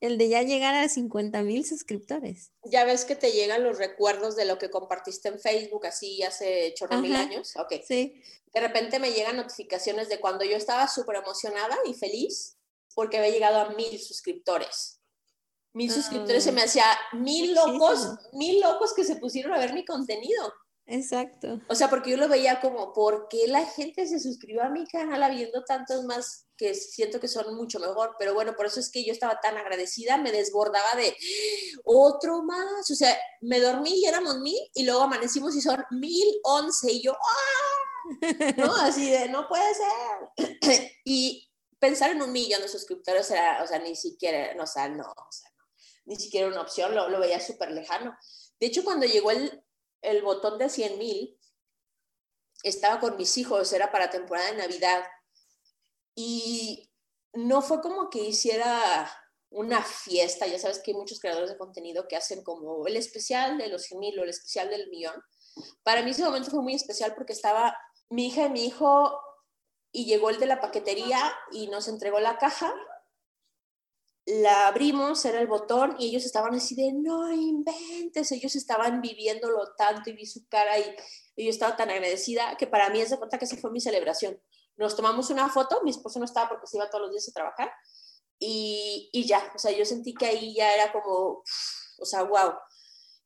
[0.00, 2.52] el de ya llegar a 50 mil suscriptores.
[2.64, 6.74] Ya ves que te llegan los recuerdos de lo que compartiste en Facebook así hace
[6.74, 7.54] chorro mil años.
[7.56, 7.74] Ok.
[7.86, 8.22] Sí.
[8.52, 12.58] De repente me llegan notificaciones de cuando yo estaba súper emocionada y feliz
[12.94, 15.00] porque había llegado a mil suscriptores
[15.74, 19.84] mil suscriptores se me hacía mil locos, mil locos que se pusieron a ver mi
[19.84, 20.52] contenido.
[20.86, 21.60] Exacto.
[21.68, 24.86] O sea, porque yo lo veía como, ¿por qué la gente se suscribió a mi
[24.86, 28.16] canal habiendo tantos más que siento que son mucho mejor?
[28.18, 31.16] Pero bueno, por eso es que yo estaba tan agradecida, me desbordaba de
[31.84, 32.90] otro más.
[32.90, 37.02] O sea, me dormí y éramos mil y luego amanecimos y son mil once y
[37.02, 38.54] yo, ¡ah!
[38.58, 38.76] ¿No?
[38.76, 40.90] Así de, no puede ser.
[41.04, 44.88] y pensar en un millón de suscriptores era, o sea, ni siquiera, no, o sea,
[44.88, 45.50] no, o sea,
[46.04, 48.16] ni siquiera una opción, lo, lo veía súper lejano.
[48.60, 49.62] De hecho, cuando llegó el,
[50.02, 51.38] el botón de 100 mil,
[52.62, 55.04] estaba con mis hijos, era para temporada de Navidad.
[56.14, 56.90] Y
[57.32, 59.10] no fue como que hiciera
[59.50, 63.56] una fiesta, ya sabes que hay muchos creadores de contenido que hacen como el especial
[63.56, 65.14] de los 100 mil o el especial del millón.
[65.84, 67.76] Para mí ese momento fue muy especial porque estaba
[68.08, 69.16] mi hija y mi hijo
[69.92, 72.74] y llegó el de la paquetería y nos entregó la caja
[74.26, 79.74] la abrimos, era el botón y ellos estaban así de, no inventes, ellos estaban viviéndolo
[79.76, 80.96] tanto y vi su cara y,
[81.36, 84.40] yo estaba tan agradecida que para mí es de cuenta que esa fue mi celebración.
[84.76, 87.32] Nos tomamos una foto, mi esposo no estaba porque se iba todos los días a
[87.32, 87.72] trabajar
[88.38, 91.42] y, y ya, o sea, yo sentí que ahí ya era como,
[91.98, 92.54] o sea, wow.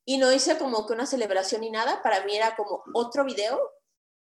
[0.06, 3.60] Y no hice como que una celebración ni nada, para mí era como otro video.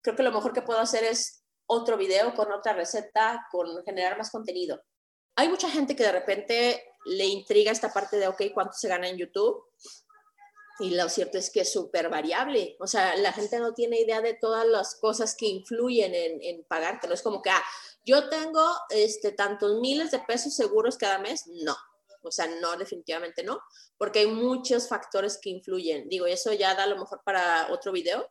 [0.01, 4.17] Creo que lo mejor que puedo hacer es otro video con otra receta, con generar
[4.17, 4.83] más contenido
[5.39, 9.07] hay mucha gente que de repente le intriga esta parte de, ok, ¿cuánto se gana
[9.07, 9.63] en YouTube?
[10.81, 12.75] Y lo cierto es que es súper variable.
[12.79, 16.63] O sea, la gente no tiene idea de todas las cosas que influyen en, en
[16.65, 17.07] pagarte.
[17.07, 17.63] No es como que, ah,
[18.05, 21.47] yo tengo este, tantos miles de pesos seguros cada mes.
[21.47, 21.75] No.
[22.21, 23.61] O sea, no, definitivamente no.
[23.97, 26.09] Porque hay muchos factores que influyen.
[26.09, 28.29] Digo, eso ya da a lo mejor para otro video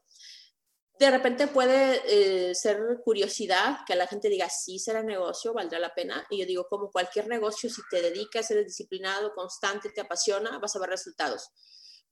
[0.98, 5.94] de repente puede eh, ser curiosidad que la gente diga, sí será negocio, valdrá la
[5.94, 6.26] pena.
[6.28, 10.74] Y yo digo, como cualquier negocio, si te dedicas, eres disciplinado, constante, te apasiona, vas
[10.74, 11.50] a ver resultados.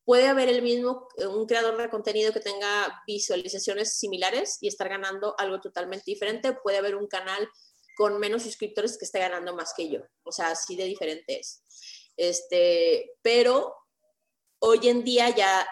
[0.05, 4.89] Puede haber el mismo, eh, un creador de contenido que tenga visualizaciones similares y estar
[4.89, 6.53] ganando algo totalmente diferente.
[6.53, 7.49] Puede haber un canal
[7.97, 10.01] con menos suscriptores que esté ganando más que yo.
[10.23, 11.65] O sea, así de diferente es.
[12.17, 13.75] Este, pero
[14.61, 15.67] hoy en día ya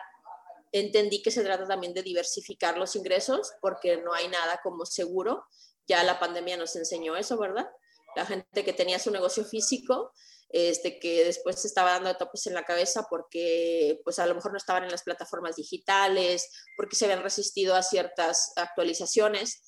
[0.74, 5.44] entendí que se trata también de diversificar los ingresos porque no hay nada como seguro.
[5.86, 7.68] Ya la pandemia nos enseñó eso, ¿verdad?
[8.16, 10.12] La gente que tenía su negocio físico,
[10.48, 14.50] este, que después se estaba dando topes en la cabeza porque pues a lo mejor
[14.52, 19.62] no estaban en las plataformas digitales, porque se habían resistido a ciertas actualizaciones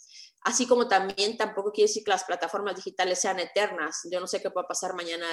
[0.47, 4.03] así como también tampoco quiere decir que las plataformas digitales sean eternas.
[4.11, 5.27] Yo no sé qué pueda pasar mañana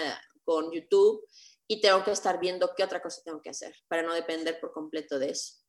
[0.43, 1.23] con YouTube
[1.67, 4.73] y tengo que estar viendo qué otra cosa tengo que hacer para no depender por
[4.73, 5.62] completo de eso.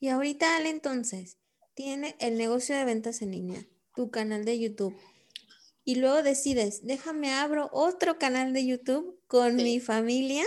[0.00, 1.38] Y ahorita, Ale, entonces,
[1.74, 4.96] tiene el negocio de ventas en línea, tu canal de YouTube.
[5.84, 10.44] Y luego decides, déjame abro otro canal de YouTube con mi familia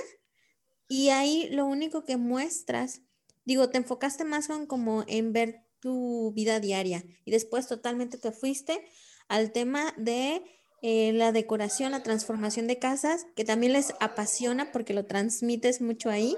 [0.88, 3.02] y ahí lo único que muestras,
[3.46, 8.32] digo, te enfocaste más en como en ver tu vida diaria y después totalmente te
[8.32, 8.86] fuiste
[9.30, 10.44] al tema de
[10.82, 16.10] eh, la decoración, la transformación de casas, que también les apasiona porque lo transmites mucho
[16.10, 16.36] ahí.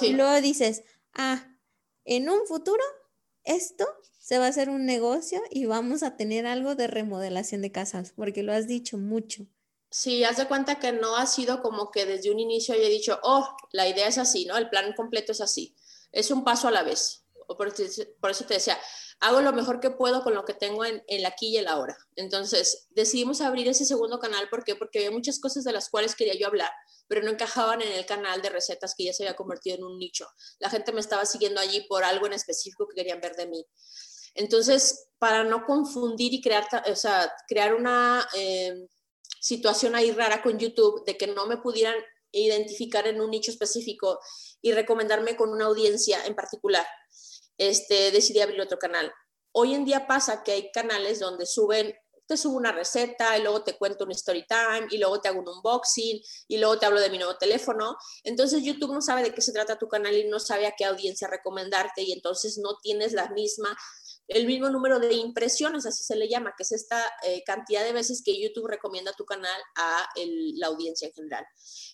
[0.00, 0.82] Y luego dices,
[1.14, 1.49] ah,
[2.16, 2.82] en un futuro
[3.44, 3.86] esto
[4.18, 8.12] se va a hacer un negocio y vamos a tener algo de remodelación de casas,
[8.14, 9.46] porque lo has dicho mucho.
[9.90, 13.18] Sí, haz de cuenta que no ha sido como que desde un inicio haya dicho,
[13.22, 14.56] oh, la idea es así, ¿no?
[14.56, 15.74] El plan completo es así.
[16.12, 17.20] Es un paso a la vez
[17.56, 18.78] por, eso te decía,
[19.20, 21.96] hago lo mejor que puedo con lo que tengo en, el aquí y el ahora.
[22.16, 24.74] Entonces, decidimos abrir ese segundo canal, ¿por qué?
[24.74, 26.70] Porque había muchas cosas de las cuales quería yo hablar,
[27.06, 29.98] pero no encajaban en el canal de recetas que ya se había convertido en un
[29.98, 30.26] nicho.
[30.58, 33.64] La gente me estaba siguiendo allí por algo en específico que querían ver de mí.
[34.34, 38.88] Entonces, para no confundir y crear, o sea, crear una eh,
[39.38, 41.96] situación ahí rara con YouTube de que no me pudieran
[42.32, 44.18] identificar en un nicho específico
[44.62, 46.86] y recomendarme con una audiencia en particular
[47.60, 49.12] este, decidí abrir otro canal.
[49.52, 51.94] Hoy en día pasa que hay canales donde suben,
[52.26, 55.40] te subo una receta y luego te cuento un story time y luego te hago
[55.40, 57.96] un unboxing y luego te hablo de mi nuevo teléfono.
[58.24, 60.86] Entonces YouTube no sabe de qué se trata tu canal y no sabe a qué
[60.86, 63.76] audiencia recomendarte y entonces no tienes la misma
[64.28, 67.92] el mismo número de impresiones, así se le llama, que es esta eh, cantidad de
[67.92, 70.08] veces que YouTube recomienda tu canal a
[70.54, 71.44] la audiencia en general.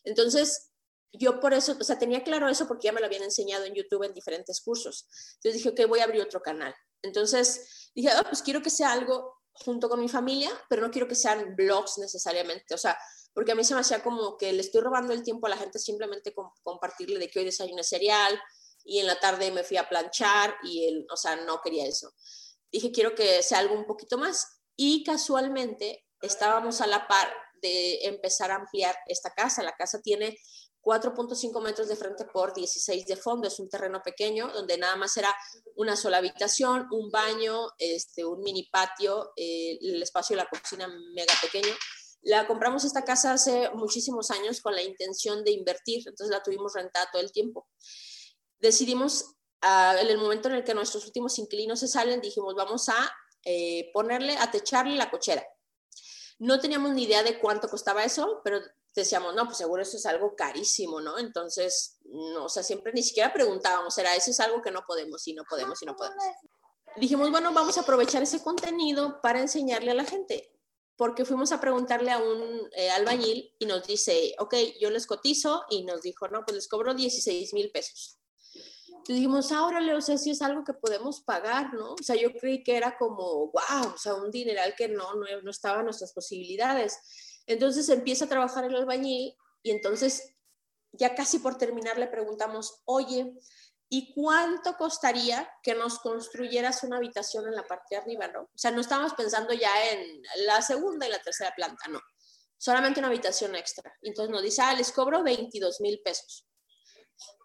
[0.04, 0.70] Entonces,
[1.12, 3.74] yo por eso, o sea, tenía claro eso porque ya me lo habían enseñado en
[3.74, 5.08] YouTube en diferentes cursos.
[5.36, 6.74] Entonces dije, ok, voy a abrir otro canal.
[7.02, 11.08] Entonces dije, oh, pues quiero que sea algo junto con mi familia, pero no quiero
[11.08, 12.98] que sean blogs necesariamente, o sea,
[13.32, 15.56] porque a mí se me hacía como que le estoy robando el tiempo a la
[15.56, 18.38] gente simplemente compartirle de que hoy desayuné cereal
[18.84, 22.12] y en la tarde me fui a planchar y él, o sea, no quería eso.
[22.70, 27.28] Dije, quiero que sea algo un poquito más y casualmente estábamos a la par
[27.60, 29.62] de empezar a ampliar esta casa.
[29.62, 30.38] La casa tiene
[30.86, 33.48] 4.5 metros de frente por 16 de fondo.
[33.48, 35.34] Es un terreno pequeño donde nada más era
[35.74, 40.86] una sola habitación, un baño, este, un mini patio, eh, el espacio de la cocina
[41.12, 41.74] mega pequeño.
[42.22, 46.72] La compramos esta casa hace muchísimos años con la intención de invertir, entonces la tuvimos
[46.74, 47.66] rentada todo el tiempo.
[48.60, 52.88] Decidimos, ah, en el momento en el que nuestros últimos inquilinos se salen, dijimos, vamos
[52.88, 53.12] a
[53.44, 55.44] eh, ponerle, a techarle la cochera.
[56.38, 58.60] No teníamos ni idea de cuánto costaba eso, pero
[59.00, 61.18] decíamos, no, pues seguro eso es algo carísimo, ¿no?
[61.18, 65.26] Entonces, no, o sea, siempre ni siquiera preguntábamos, era, eso es algo que no podemos
[65.28, 66.22] y no podemos y no podemos.
[66.96, 70.50] Dijimos, bueno, vamos a aprovechar ese contenido para enseñarle a la gente,
[70.96, 75.64] porque fuimos a preguntarle a un eh, albañil y nos dice, ok, yo les cotizo
[75.68, 78.18] y nos dijo, no, pues les cobro 16 mil pesos.
[79.06, 81.92] Dijimos, ahora, o sea, si es algo que podemos pagar, ¿no?
[81.92, 85.26] O sea, yo creí que era como, wow, o sea, un dineral que no, no,
[85.42, 86.98] no estaba en nuestras posibilidades.
[87.46, 90.34] Entonces empieza a trabajar el albañil y entonces
[90.92, 93.34] ya casi por terminar le preguntamos, oye,
[93.88, 98.42] ¿y cuánto costaría que nos construyeras una habitación en la parte de arriba, no?
[98.42, 102.00] O sea, no estábamos pensando ya en la segunda y la tercera planta, no.
[102.58, 103.92] Solamente una habitación extra.
[104.02, 106.46] Entonces nos dice, ah, les cobro 22 mil pesos.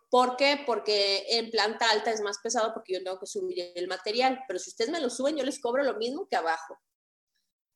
[0.09, 0.63] ¿Por qué?
[0.65, 4.59] Porque en planta alta es más pesado porque yo tengo que subir el material, pero
[4.59, 6.77] si ustedes me lo suben, yo les cobro lo mismo que abajo.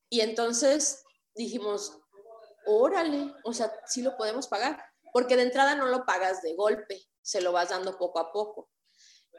[0.10, 1.04] Y entonces
[1.34, 1.98] dijimos,
[2.66, 4.84] órale, o sea, sí lo podemos pagar,
[5.14, 8.70] porque de entrada no lo pagas de golpe, se lo vas dando poco a poco.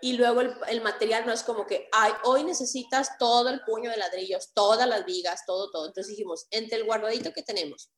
[0.03, 3.97] Y luego el, material no es como que, ay, hoy necesitas todo el puño de
[3.97, 5.87] ladrillos, todas las vigas, todo, todo.
[5.87, 7.91] Entonces dijimos, entre el guardadito que tenemos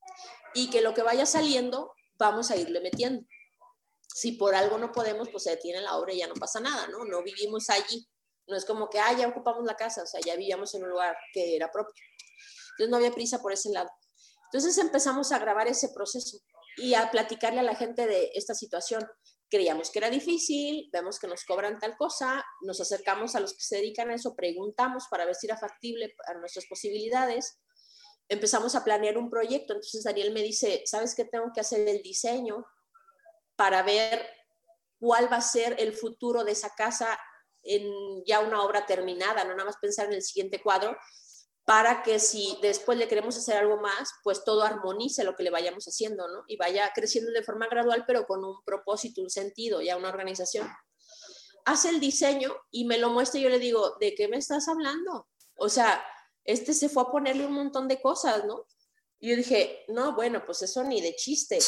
[0.54, 3.26] y que lo que vaya saliendo, vamos a irle metiendo.
[4.14, 6.86] Si por algo no podemos, pues se detiene la obra y ya no pasa nada,
[6.86, 7.04] ¿no?
[7.04, 8.08] No vivimos allí.
[8.46, 10.90] No es como que, ah, ya ocupamos la casa, o sea, ya vivíamos en un
[10.90, 11.94] lugar que era propio.
[12.72, 13.90] Entonces no había prisa por ese lado.
[14.52, 16.38] Entonces empezamos a grabar ese proceso
[16.76, 19.06] y a platicarle a la gente de esta situación.
[19.50, 23.62] Creíamos que era difícil, vemos que nos cobran tal cosa, nos acercamos a los que
[23.62, 27.58] se dedican a eso, preguntamos para ver si era factible a nuestras posibilidades,
[28.28, 29.74] empezamos a planear un proyecto.
[29.74, 32.66] Entonces Daniel me dice, ¿sabes qué tengo que hacer el diseño
[33.56, 34.26] para ver
[34.98, 37.18] cuál va a ser el futuro de esa casa
[37.62, 40.96] en ya una obra terminada, no nada más pensar en el siguiente cuadro,
[41.68, 45.50] para que si después le queremos hacer algo más, pues todo armonice lo que le
[45.50, 46.44] vayamos haciendo, ¿no?
[46.46, 50.66] Y vaya creciendo de forma gradual, pero con un propósito, un sentido, ya una organización.
[51.66, 54.66] Hace el diseño y me lo muestra y yo le digo, ¿de qué me estás
[54.66, 55.28] hablando?
[55.58, 56.02] O sea,
[56.42, 58.64] este se fue a ponerle un montón de cosas, ¿no?
[59.20, 61.58] Y yo dije, no, bueno, pues eso ni de chiste.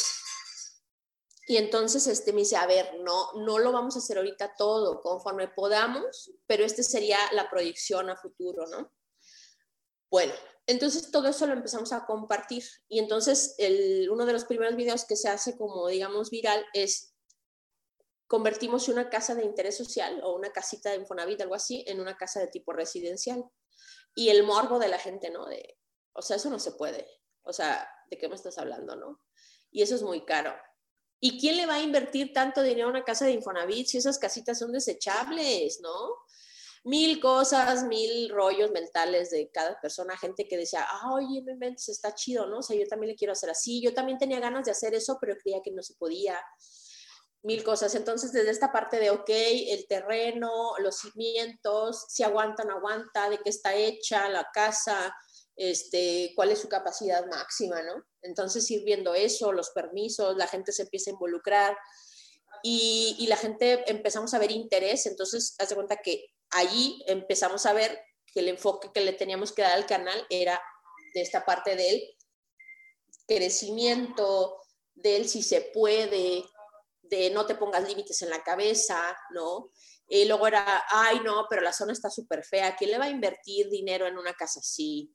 [1.47, 5.02] Y entonces este me dice, a ver, no, no lo vamos a hacer ahorita todo,
[5.02, 8.90] conforme podamos, pero este sería la proyección a futuro, ¿no?
[10.10, 10.32] Bueno,
[10.66, 13.56] entonces todo eso lo empezamos a compartir y entonces
[14.10, 17.14] uno de los primeros videos que se hace como, digamos, viral es
[18.26, 22.16] convertimos una casa de interés social o una casita de Infonavit, algo así, en una
[22.16, 23.44] casa de tipo residencial.
[24.14, 25.46] Y el morbo de la gente, ¿no?
[25.46, 25.78] De,
[26.12, 27.08] o sea, eso no se puede.
[27.42, 29.20] O sea, ¿de qué me estás hablando, no?
[29.72, 30.54] Y eso es muy caro.
[31.18, 34.18] ¿Y quién le va a invertir tanto dinero a una casa de Infonavit si esas
[34.20, 36.14] casitas son desechables, no?
[36.82, 42.15] Mil cosas, mil rollos mentales de cada persona, gente que decía, ah, oye, no está
[42.15, 42.59] chido, ¿no?
[42.59, 45.19] O sea, yo también le quiero hacer así, yo también tenía ganas de hacer eso,
[45.20, 46.39] pero creía que no se podía,
[47.43, 47.94] mil cosas.
[47.94, 53.39] Entonces, desde esta parte de, ok, el terreno, los cimientos, si aguanta, no aguanta, de
[53.39, 55.15] qué está hecha la casa,
[55.57, 58.05] este, cuál es su capacidad máxima, ¿no?
[58.23, 61.77] Entonces, ir viendo eso, los permisos, la gente se empieza a involucrar.
[62.62, 67.66] Y, y la gente empezamos a ver interés, entonces, haz de cuenta que allí empezamos
[67.66, 68.01] a ver
[68.32, 70.60] que el enfoque que le teníamos que dar al canal era
[71.14, 72.02] de esta parte del
[73.27, 74.60] crecimiento,
[74.94, 76.44] del si se puede,
[77.02, 79.72] de no te pongas límites en la cabeza, ¿no?
[80.09, 83.10] Y luego era, ay, no, pero la zona está súper fea, ¿quién le va a
[83.10, 85.14] invertir dinero en una casa así?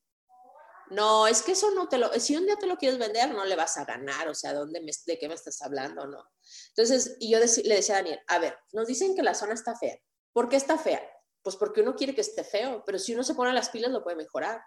[0.89, 3.43] No, es que eso no te lo, si un día te lo quieres vender, no
[3.43, 6.31] le vas a ganar, o sea, ¿dónde ¿de qué me estás hablando, no?
[6.69, 9.75] Entonces, y yo le decía a Daniel, a ver, nos dicen que la zona está
[9.75, 9.97] fea.
[10.31, 11.01] ¿Por qué está fea?
[11.45, 14.03] Pues porque uno quiere que esté feo, pero si uno se pone las pilas lo
[14.03, 14.63] puede mejorar.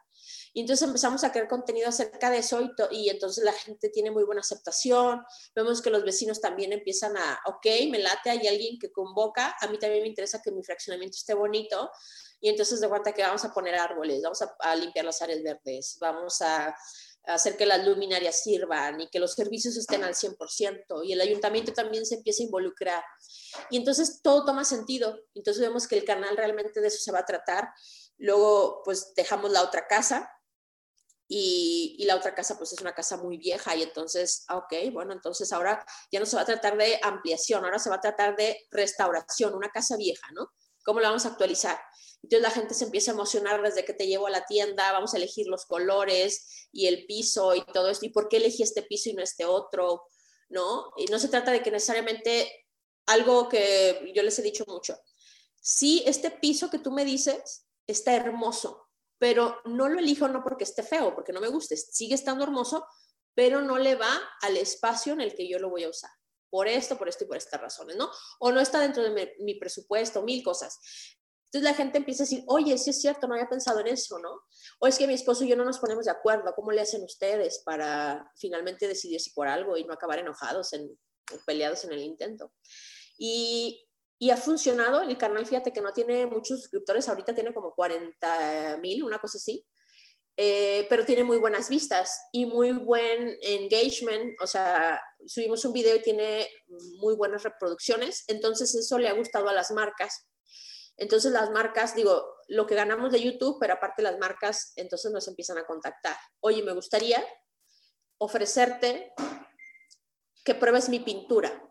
[0.54, 2.60] Y entonces empezamos a crear contenido acerca de eso
[2.92, 5.24] y, entonces la gente tiene muy buena aceptación.
[5.56, 9.66] Vemos que los vecinos también empiezan a, ok, me late, hay alguien que convoca, a
[9.66, 11.90] mí también me interesa que mi fraccionamiento esté bonito.
[12.40, 15.98] Y entonces de cuenta que vamos a poner árboles, vamos a limpiar las áreas verdes,
[16.00, 16.72] vamos a
[17.28, 21.72] hacer que las luminarias sirvan y que los servicios estén al 100% y el ayuntamiento
[21.72, 23.04] también se empieza a involucrar.
[23.70, 25.18] Y entonces todo toma sentido.
[25.34, 27.68] Entonces vemos que el canal realmente de eso se va a tratar.
[28.16, 30.30] Luego pues dejamos la otra casa
[31.28, 34.92] y, y la otra casa pues es una casa muy vieja y entonces, ah, ok,
[34.92, 38.00] bueno, entonces ahora ya no se va a tratar de ampliación, ahora se va a
[38.00, 40.50] tratar de restauración, una casa vieja, ¿no?
[40.88, 41.78] ¿Cómo la vamos a actualizar?
[42.22, 45.12] Entonces la gente se empieza a emocionar desde que te llevo a la tienda, vamos
[45.12, 48.82] a elegir los colores y el piso y todo esto, y por qué elegí este
[48.82, 50.04] piso y no este otro,
[50.48, 50.90] ¿no?
[50.96, 52.50] Y no se trata de que necesariamente
[53.04, 54.98] algo que yo les he dicho mucho,
[55.60, 58.88] sí, este piso que tú me dices está hermoso,
[59.18, 62.86] pero no lo elijo no porque esté feo, porque no me guste, sigue estando hermoso,
[63.34, 66.12] pero no le va al espacio en el que yo lo voy a usar
[66.50, 68.10] por esto, por esto y por estas razones, ¿no?
[68.40, 70.78] O no está dentro de mi, presupuesto, mil cosas.
[71.46, 74.18] Entonces la gente empieza a decir, oye, sí es cierto, no había pensado en eso,
[74.18, 74.42] ¿no?
[74.80, 77.02] O es que mi esposo y yo no nos ponemos de acuerdo, ¿cómo le hacen
[77.02, 80.98] ustedes para finalmente decidirse por algo y no acabar enojados en,
[81.46, 82.52] peleados en el intento?
[83.16, 83.88] Y,
[84.18, 88.78] y, ha funcionado, el canal, fíjate que no tiene muchos suscriptores, ahorita tiene como 40
[88.82, 89.66] mil, una cosa así,
[90.38, 95.96] eh, pero tiene muy buenas vistas y muy buen engagement, o sea, subimos un video
[95.96, 96.48] y tiene
[97.00, 100.28] muy buenas reproducciones, entonces eso le ha gustado a las marcas
[100.98, 105.28] entonces las marcas, digo, lo que ganamos de YouTube, pero aparte las marcas, entonces nos
[105.28, 106.16] empiezan a contactar.
[106.40, 107.24] Oye, me gustaría
[108.18, 109.12] ofrecerte
[110.44, 111.64] que pruebes mi pintura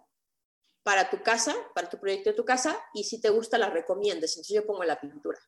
[0.82, 4.32] para tu casa, para tu proyecto de tu casa, y si te gusta la recomiendes.
[4.38, 5.40] Entonces yo pongo la pintura.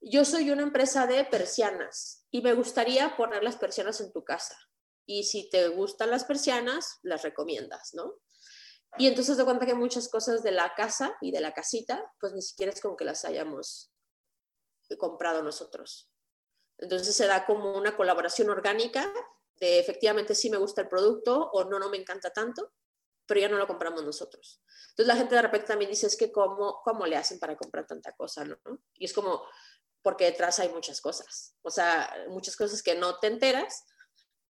[0.00, 4.56] Yo soy una empresa de persianas y me gustaría poner las persianas en tu casa.
[5.06, 8.14] Y si te gustan las persianas, las recomiendas, ¿no?
[8.96, 12.32] Y entonces te cuenta que muchas cosas de la casa y de la casita, pues
[12.32, 13.92] ni siquiera es como que las hayamos
[14.98, 16.10] comprado nosotros.
[16.78, 19.12] Entonces se da como una colaboración orgánica
[19.56, 22.72] de efectivamente sí me gusta el producto o no, no me encanta tanto,
[23.26, 24.62] pero ya no lo compramos nosotros.
[24.90, 27.86] Entonces la gente de repente también dice, es que cómo, cómo le hacen para comprar
[27.86, 28.58] tanta cosa, ¿no?
[28.94, 29.44] Y es como,
[30.08, 33.84] porque detrás hay muchas cosas, o sea, muchas cosas que no te enteras,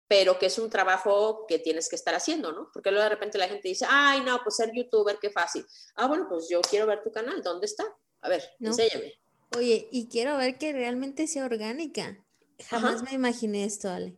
[0.07, 2.69] pero que es un trabajo que tienes que estar haciendo, ¿no?
[2.71, 5.65] Porque luego de repente la gente dice, ay, no, pues ser youtuber, qué fácil.
[5.95, 7.83] Ah, bueno, pues yo quiero ver tu canal, ¿dónde está?
[8.21, 9.15] A ver, enséñame.
[9.57, 12.23] Oye, y quiero ver que realmente sea orgánica.
[12.69, 14.15] Jamás me imaginé esto, Ale.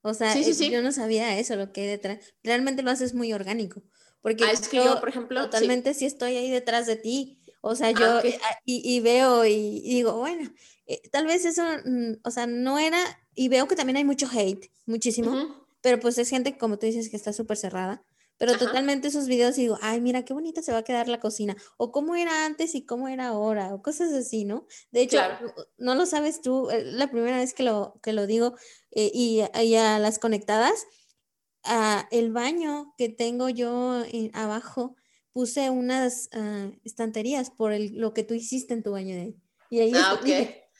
[0.00, 2.32] O sea, yo no sabía eso, lo que hay detrás.
[2.42, 3.82] Realmente lo haces muy orgánico.
[4.22, 6.06] Porque ah, es que yo, por ejemplo, totalmente sí.
[6.06, 7.37] estoy ahí detrás de ti.
[7.60, 10.50] O sea, yo ah, eh, ah, y, veo y, digo, bueno,
[10.86, 12.98] eh, tal vez eso, mm, o sea, no era,
[13.34, 17.08] y veo que también hay mucho hate, muchísimo, pero pues es gente, como tú dices,
[17.08, 18.02] que está súper cerrada.
[18.38, 21.56] Pero totalmente esos videos digo, ay, mira qué bonita se va a quedar la cocina.
[21.76, 23.74] O cómo era antes y cómo era ahora.
[23.74, 24.64] O cosas así, ¿no?
[24.92, 25.18] De hecho,
[25.76, 28.54] no lo sabes tú, eh, la primera vez que lo, que lo digo
[28.92, 30.86] y, y, a las conectadas,
[32.12, 34.94] el baño que tengo yo abajo,
[35.38, 39.36] puse unas ah, estanterías por lo que tú hiciste en tu baño de
[39.70, 40.20] Y ahí ah,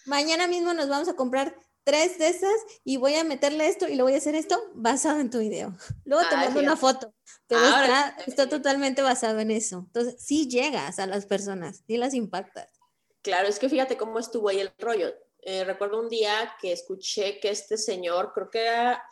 [0.05, 1.55] mañana mismo nos vamos a comprar
[1.85, 5.21] tres de esas y voy a meterle esto y lo voy a hacer esto basado
[5.21, 5.77] en tu video.
[6.05, 7.15] Luego te mando una foto,
[7.47, 9.85] pero está, está, totalmente basado en eso.
[9.87, 12.69] Entonces, sí llegas a las personas, sí las impactas.
[13.23, 15.15] Claro, es que fíjate cómo estuvo ahí el rollo.
[15.43, 19.05] Eh, recuerdo un día que escuché que este señor, creo que era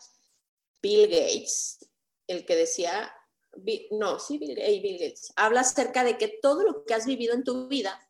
[0.82, 1.88] Bill Gates,
[2.26, 3.14] el que decía,
[3.92, 7.68] no, sí, Bill, Gates, habla acerca de que todo lo que has vivido en tu
[7.68, 8.00] vida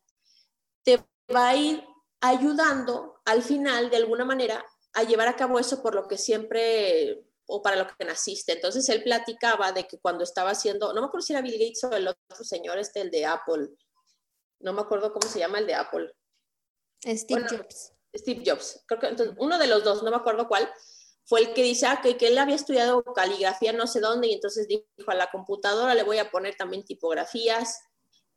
[0.83, 1.03] te
[1.33, 1.83] va a ir
[2.21, 7.23] ayudando al final, de alguna manera, a llevar a cabo eso por lo que siempre
[7.45, 8.53] o para lo que naciste.
[8.53, 11.83] Entonces él platicaba de que cuando estaba haciendo, no me acuerdo si era Bill Gates
[11.83, 13.69] o el otro señor, este, el de Apple,
[14.59, 16.11] no me acuerdo cómo se llama el de Apple.
[17.05, 17.93] Steve Jobs.
[18.15, 20.69] Steve Jobs, creo que entonces, uno de los dos, no me acuerdo cuál,
[21.27, 24.33] fue el que dice ah, que, que, él había estudiado caligrafía no sé dónde y
[24.33, 27.79] entonces dijo a la computadora le voy a poner también tipografías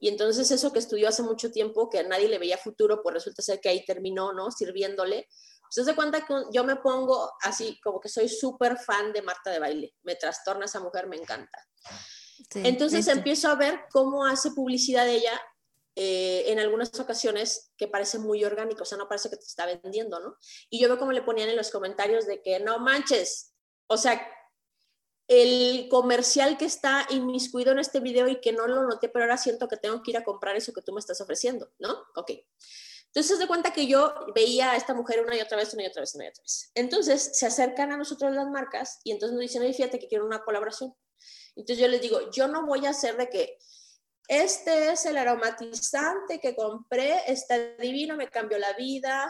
[0.01, 3.15] y entonces eso que estudió hace mucho tiempo que a nadie le veía futuro pues
[3.15, 5.29] resulta ser que ahí terminó no sirviéndole.
[5.69, 9.51] Se hace cuenta que yo me pongo así como que soy súper fan de Marta
[9.51, 9.95] de baile.
[10.03, 11.69] Me trastorna esa mujer me encanta.
[12.55, 15.41] Entonces empiezo a ver cómo hace publicidad de ella
[15.97, 19.67] eh, en algunas ocasiones que parece muy orgánico, o sea, no parece que te está
[19.67, 20.37] vendiendo, ¿no?
[20.69, 23.55] Y yo veo como le ponían en los comentarios de que no manches,
[23.89, 24.27] o sea,
[25.31, 29.37] el comercial que está inmiscuido en este video y que no lo noté, pero ahora
[29.37, 31.97] siento que tengo que ir a comprar eso que tú me estás ofreciendo, ¿no?
[32.17, 32.33] Ok.
[33.07, 35.87] Entonces, de cuenta que yo veía a esta mujer una y otra vez, una y
[35.87, 36.71] otra vez, una y otra vez.
[36.75, 40.25] Entonces, se acercan a nosotros las marcas y entonces nos dicen, oye, fíjate que quiero
[40.27, 40.95] una colaboración.
[41.57, 43.59] Entonces, yo les digo, yo no voy a hacer de que
[44.31, 49.29] este es el aromatizante que compré, está divino, me cambió la vida,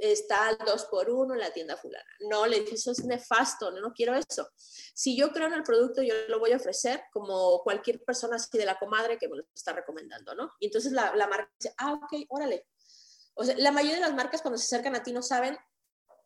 [0.00, 2.10] está al 2 por 1 en la tienda fulana.
[2.28, 4.50] No, le dije, eso es nefasto, no, no quiero eso.
[4.56, 8.58] Si yo creo en el producto, yo lo voy a ofrecer como cualquier persona así
[8.58, 10.50] de la comadre que me lo está recomendando, ¿no?
[10.58, 12.66] Y entonces la, la marca dice, ah, ok, órale.
[13.34, 15.56] O sea, la mayoría de las marcas cuando se acercan a ti no saben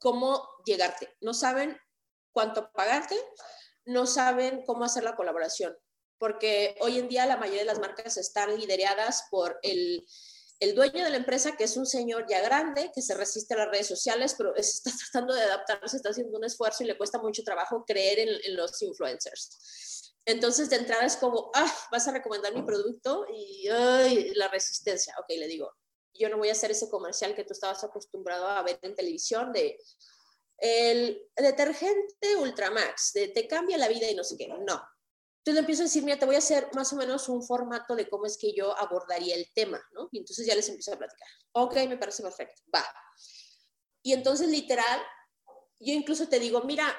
[0.00, 1.78] cómo llegarte, no saben
[2.32, 3.16] cuánto pagarte,
[3.84, 5.76] no saben cómo hacer la colaboración
[6.24, 10.06] porque hoy en día la mayoría de las marcas están lideradas por el,
[10.58, 13.58] el dueño de la empresa, que es un señor ya grande, que se resiste a
[13.58, 17.18] las redes sociales, pero está tratando de adaptarse, está haciendo un esfuerzo y le cuesta
[17.18, 20.14] mucho trabajo creer en, los influencers.
[20.24, 25.14] Entonces, de entrada es como, ah, vas a recomendar mi producto y ay, la resistencia.
[25.18, 25.74] Ok, le digo,
[26.14, 29.52] yo no voy a hacer ese comercial que tú estabas acostumbrado a ver en televisión
[29.52, 29.78] de
[30.56, 34.48] el detergente Ultramax, de te cambia la vida y no sé qué.
[34.48, 34.82] No,
[35.44, 38.08] entonces empiezo a decir, mira, te voy a hacer más o menos un formato de
[38.08, 40.08] cómo es que yo abordaría el tema, ¿no?
[40.10, 41.28] Y entonces ya les empiezo a platicar.
[41.52, 42.82] Ok, me parece perfecto, va.
[44.02, 45.02] Y entonces literal,
[45.78, 46.98] yo incluso te digo, mira,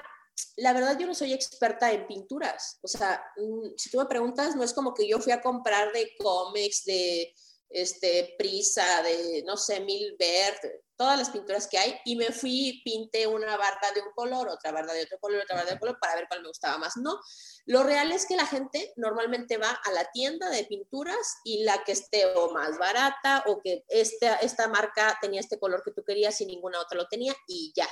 [0.58, 2.78] la verdad yo no soy experta en pinturas.
[2.82, 5.92] O sea, mm, si tú me preguntas, no es como que yo fui a comprar
[5.92, 7.34] de cómics, de
[7.68, 12.80] este, Prisa, de, no sé, Mil Verde, todas las pinturas que hay y me fui
[12.84, 15.88] pinté una barda de un color, otra barda de otro color, otra barda de otro
[15.88, 16.96] color para ver cuál me gustaba más.
[16.96, 17.20] No,
[17.66, 21.84] lo real es que la gente normalmente va a la tienda de pinturas y la
[21.84, 26.02] que esté o más barata o que esta, esta marca tenía este color que tú
[26.02, 27.88] querías y ninguna otra lo tenía y ya,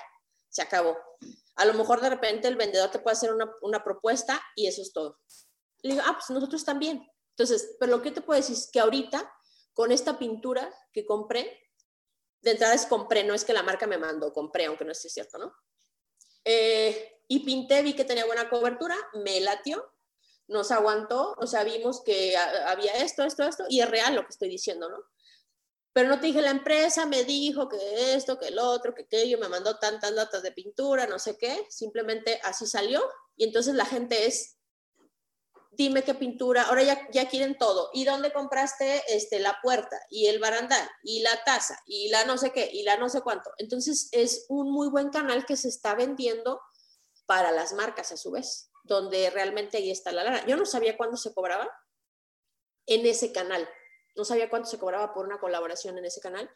[0.49, 0.97] se acabó.
[1.57, 4.83] A lo mejor de repente el vendedor te puede hacer una, una propuesta y eso
[4.83, 5.19] es todo.
[5.83, 7.07] Le digo, ah, pues nosotros también.
[7.37, 9.31] Entonces, pero lo que te puedo decir es que ahorita
[9.75, 11.61] con esta pintura que compré,
[12.41, 15.09] de entrada es compré, no es que la marca me mandó, compré, aunque no esté
[15.09, 15.55] cierto, ¿no?
[16.45, 19.93] Eh, y pinté, vi que tenía buena cobertura, me latió,
[20.47, 24.31] nos aguantó, o sea, vimos que había esto, esto, esto, y es real lo que
[24.31, 25.03] estoy diciendo, ¿no?
[25.95, 29.39] Pero no te dije, la empresa me dijo que esto, que el otro, que aquello,
[29.39, 33.03] me mandó tantas latas de pintura, no sé qué, simplemente así salió,
[33.37, 34.59] y entonces la gente es,
[35.77, 37.91] dime qué pintura, ahora ya, quieren todo.
[37.93, 42.39] ¿Y dónde compraste este, la puerta y el barandal y la taza y la no
[42.39, 43.51] sé qué y la no sé cuánto?
[43.59, 46.61] Entonces es un muy buen canal que se está vendiendo
[47.27, 50.47] para las marcas a su vez, donde realmente ahí está la lana.
[50.47, 51.71] Yo no sabía cuándo se cobraba
[52.87, 53.69] en ese canal,
[54.15, 56.51] no sabía cuánto se cobraba por una colaboración en ese canal.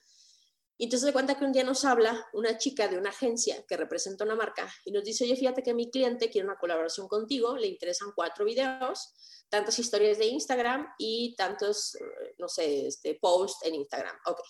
[0.80, 3.76] Y entonces de cuenta que un día nos habla una chica de una agencia que
[3.76, 7.56] representa una marca y nos dice, oye, fíjate que mi cliente quiere una colaboración contigo,
[7.56, 9.12] le interesan cuatro videos,
[9.48, 11.98] tantas historias de Instagram y tantos,
[12.38, 14.16] no sé, este, posts en Instagram.
[14.26, 14.40] Ok.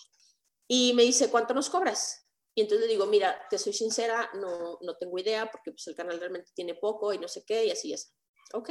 [0.67, 2.27] Y me dice, ¿cuánto nos cobras?
[2.53, 5.95] Y entonces le digo, mira, te soy sincera, no, no tengo idea porque pues, el
[5.95, 8.07] canal realmente tiene poco y no sé qué y así y así.
[8.53, 8.69] Ok.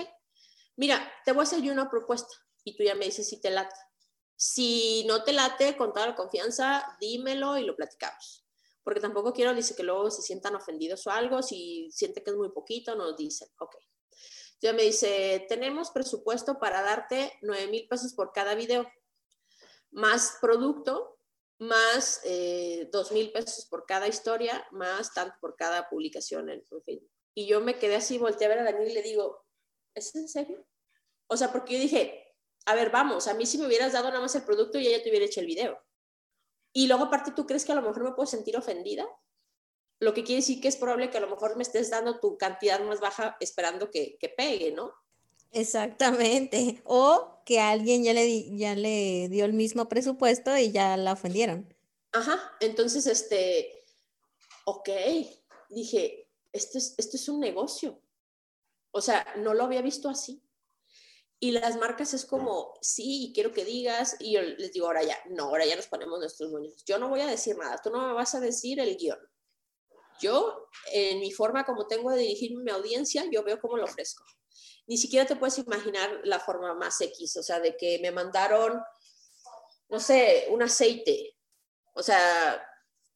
[0.77, 2.33] Mira, te voy a hacer yo una propuesta
[2.63, 3.75] y tú ya me dices si te late.
[4.41, 8.47] Si no te late, con toda la confianza, dímelo y lo platicamos.
[8.85, 11.43] Porque tampoco quiero, dice, que luego se sientan ofendidos o algo.
[11.43, 13.75] Si siente que es muy poquito, nos dicen, ok.
[14.61, 18.89] Ya me dice, tenemos presupuesto para darte 9 mil pesos por cada video,
[19.91, 21.19] más producto,
[21.59, 27.11] más eh, 2 mil pesos por cada historia, más tanto por cada publicación en, Facebook.
[27.35, 29.45] Y yo me quedé así, volteé a ver a Daniel y le digo,
[29.95, 30.65] ¿es en serio?
[31.27, 32.28] O sea, porque yo dije,
[32.69, 35.03] a ver, vamos, a mí si me hubieras dado nada más el producto y ella
[35.03, 35.79] te hubiera hecho el video.
[36.75, 39.07] Y luego aparte, ¿tú crees que a lo mejor me puedo sentir ofendida?
[40.01, 42.37] Lo que quiere decir que es probable que a lo mejor me estés dando tu
[42.37, 44.93] cantidad más baja esperando que, que pegue, ¿no?
[45.51, 46.83] Exactamente.
[46.85, 51.75] O que alguien ya le, ya le dio el mismo presupuesto y ya la ofendieron.
[52.13, 53.83] Ajá, entonces, este,
[54.67, 54.91] ok,
[55.71, 58.03] dije, esto es, esto es un negocio.
[58.91, 60.43] O sea, no lo había visto así.
[61.41, 65.17] Y las marcas es como, sí, quiero que digas, y yo les digo, ahora ya,
[65.31, 66.83] no, ahora ya nos ponemos nuestros moños.
[66.85, 69.19] Yo no voy a decir nada, tú no me vas a decir el guion.
[70.21, 74.25] Yo, en mi forma como tengo de dirigir mi audiencia, yo veo cómo lo ofrezco.
[74.89, 78.83] Ni siquiera te puedes imaginar la forma más X, o sea, de que me mandaron,
[79.89, 81.37] no sé, un aceite.
[81.95, 82.67] O sea,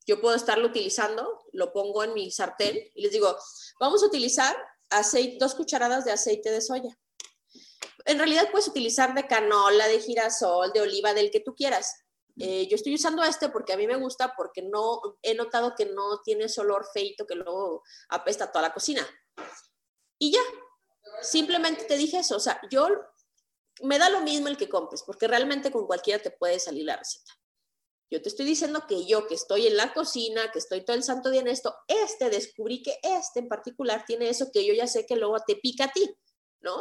[0.07, 3.37] yo puedo estarlo utilizando, lo pongo en mi sartén y les digo,
[3.81, 4.57] vamos a utilizar
[4.91, 6.97] aceite, dos cucharadas de aceite de soya
[8.05, 12.05] en realidad puedes utilizar de canola, de girasol, de oliva, del que tú quieras.
[12.39, 15.87] Eh, yo estoy usando este porque a mí me gusta, porque no he notado que
[15.87, 19.07] no tiene ese olor feito que luego apesta toda la cocina.
[20.19, 20.41] Y ya,
[21.21, 22.37] simplemente te dije eso.
[22.37, 22.89] O sea, yo
[23.83, 26.97] me da lo mismo el que compres, porque realmente con cualquiera te puede salir la
[26.97, 27.33] receta.
[28.11, 31.03] Yo te estoy diciendo que yo, que estoy en la cocina, que estoy todo el
[31.03, 34.87] santo día en esto, este descubrí que este en particular tiene eso que yo ya
[34.87, 36.15] sé que luego te pica a ti,
[36.61, 36.77] ¿no?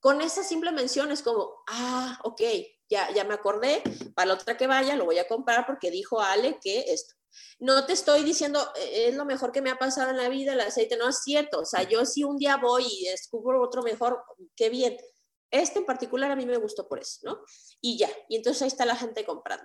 [0.00, 2.40] Con esa simple mención es como, ah, ok,
[2.88, 3.82] ya, ya me acordé,
[4.14, 7.14] para la otra que vaya lo voy a comprar porque dijo Ale que esto.
[7.60, 10.54] No te estoy diciendo, e, es lo mejor que me ha pasado en la vida
[10.54, 11.60] el aceite, no es cierto.
[11.60, 14.24] O sea, yo si un día voy y descubro otro mejor,
[14.56, 14.96] qué bien.
[15.50, 17.40] Este en particular a mí me gustó por eso, ¿no?
[17.80, 19.64] Y ya, y entonces ahí está la gente comprando.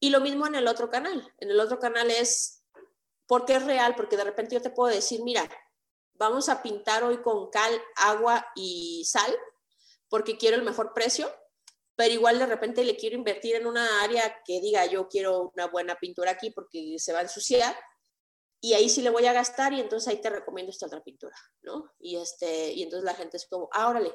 [0.00, 1.32] Y lo mismo en el otro canal.
[1.38, 2.64] En el otro canal es,
[3.26, 5.48] porque es real, porque de repente yo te puedo decir, mira,
[6.14, 9.36] vamos a pintar hoy con cal, agua y sal,
[10.08, 11.32] porque quiero el mejor precio,
[11.96, 15.66] pero igual de repente le quiero invertir en una área que diga, yo quiero una
[15.66, 17.76] buena pintura aquí porque se va a ensuciar,
[18.64, 21.36] y ahí sí le voy a gastar y entonces ahí te recomiendo esta otra pintura,
[21.60, 21.92] ¿no?
[21.98, 24.10] Y, este, y entonces la gente es como, ah, órale.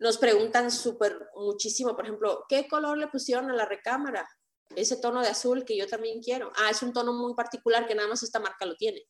[0.00, 4.28] Nos preguntan súper muchísimo, por ejemplo, ¿qué color le pusieron a la recámara?
[4.74, 6.50] Ese tono de azul que yo también quiero.
[6.56, 9.06] Ah, es un tono muy particular que nada más esta marca lo tiene.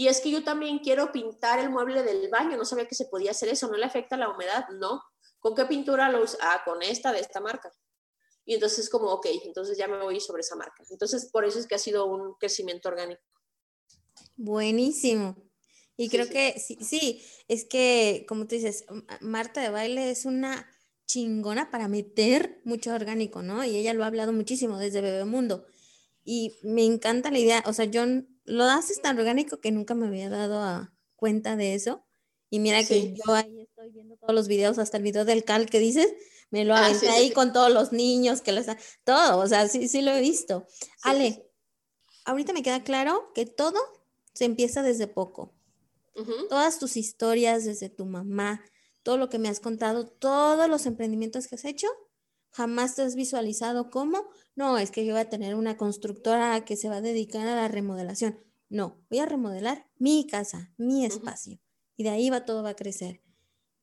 [0.00, 3.04] Y es que yo también quiero pintar el mueble del baño, no sabía que se
[3.04, 5.02] podía hacer eso, no le afecta la humedad, no.
[5.38, 6.38] ¿Con qué pintura lo usa?
[6.40, 7.70] Ah, con esta de esta marca.
[8.46, 10.82] Y entonces como, ok, entonces ya me voy sobre esa marca.
[10.88, 13.20] Entonces por eso es que ha sido un crecimiento orgánico.
[14.36, 15.36] Buenísimo.
[15.98, 18.86] Y creo que sí, sí, es que como tú dices,
[19.20, 20.66] Marta de baile es una
[21.04, 23.62] chingona para meter mucho orgánico, ¿no?
[23.64, 25.66] Y ella lo ha hablado muchísimo desde Bebemundo.
[26.24, 28.06] Y me encanta la idea, o sea, yo
[28.50, 32.04] lo haces tan orgánico que nunca me había dado a cuenta de eso.
[32.50, 35.66] Y mira que yo ahí estoy viendo todos los videos, hasta el video del cal
[35.66, 36.12] que dices,
[36.50, 39.68] me lo ah, aventé ahí con todos los niños que lo están, todo, o sea,
[39.68, 40.66] sí, sí lo he visto.
[41.02, 41.48] Ale,
[42.24, 43.78] ahorita me queda claro que todo
[44.34, 45.54] se empieza desde poco.
[46.50, 48.62] Todas tus historias desde tu mamá,
[49.02, 51.86] todo lo que me has contado, todos los emprendimientos que has hecho,
[52.50, 54.18] jamás te has visualizado como,
[54.54, 57.56] no, es que yo voy a tener una constructora que se va a dedicar a
[57.56, 58.38] la remodelación.
[58.68, 61.60] No, voy a remodelar mi casa, mi espacio.
[61.96, 63.20] Y de ahí va todo va a crecer.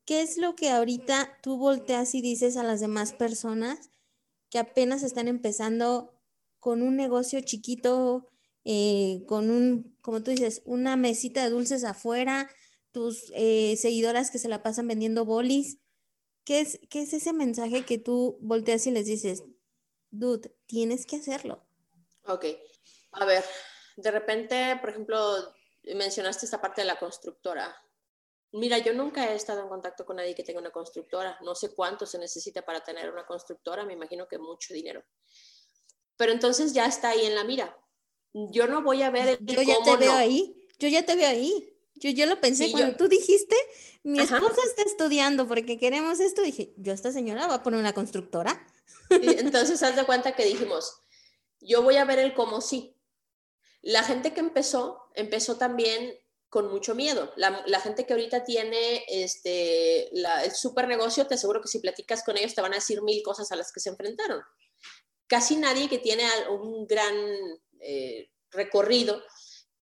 [0.06, 3.90] ¿Qué es lo que ahorita tú volteas y dices a las demás personas
[4.50, 6.14] que apenas están empezando
[6.60, 8.30] con un negocio chiquito,
[8.64, 12.50] eh, con un, como tú dices, una mesita de dulces afuera,
[12.92, 15.80] tus eh, seguidoras que se la pasan vendiendo bolis?
[16.48, 19.44] ¿Qué es, ¿Qué es ese mensaje que tú volteas y les dices,
[20.12, 21.68] dude, tienes que hacerlo?
[22.26, 22.46] Ok,
[23.12, 23.44] a ver,
[23.98, 25.20] de repente, por ejemplo,
[25.84, 27.76] mencionaste esta parte de la constructora.
[28.54, 31.38] Mira, yo nunca he estado en contacto con nadie que tenga una constructora.
[31.42, 35.04] No sé cuánto se necesita para tener una constructora, me imagino que mucho dinero.
[36.16, 37.78] pero entonces ya está ahí en la mira.
[38.32, 41.28] Yo no voy a ver el Yo ya te veo ahí, yo ya te veo
[41.28, 41.77] ahí.
[42.00, 43.56] Yo, yo lo pensé cuando tú dijiste,
[44.04, 46.42] mi esposa está estudiando porque queremos esto.
[46.42, 48.66] Dije, yo esta señora va a poner una constructora.
[49.10, 51.02] entonces, haz de cuenta que dijimos,
[51.60, 52.96] yo voy a ver el cómo sí.
[53.82, 56.18] La gente que empezó, empezó también
[56.50, 57.34] con mucho miedo.
[57.36, 62.38] La, gente que ahorita tiene este, el super negocio, te aseguro que si platicas con
[62.38, 64.42] ellos te van a decir mil cosas a las que se enfrentaron.
[65.28, 67.16] Casi nadie que tiene un gran
[67.80, 69.22] eh, recorrido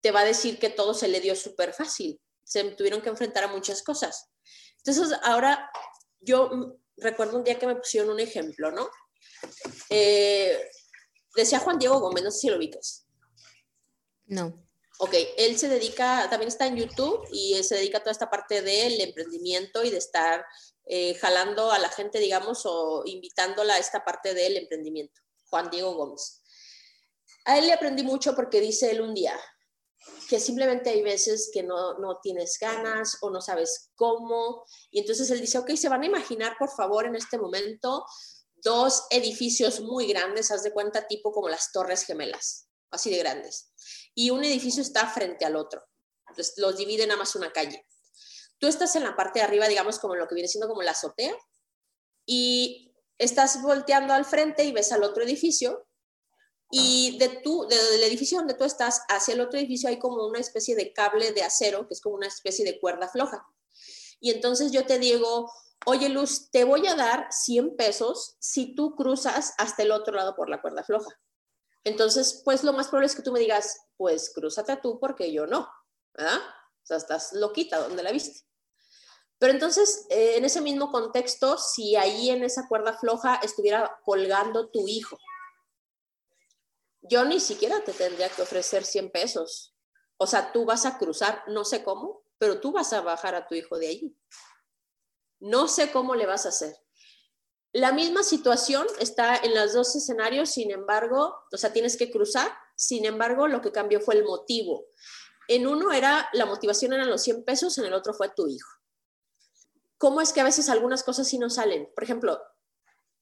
[0.05, 2.21] te va a decir que todo se le dio súper fácil.
[2.43, 4.29] Se tuvieron que enfrentar a muchas cosas.
[4.77, 5.67] Entonces, ahora
[6.19, 8.87] yo recuerdo un día que me pusieron un ejemplo, ¿no?
[9.89, 10.69] Eh,
[11.35, 13.07] decía Juan Diego Gómez, no sé si lo ubicas.
[14.27, 14.63] No.
[14.99, 18.61] Ok, él se dedica, también está en YouTube y se dedica a toda esta parte
[18.61, 20.45] del emprendimiento y de estar
[20.85, 25.19] eh, jalando a la gente, digamos, o invitándola a esta parte del emprendimiento.
[25.45, 26.43] Juan Diego Gómez.
[27.45, 29.35] A él le aprendí mucho porque dice él un día,
[30.25, 34.65] que simplemente hay veces que no, no, tienes ganas o no sabes cómo.
[34.91, 38.05] Y entonces él dice, ok, se van a imaginar, por favor, en este momento,
[38.55, 43.73] dos edificios muy grandes, haz de cuenta, tipo como las Torres Gemelas, así de grandes.
[44.13, 45.83] Y un edificio está frente al otro.
[46.27, 47.85] Entonces los divide nada más una calle.
[48.57, 50.91] Tú estás en la parte de arriba, digamos, como lo que viene siendo como la
[50.91, 51.35] azotea,
[52.25, 55.87] y estás volteando al frente y ves al otro edificio
[56.77, 60.39] y de tu, del edificio donde tú estás hacia el otro edificio hay como una
[60.39, 63.47] especie de cable de acero, que es como una especie de cuerda floja.
[64.19, 65.49] Y entonces yo te digo,
[65.85, 70.35] oye Luz, te voy a dar 100 pesos si tú cruzas hasta el otro lado
[70.35, 71.17] por la cuerda floja.
[71.85, 75.47] Entonces, pues lo más probable es que tú me digas, pues crúzate tú porque yo
[75.47, 75.69] no,
[76.13, 76.39] ¿verdad?
[76.39, 78.45] O sea, estás loquita donde la viste.
[79.37, 84.69] Pero entonces, eh, en ese mismo contexto, si ahí en esa cuerda floja estuviera colgando
[84.71, 85.17] tu hijo,
[87.09, 89.75] yo ni siquiera te tendría que ofrecer 100 pesos.
[90.17, 93.47] O sea, tú vas a cruzar, no sé cómo, pero tú vas a bajar a
[93.47, 94.17] tu hijo de allí.
[95.39, 96.75] No sé cómo le vas a hacer.
[97.73, 102.49] La misma situación está en los dos escenarios, sin embargo, o sea, tienes que cruzar,
[102.75, 104.85] sin embargo, lo que cambió fue el motivo.
[105.47, 108.69] En uno era, la motivación eran los 100 pesos, en el otro fue tu hijo.
[109.97, 111.91] ¿Cómo es que a veces algunas cosas sí no salen?
[111.93, 112.41] Por ejemplo,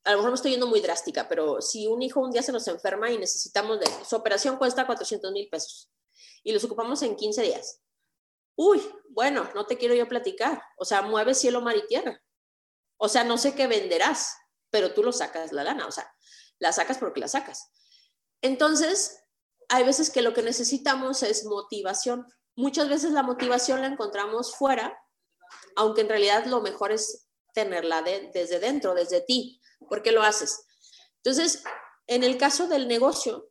[0.04, 2.52] a lo mejor me estoy yendo muy drástica, pero si un hijo un día se
[2.52, 5.90] nos enferma y necesitamos de, su operación cuesta 400 mil pesos
[6.44, 7.80] y los ocupamos en 15 días.
[8.56, 10.62] Uy, bueno, no te quiero yo platicar.
[10.78, 12.22] O sea, mueve cielo, mar y tierra.
[12.98, 14.36] O sea, no sé qué venderás,
[14.70, 15.88] pero tú lo sacas la lana.
[15.88, 16.14] O sea,
[16.60, 17.72] la sacas porque la sacas.
[18.42, 19.24] Entonces,
[19.70, 22.28] hay veces que lo que necesitamos es motivación.
[22.56, 25.02] Muchas veces la motivación la encontramos fuera,
[25.76, 29.62] aunque en realidad lo mejor es tenerla desde dentro, desde ti.
[29.88, 30.66] ¿Por qué lo haces?
[31.18, 31.64] Entonces,
[32.08, 33.50] en el caso del negocio,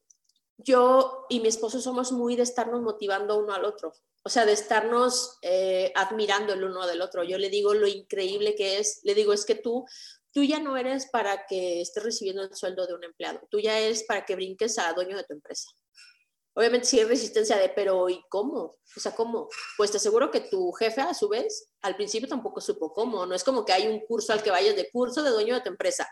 [0.59, 3.93] yo y mi esposo somos muy de estarnos motivando uno al otro,
[4.23, 7.25] o sea, de estarnos eh, admirando el uno del otro.
[7.25, 9.85] Yo le digo lo increíble que es, le digo, es que tú,
[10.33, 13.79] tú ya no eres para que estés recibiendo el sueldo de un empleado, tú ya
[13.79, 15.69] eres para que brinques a dueño de tu empresa.
[16.55, 18.77] Obviamente sí hay resistencia de, pero ¿y cómo?
[18.97, 19.49] O sea, ¿cómo?
[19.77, 23.35] Pues te aseguro que tu jefe a su vez al principio tampoco supo cómo, no
[23.35, 25.71] es como que hay un curso al que vayas de curso de dueño de tu
[25.71, 26.07] empresa.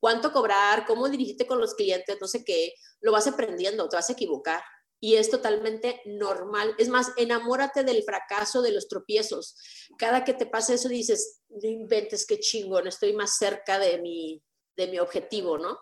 [0.00, 0.84] ¿Cuánto cobrar?
[0.84, 2.16] ¿Cómo dirigirte con los clientes?
[2.20, 2.74] No sé qué.
[3.00, 4.60] Lo vas aprendiendo, te vas a equivocar.
[4.98, 6.74] Y es totalmente normal.
[6.76, 9.56] Es más, enamórate del fracaso, de los tropiezos.
[9.98, 14.42] Cada que te pasa eso dices, no inventes qué chingón, estoy más cerca de mi,
[14.76, 15.78] de mi objetivo, ¿no?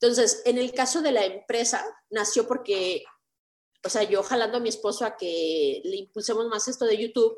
[0.00, 3.04] Entonces, en el caso de la empresa, nació porque
[3.84, 7.36] o sea, yo jalando a mi esposo a que le impulsemos más esto de YouTube,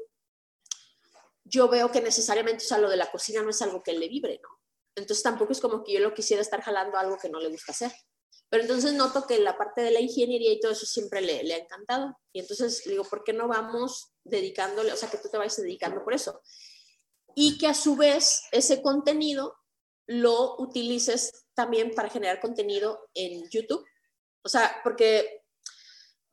[1.44, 4.09] yo veo que necesariamente, o sea, lo de la cocina no es algo que le
[4.09, 4.48] vibre, ¿no?
[4.94, 7.73] Entonces tampoco es como que yo lo quisiera estar jalando algo que no le gusta
[7.73, 7.93] hacer.
[8.51, 11.55] Pero entonces noto que la parte de la ingeniería y todo eso siempre le, le
[11.55, 12.19] ha encantado.
[12.32, 16.02] Y entonces digo, ¿por qué no vamos dedicándole, o sea, que tú te vayas dedicando
[16.02, 16.40] por eso?
[17.35, 19.55] Y que a su vez ese contenido
[20.06, 23.85] lo utilices también para generar contenido en YouTube.
[24.43, 25.43] O sea, porque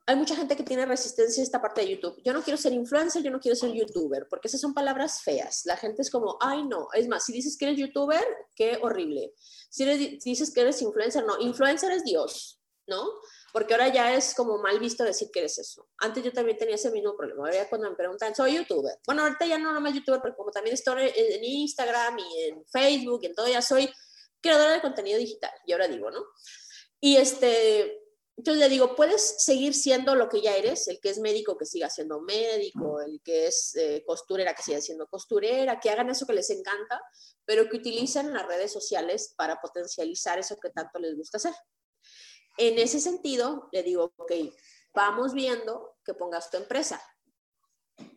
[0.08, 2.22] hay mucha gente que tiene resistencia a esta parte de YouTube.
[2.24, 5.62] Yo no quiero ser influencer, yo no quiero ser youtuber, porque esas son palabras feas.
[5.64, 6.88] La gente es como, ay, no.
[6.92, 8.24] Es más, si dices que eres youtuber,
[8.54, 9.34] qué horrible.
[9.68, 9.84] Si,
[10.24, 11.40] dices que eres influencer, no.
[11.40, 13.04] Influencer es Dios, ¿no?
[13.52, 15.88] Porque ahora ya es como mal visto decir que eres eso.
[15.98, 17.48] Antes yo también tenía ese mismo problema.
[17.48, 19.00] Ahora cuando me preguntan, soy youtuber.
[19.06, 23.20] Bueno, ahorita ya no nomás youtuber, pero como también estoy en Instagram y en Facebook
[23.24, 23.92] y en todo, ya soy
[24.40, 25.52] creadora de contenido digital.
[25.66, 26.24] Y ahora digo, ¿no?
[27.00, 28.05] Y este,
[28.36, 31.64] entonces le digo, puedes seguir siendo lo que ya eres, el que es médico que
[31.64, 36.26] siga siendo médico, el que es eh, costurera que siga siendo costurera, que hagan eso
[36.26, 37.00] que les encanta,
[37.46, 41.54] pero que utilicen las redes sociales para potencializar eso que tanto les gusta hacer.
[42.58, 44.32] En ese sentido, le digo, ok,
[44.94, 47.02] vamos viendo que pongas tu empresa.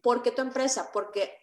[0.03, 0.89] ¿Por qué tu empresa?
[0.91, 1.33] Porque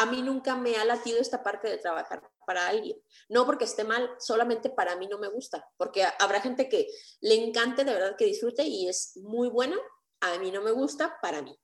[0.00, 2.96] a mí nunca me ha latido esta parte de trabajar para alguien.
[3.28, 6.88] No porque esté mal, solamente para mí no me gusta, porque habrá gente que
[7.20, 9.76] le encante, de verdad que disfrute y es muy buena,
[10.20, 11.58] a mí no me gusta, para mí.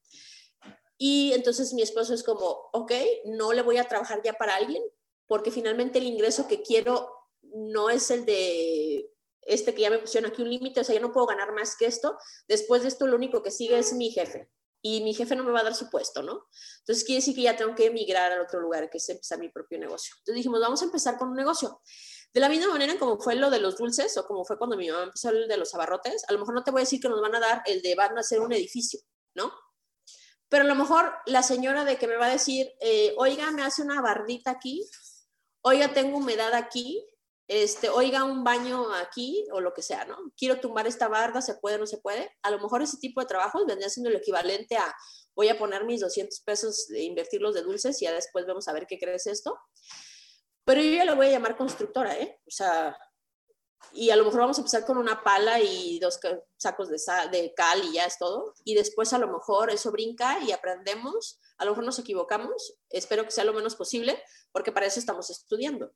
[0.99, 2.93] Y entonces mi esposo es como, ok,
[3.25, 4.83] no le voy a trabajar ya para alguien,
[5.27, 7.11] porque finalmente el ingreso que quiero
[7.43, 9.11] no es el de
[9.43, 11.77] este que ya me pusieron aquí un límite, o sea, yo no puedo ganar más
[11.77, 12.19] que esto.
[12.47, 14.51] Después de esto, lo único que sigue es mi jefe
[14.83, 16.49] y mi jefe no me va a dar su puesto, ¿no?
[16.81, 19.49] Entonces quiere decir que ya tengo que emigrar al otro lugar, que es empezar mi
[19.49, 20.15] propio negocio.
[20.19, 21.81] Entonces dijimos, vamos a empezar con un negocio.
[22.33, 24.89] De la misma manera como fue lo de los dulces o como fue cuando mi
[24.89, 27.09] mamá empezó el de los abarrotes, a lo mejor no te voy a decir que
[27.09, 29.01] nos van a dar el de van a hacer un edificio,
[29.35, 29.53] ¿no?
[30.49, 33.63] Pero a lo mejor la señora de que me va a decir, eh, oiga, me
[33.63, 34.89] hace una bardita aquí,
[35.63, 37.05] oiga, tengo humedad aquí,
[37.53, 40.17] este, oiga, un baño aquí o lo que sea, ¿no?
[40.37, 42.31] Quiero tumbar esta barda, ¿se puede o no se puede?
[42.43, 44.95] A lo mejor ese tipo de trabajos vendría siendo el equivalente a
[45.35, 48.73] voy a poner mis 200 pesos de invertirlos de dulces y ya después vamos a
[48.73, 49.59] ver qué crees esto.
[50.65, 52.41] Pero yo ya lo voy a llamar constructora, ¿eh?
[52.47, 52.97] O sea,
[53.95, 56.21] y a lo mejor vamos a empezar con una pala y dos
[56.57, 56.99] sacos de,
[57.33, 58.55] de cal y ya es todo.
[58.63, 63.25] Y después a lo mejor eso brinca y aprendemos, a lo mejor nos equivocamos, espero
[63.25, 64.23] que sea lo menos posible,
[64.53, 65.93] porque para eso estamos estudiando.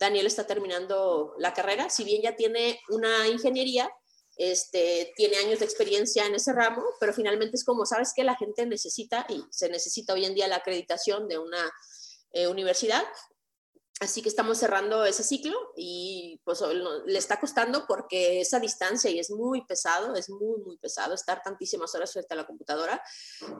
[0.00, 3.88] Daniel está terminando la carrera, si bien ya tiene una ingeniería,
[4.36, 8.24] este, tiene años de experiencia en ese ramo, pero finalmente es como, ¿sabes qué?
[8.24, 11.70] La gente necesita, y se necesita hoy en día la acreditación de una
[12.32, 13.04] eh, universidad,
[14.00, 16.62] así que estamos cerrando ese ciclo y pues
[17.04, 21.42] le está costando porque esa distancia y es muy pesado, es muy, muy pesado estar
[21.42, 23.02] tantísimas horas frente a la computadora,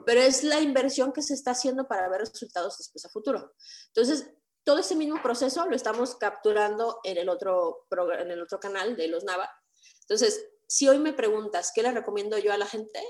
[0.07, 3.53] pero es la inversión que se está haciendo para ver resultados después a futuro.
[3.89, 4.25] Entonces,
[4.63, 7.87] todo ese mismo proceso lo estamos capturando en el otro,
[8.19, 9.49] en el otro canal de los Nava.
[10.01, 13.01] Entonces, si hoy me preguntas qué le recomiendo yo a la gente,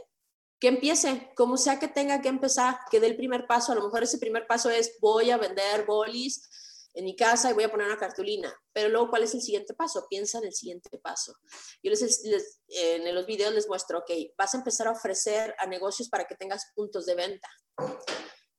[0.62, 3.72] que empiece, como sea que tenga que empezar, que dé el primer paso.
[3.72, 6.48] A lo mejor ese primer paso es voy a vender bolis
[6.94, 8.54] en mi casa y voy a poner una cartulina.
[8.72, 10.06] Pero luego, ¿cuál es el siguiente paso?
[10.08, 11.34] Piensa en el siguiente paso.
[11.82, 12.22] Yo les,
[12.68, 16.36] en los videos les muestro, ok, vas a empezar a ofrecer a negocios para que
[16.36, 17.50] tengas puntos de venta.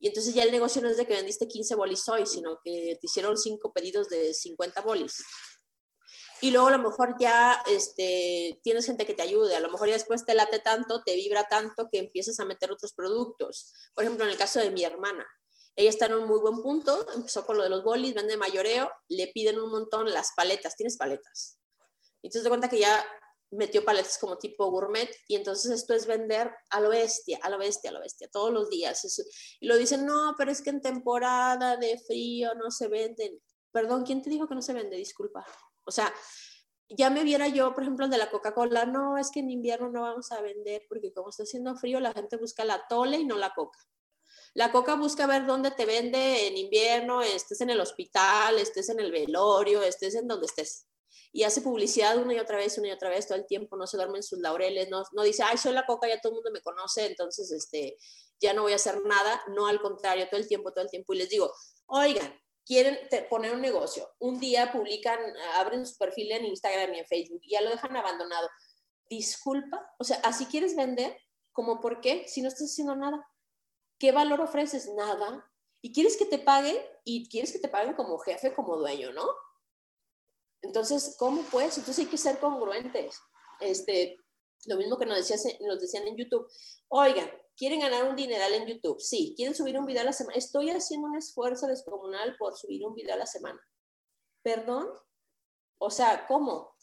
[0.03, 2.99] Y entonces ya el negocio no es de que vendiste 15 bolis hoy, sino que
[3.01, 5.25] te hicieron 5 pedidos de 50 bolis.
[6.41, 9.87] Y luego a lo mejor ya este, tienes gente que te ayude, a lo mejor
[9.87, 13.73] ya después te late tanto, te vibra tanto que empiezas a meter otros productos.
[13.95, 15.25] Por ejemplo, en el caso de mi hermana,
[15.77, 18.91] ella está en un muy buen punto, empezó con lo de los bolis, vende mayoreo,
[19.09, 21.61] le piden un montón las paletas, tienes paletas.
[22.25, 23.07] Entonces te cuenta que ya
[23.53, 27.59] metió paletas como tipo gourmet y entonces esto es vender a lo bestia, a lo
[27.59, 29.05] bestia, a lo bestia, todos los días.
[29.61, 33.41] y lo dicen, no, pero es que en temporada de frío no se venden.
[33.71, 34.97] Perdón, ¿quién te dijo que no se vende?
[34.97, 35.45] Disculpa.
[35.85, 36.13] O sea,
[36.89, 39.91] ya me viera yo, por ejemplo, el de la Coca-Cola, no, es que en invierno
[39.91, 43.25] no vamos a vender porque como está haciendo frío, la gente busca la tole y
[43.25, 43.79] no la coca.
[44.55, 49.01] La coca busca ver dónde te vende en invierno, estés en el hospital, estés en
[49.01, 50.87] el velorio, estés en donde estés
[51.33, 53.87] y hace publicidad una y otra vez, una y otra vez, todo el tiempo, no
[53.87, 56.37] se duerme en sus laureles, no, no dice, ay, soy la coca, ya todo el
[56.37, 57.97] mundo me conoce, entonces este,
[58.39, 61.15] ya no voy a hacer nada, no al contrario, todo el tiempo, todo el tiempo,
[61.15, 61.51] y les digo,
[61.87, 62.99] oigan, quieren
[63.29, 65.19] poner un negocio, un día publican,
[65.55, 68.49] abren su perfil en Instagram y en Facebook y ya lo dejan abandonado.
[69.09, 71.17] Disculpa, o sea, así quieres vender,
[71.53, 73.27] como por qué, si no estás haciendo nada.
[73.99, 74.89] ¿Qué valor ofreces?
[74.97, 75.49] Nada.
[75.83, 79.27] Y quieres que te paguen y quieres que te paguen como jefe, como dueño, ¿no?
[80.63, 81.77] Entonces, ¿cómo pues?
[81.79, 83.21] Entonces hay que ser congruentes.
[83.61, 84.17] Este,
[84.67, 86.49] lo mismo que nos, decías, nos decían en YouTube.
[86.89, 89.01] Oigan, ¿quieren ganar un dineral en YouTube?
[89.01, 89.35] Sí.
[89.37, 90.39] ¿Quieren subir un video a la semana?
[90.39, 93.61] Estoy haciendo un esfuerzo descomunal por subir un video a la semana.
[94.43, 94.89] ¿Perdón?
[95.79, 96.77] O sea, ¿cómo?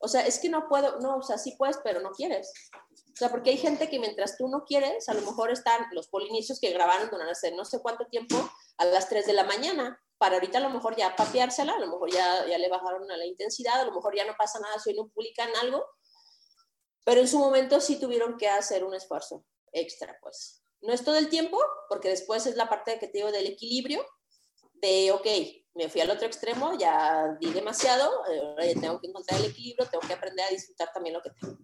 [0.00, 2.52] O sea, es que no puedo, no, o sea, sí puedes, pero no quieres.
[2.92, 6.08] O sea, porque hay gente que mientras tú no quieres, a lo mejor están los
[6.08, 8.36] polinicios que grabaron durante no sé cuánto tiempo
[8.76, 11.88] a las 3 de la mañana para ahorita a lo mejor ya papeársela, a lo
[11.88, 14.78] mejor ya, ya le bajaron a la intensidad, a lo mejor ya no pasa nada
[14.78, 15.84] si hoy no publican algo,
[17.04, 20.62] pero en su momento sí tuvieron que hacer un esfuerzo extra, pues.
[20.80, 24.04] No es todo el tiempo, porque después es la parte que te digo del equilibrio,
[24.74, 25.26] de, ok,
[25.74, 29.88] me fui al otro extremo, ya di demasiado, ahora ya tengo que encontrar el equilibrio,
[29.88, 31.58] tengo que aprender a disfrutar también lo que tengo.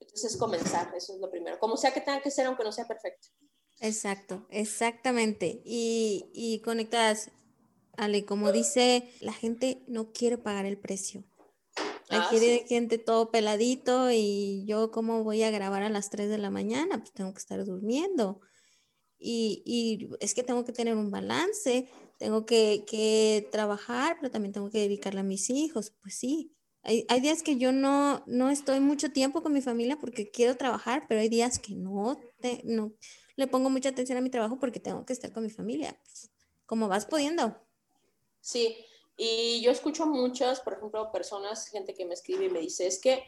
[0.00, 1.58] Entonces, comenzar, eso es lo primero.
[1.58, 3.28] Como sea que tenga que ser, aunque no sea perfecto.
[3.80, 5.60] Exacto, exactamente.
[5.64, 7.30] Y, y conectadas,
[7.98, 11.24] Ale, como dice, la gente no quiere pagar el precio.
[12.08, 16.30] La ah, quiere gente todo peladito y yo cómo voy a grabar a las 3
[16.30, 18.40] de la mañana, pues tengo que estar durmiendo.
[19.18, 24.52] Y, y es que tengo que tener un balance, tengo que, que, trabajar, pero también
[24.52, 25.92] tengo que dedicarle a mis hijos.
[26.00, 29.98] Pues sí, Hay, hay, días que yo no, no estoy mucho tiempo con mi familia
[29.98, 32.94] porque quiero trabajar, pero hay días que no, te, no
[33.36, 36.00] le pongo mucha atención a mi trabajo porque tengo que estar con mi familia.
[36.64, 37.67] como vas pudiendo.
[38.40, 38.84] Sí,
[39.16, 43.00] y yo escucho muchas, por ejemplo, personas, gente que me escribe y me dice, es
[43.00, 43.24] que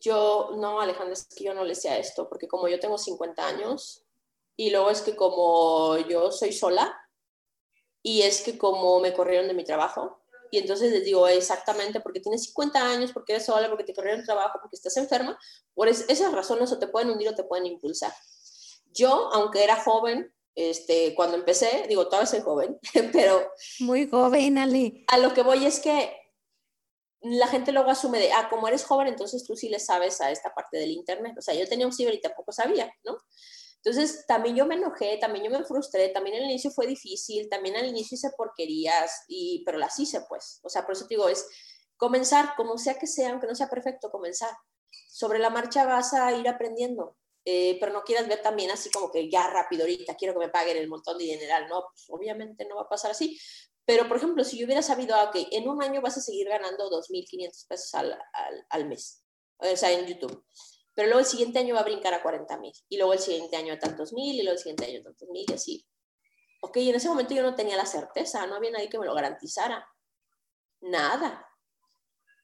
[0.00, 3.46] yo, no, Alejandra, es que yo no le sé esto, porque como yo tengo 50
[3.46, 4.04] años,
[4.56, 6.94] y luego es que como yo soy sola,
[8.02, 12.20] y es que como me corrieron de mi trabajo, y entonces les digo exactamente porque
[12.20, 15.38] tienes 50 años, porque eres sola, porque te corrieron el trabajo, porque estás enferma,
[15.74, 18.12] por esas razones o te pueden hundir o te pueden impulsar.
[18.92, 22.78] Yo, aunque era joven, este, cuando empecé, digo, todavía soy joven,
[23.12, 23.50] pero...
[23.80, 25.04] Muy joven, Ale.
[25.08, 26.14] A lo que voy es que
[27.20, 30.30] la gente luego asume de, ah, como eres joven, entonces tú sí le sabes a
[30.30, 31.34] esta parte del Internet.
[31.38, 33.16] O sea, yo tenía un ciber y tampoco sabía, ¿no?
[33.76, 37.76] Entonces, también yo me enojé, también yo me frustré, también al inicio fue difícil, también
[37.76, 40.60] al inicio hice porquerías, y, pero las hice pues.
[40.62, 41.46] O sea, por eso te digo, es
[41.96, 44.50] comenzar, como sea que sea, aunque no sea perfecto, comenzar.
[45.08, 49.10] Sobre la marcha vas a ir aprendiendo, eh, pero no quieras ver también así como
[49.10, 51.68] que ya rápido ahorita quiero que me paguen el montón de dinero.
[51.68, 53.38] No, pues obviamente no va a pasar así.
[53.86, 56.48] Pero, por ejemplo, si yo hubiera sabido, ah, que en un año vas a seguir
[56.48, 59.22] ganando 2.500 pesos al, al, al mes,
[59.58, 60.42] o sea, en YouTube
[60.94, 63.56] pero luego el siguiente año va a brincar a 40 mil, y luego el siguiente
[63.56, 65.86] año a tantos mil, y luego el siguiente año a tantos mil, y así.
[66.60, 69.14] Ok, en ese momento yo no tenía la certeza, no había nadie que me lo
[69.14, 69.86] garantizara.
[70.80, 71.46] Nada.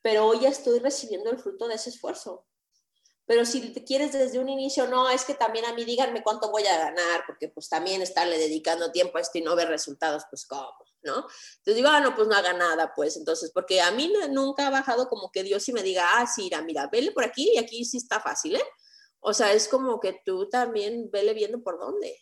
[0.03, 2.47] Pero hoy ya estoy recibiendo el fruto de ese esfuerzo.
[3.31, 6.51] Pero si te quieres desde un inicio, no, es que también a mí díganme cuánto
[6.51, 10.25] voy a ganar, porque pues también estarle dedicando tiempo a esto y no ver resultados,
[10.29, 10.75] pues cómo.
[11.05, 11.15] ¿no?
[11.59, 14.71] Entonces digo, ah, no, pues no haga nada, pues entonces, porque a mí nunca ha
[14.71, 17.59] bajado como que Dios sí me diga, ah, sí, mira, mira, vele por aquí y
[17.59, 18.65] aquí sí está fácil, ¿eh?
[19.21, 22.19] O sea, es como que tú también vele viendo por dónde.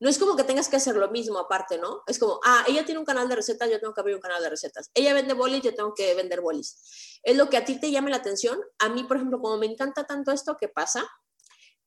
[0.00, 2.02] No es como que tengas que hacer lo mismo aparte, ¿no?
[2.06, 4.42] Es como, ah, ella tiene un canal de recetas, yo tengo que abrir un canal
[4.42, 4.90] de recetas.
[4.94, 7.20] Ella vende bolis, yo tengo que vender bolis.
[7.22, 8.60] Es lo que a ti te llame la atención.
[8.78, 11.08] A mí, por ejemplo, como me encanta tanto esto que pasa,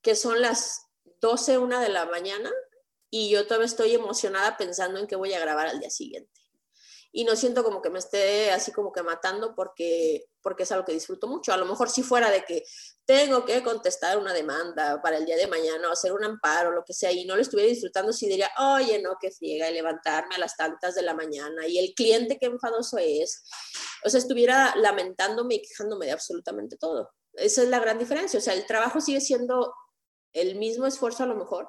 [0.01, 0.87] que son las
[1.21, 2.51] 12, una de la mañana,
[3.09, 6.31] y yo todavía estoy emocionada pensando en qué voy a grabar al día siguiente.
[7.11, 10.85] Y no siento como que me esté así como que matando porque, porque es algo
[10.85, 11.53] que disfruto mucho.
[11.53, 12.63] A lo mejor si fuera de que
[13.05, 16.83] tengo que contestar una demanda para el día de mañana o hacer un amparo, lo
[16.85, 20.35] que sea, y no lo estuviera disfrutando, sí diría, oye, no, que friega, y levantarme
[20.35, 23.43] a las tantas de la mañana, y el cliente qué enfadoso es.
[24.05, 27.09] O sea, estuviera lamentándome y quejándome de absolutamente todo.
[27.33, 28.37] Esa es la gran diferencia.
[28.37, 29.73] O sea, el trabajo sigue siendo
[30.33, 31.67] el mismo esfuerzo a lo mejor,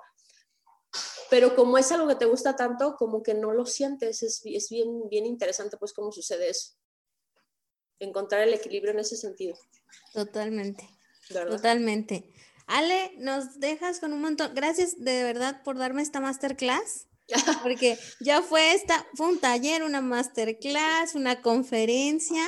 [1.30, 4.68] pero como es algo que te gusta tanto, como que no lo sientes, es, es
[4.68, 6.72] bien, bien interesante pues cómo sucede eso.
[8.01, 9.56] Encontrar el equilibrio en ese sentido.
[10.12, 10.89] Totalmente.
[11.28, 12.32] Totalmente.
[12.66, 14.52] Ale, nos dejas con un montón.
[14.55, 17.06] Gracias de verdad por darme esta masterclass.
[17.62, 22.43] Porque ya fue esta, fue un taller, una masterclass, una conferencia.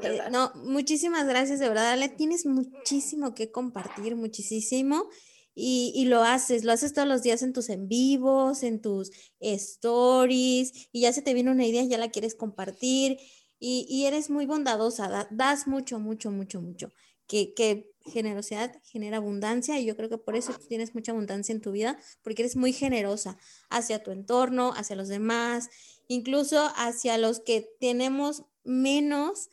[0.00, 2.08] Eh, no, muchísimas gracias, de verdad, Ale.
[2.08, 5.10] Tienes muchísimo que compartir, muchísimo
[5.54, 10.88] y, lo haces, lo haces todos los días en tus en vivos, en tus stories,
[10.92, 13.18] y ya se te viene una idea, ya la quieres compartir,
[13.66, 16.92] y, eres muy bondadosa, das mucho, mucho, mucho, mucho,
[17.26, 21.62] que, que, generosidad genera abundancia, y yo creo que por eso tienes mucha abundancia en
[21.62, 23.38] tu vida, porque eres muy generosa
[23.70, 25.70] hacia tu entorno, hacia los demás,
[26.06, 29.48] incluso hacia los que tenemos menos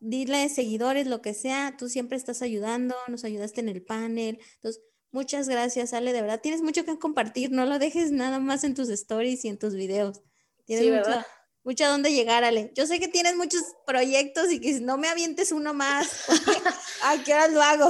[0.00, 4.38] dile seguidores, lo que sea, tú siempre estás ayudando, nos ayudaste en el panel.
[4.56, 4.82] Entonces,
[5.14, 6.40] Muchas gracias, Ale, de verdad.
[6.40, 9.76] Tienes mucho que compartir, no lo dejes nada más en tus stories y en tus
[9.76, 10.22] videos.
[10.64, 11.24] Tienes sí, ¿verdad?
[11.64, 12.70] Mucho, a dónde llegar, Ale.
[12.74, 16.24] Yo sé que tienes muchos proyectos y que no me avientes uno más,
[17.02, 17.88] ¿a qué horas lo hago?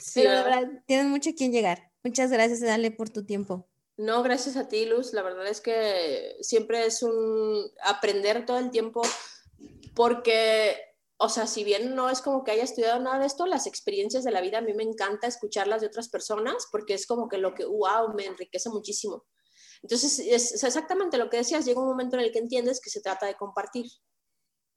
[0.00, 1.90] Sí, Pero de verdad, tienes mucho a quien llegar.
[2.02, 3.68] Muchas gracias, Ale, por tu tiempo.
[3.96, 5.12] No, gracias a ti, Luz.
[5.12, 9.02] La verdad es que siempre es un aprender todo el tiempo
[9.94, 10.88] porque
[11.20, 14.22] o sea, si bien no es como que haya estudiado nada de esto, las experiencias
[14.22, 17.38] de la vida a mí me encanta escucharlas de otras personas porque es como que
[17.38, 19.26] lo que, wow, me enriquece muchísimo.
[19.82, 23.00] Entonces, es, exactamente lo que decías, llega un momento en el que entiendes que se
[23.00, 23.86] trata de compartir,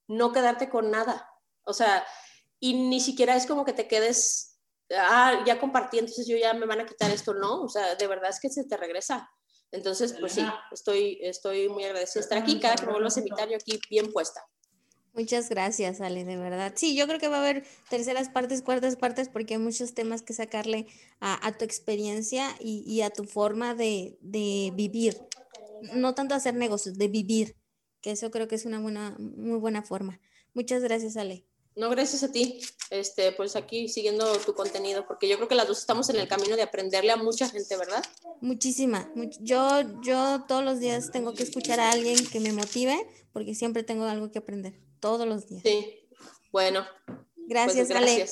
[0.08, 1.30] no quedarte con nada.
[1.64, 2.06] O sea,
[2.60, 4.60] y ni siquiera es como que te quedes,
[4.96, 8.08] ah, ya compartí, entonces yo ya me van a quitar esto, no, o sea, de
[8.08, 9.30] verdad es que se te regresa.
[9.72, 13.22] Entonces, pues sí, estoy, estoy muy agradecida de estar aquí, cada que me vuelvas a
[13.22, 14.46] invitar yo aquí bien puesta.
[15.14, 16.74] Muchas gracias, Ale, de verdad.
[16.76, 20.22] Sí, yo creo que va a haber terceras partes, cuartas partes, porque hay muchos temas
[20.22, 20.88] que sacarle
[21.20, 24.18] a, tu experiencia y, a tu forma de,
[24.74, 25.18] vivir.
[25.94, 27.58] No tanto hacer negocios, de vivir,
[28.02, 30.22] que eso creo que es una buena, muy buena forma.
[30.54, 31.46] Muchas gracias, Ale.
[31.76, 32.60] No, gracias a ti.
[32.90, 36.28] Este, pues aquí siguiendo tu contenido, porque yo creo que las dos estamos en el
[36.28, 38.04] camino de aprenderle a mucha gente, ¿verdad?
[38.42, 39.10] Muchísima.
[39.40, 42.98] yo, yo todos los días tengo que escuchar a alguien que me motive,
[43.32, 45.64] porque siempre tengo algo que aprender todos los días.
[45.64, 46.08] Sí,
[46.52, 46.86] bueno.
[47.48, 48.30] Gracias, pues Ale.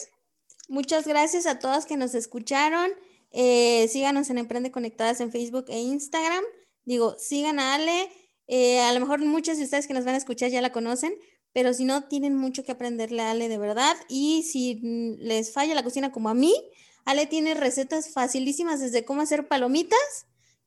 [0.67, 2.91] Muchas gracias a todas que nos escucharon.
[3.31, 6.43] Eh, síganos en Emprende Conectadas en Facebook e Instagram.
[6.85, 8.11] Digo, sigan a Ale.
[8.47, 11.13] Eh, a lo mejor muchos de ustedes que nos van a escuchar ya la conocen,
[11.59, 13.97] pero si no, tienen mucho que aprenderle a Ale de verdad.
[14.07, 14.79] Y si
[15.19, 16.55] les falla la cocina como a mí,
[17.03, 19.99] Ale tiene recetas facilísimas desde cómo hacer palomitas,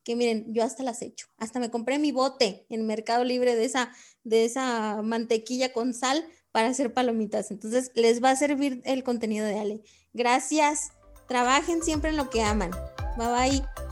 [0.05, 1.28] que miren, yo hasta las he hecho.
[1.39, 3.90] Hasta me compré mi bote en Mercado Libre de esa,
[4.23, 7.51] de esa mantequilla con sal para hacer palomitas.
[7.51, 9.82] Entonces, les va a servir el contenido de Ale.
[10.12, 10.90] Gracias.
[11.27, 12.70] Trabajen siempre en lo que aman.
[13.16, 13.91] Bye bye.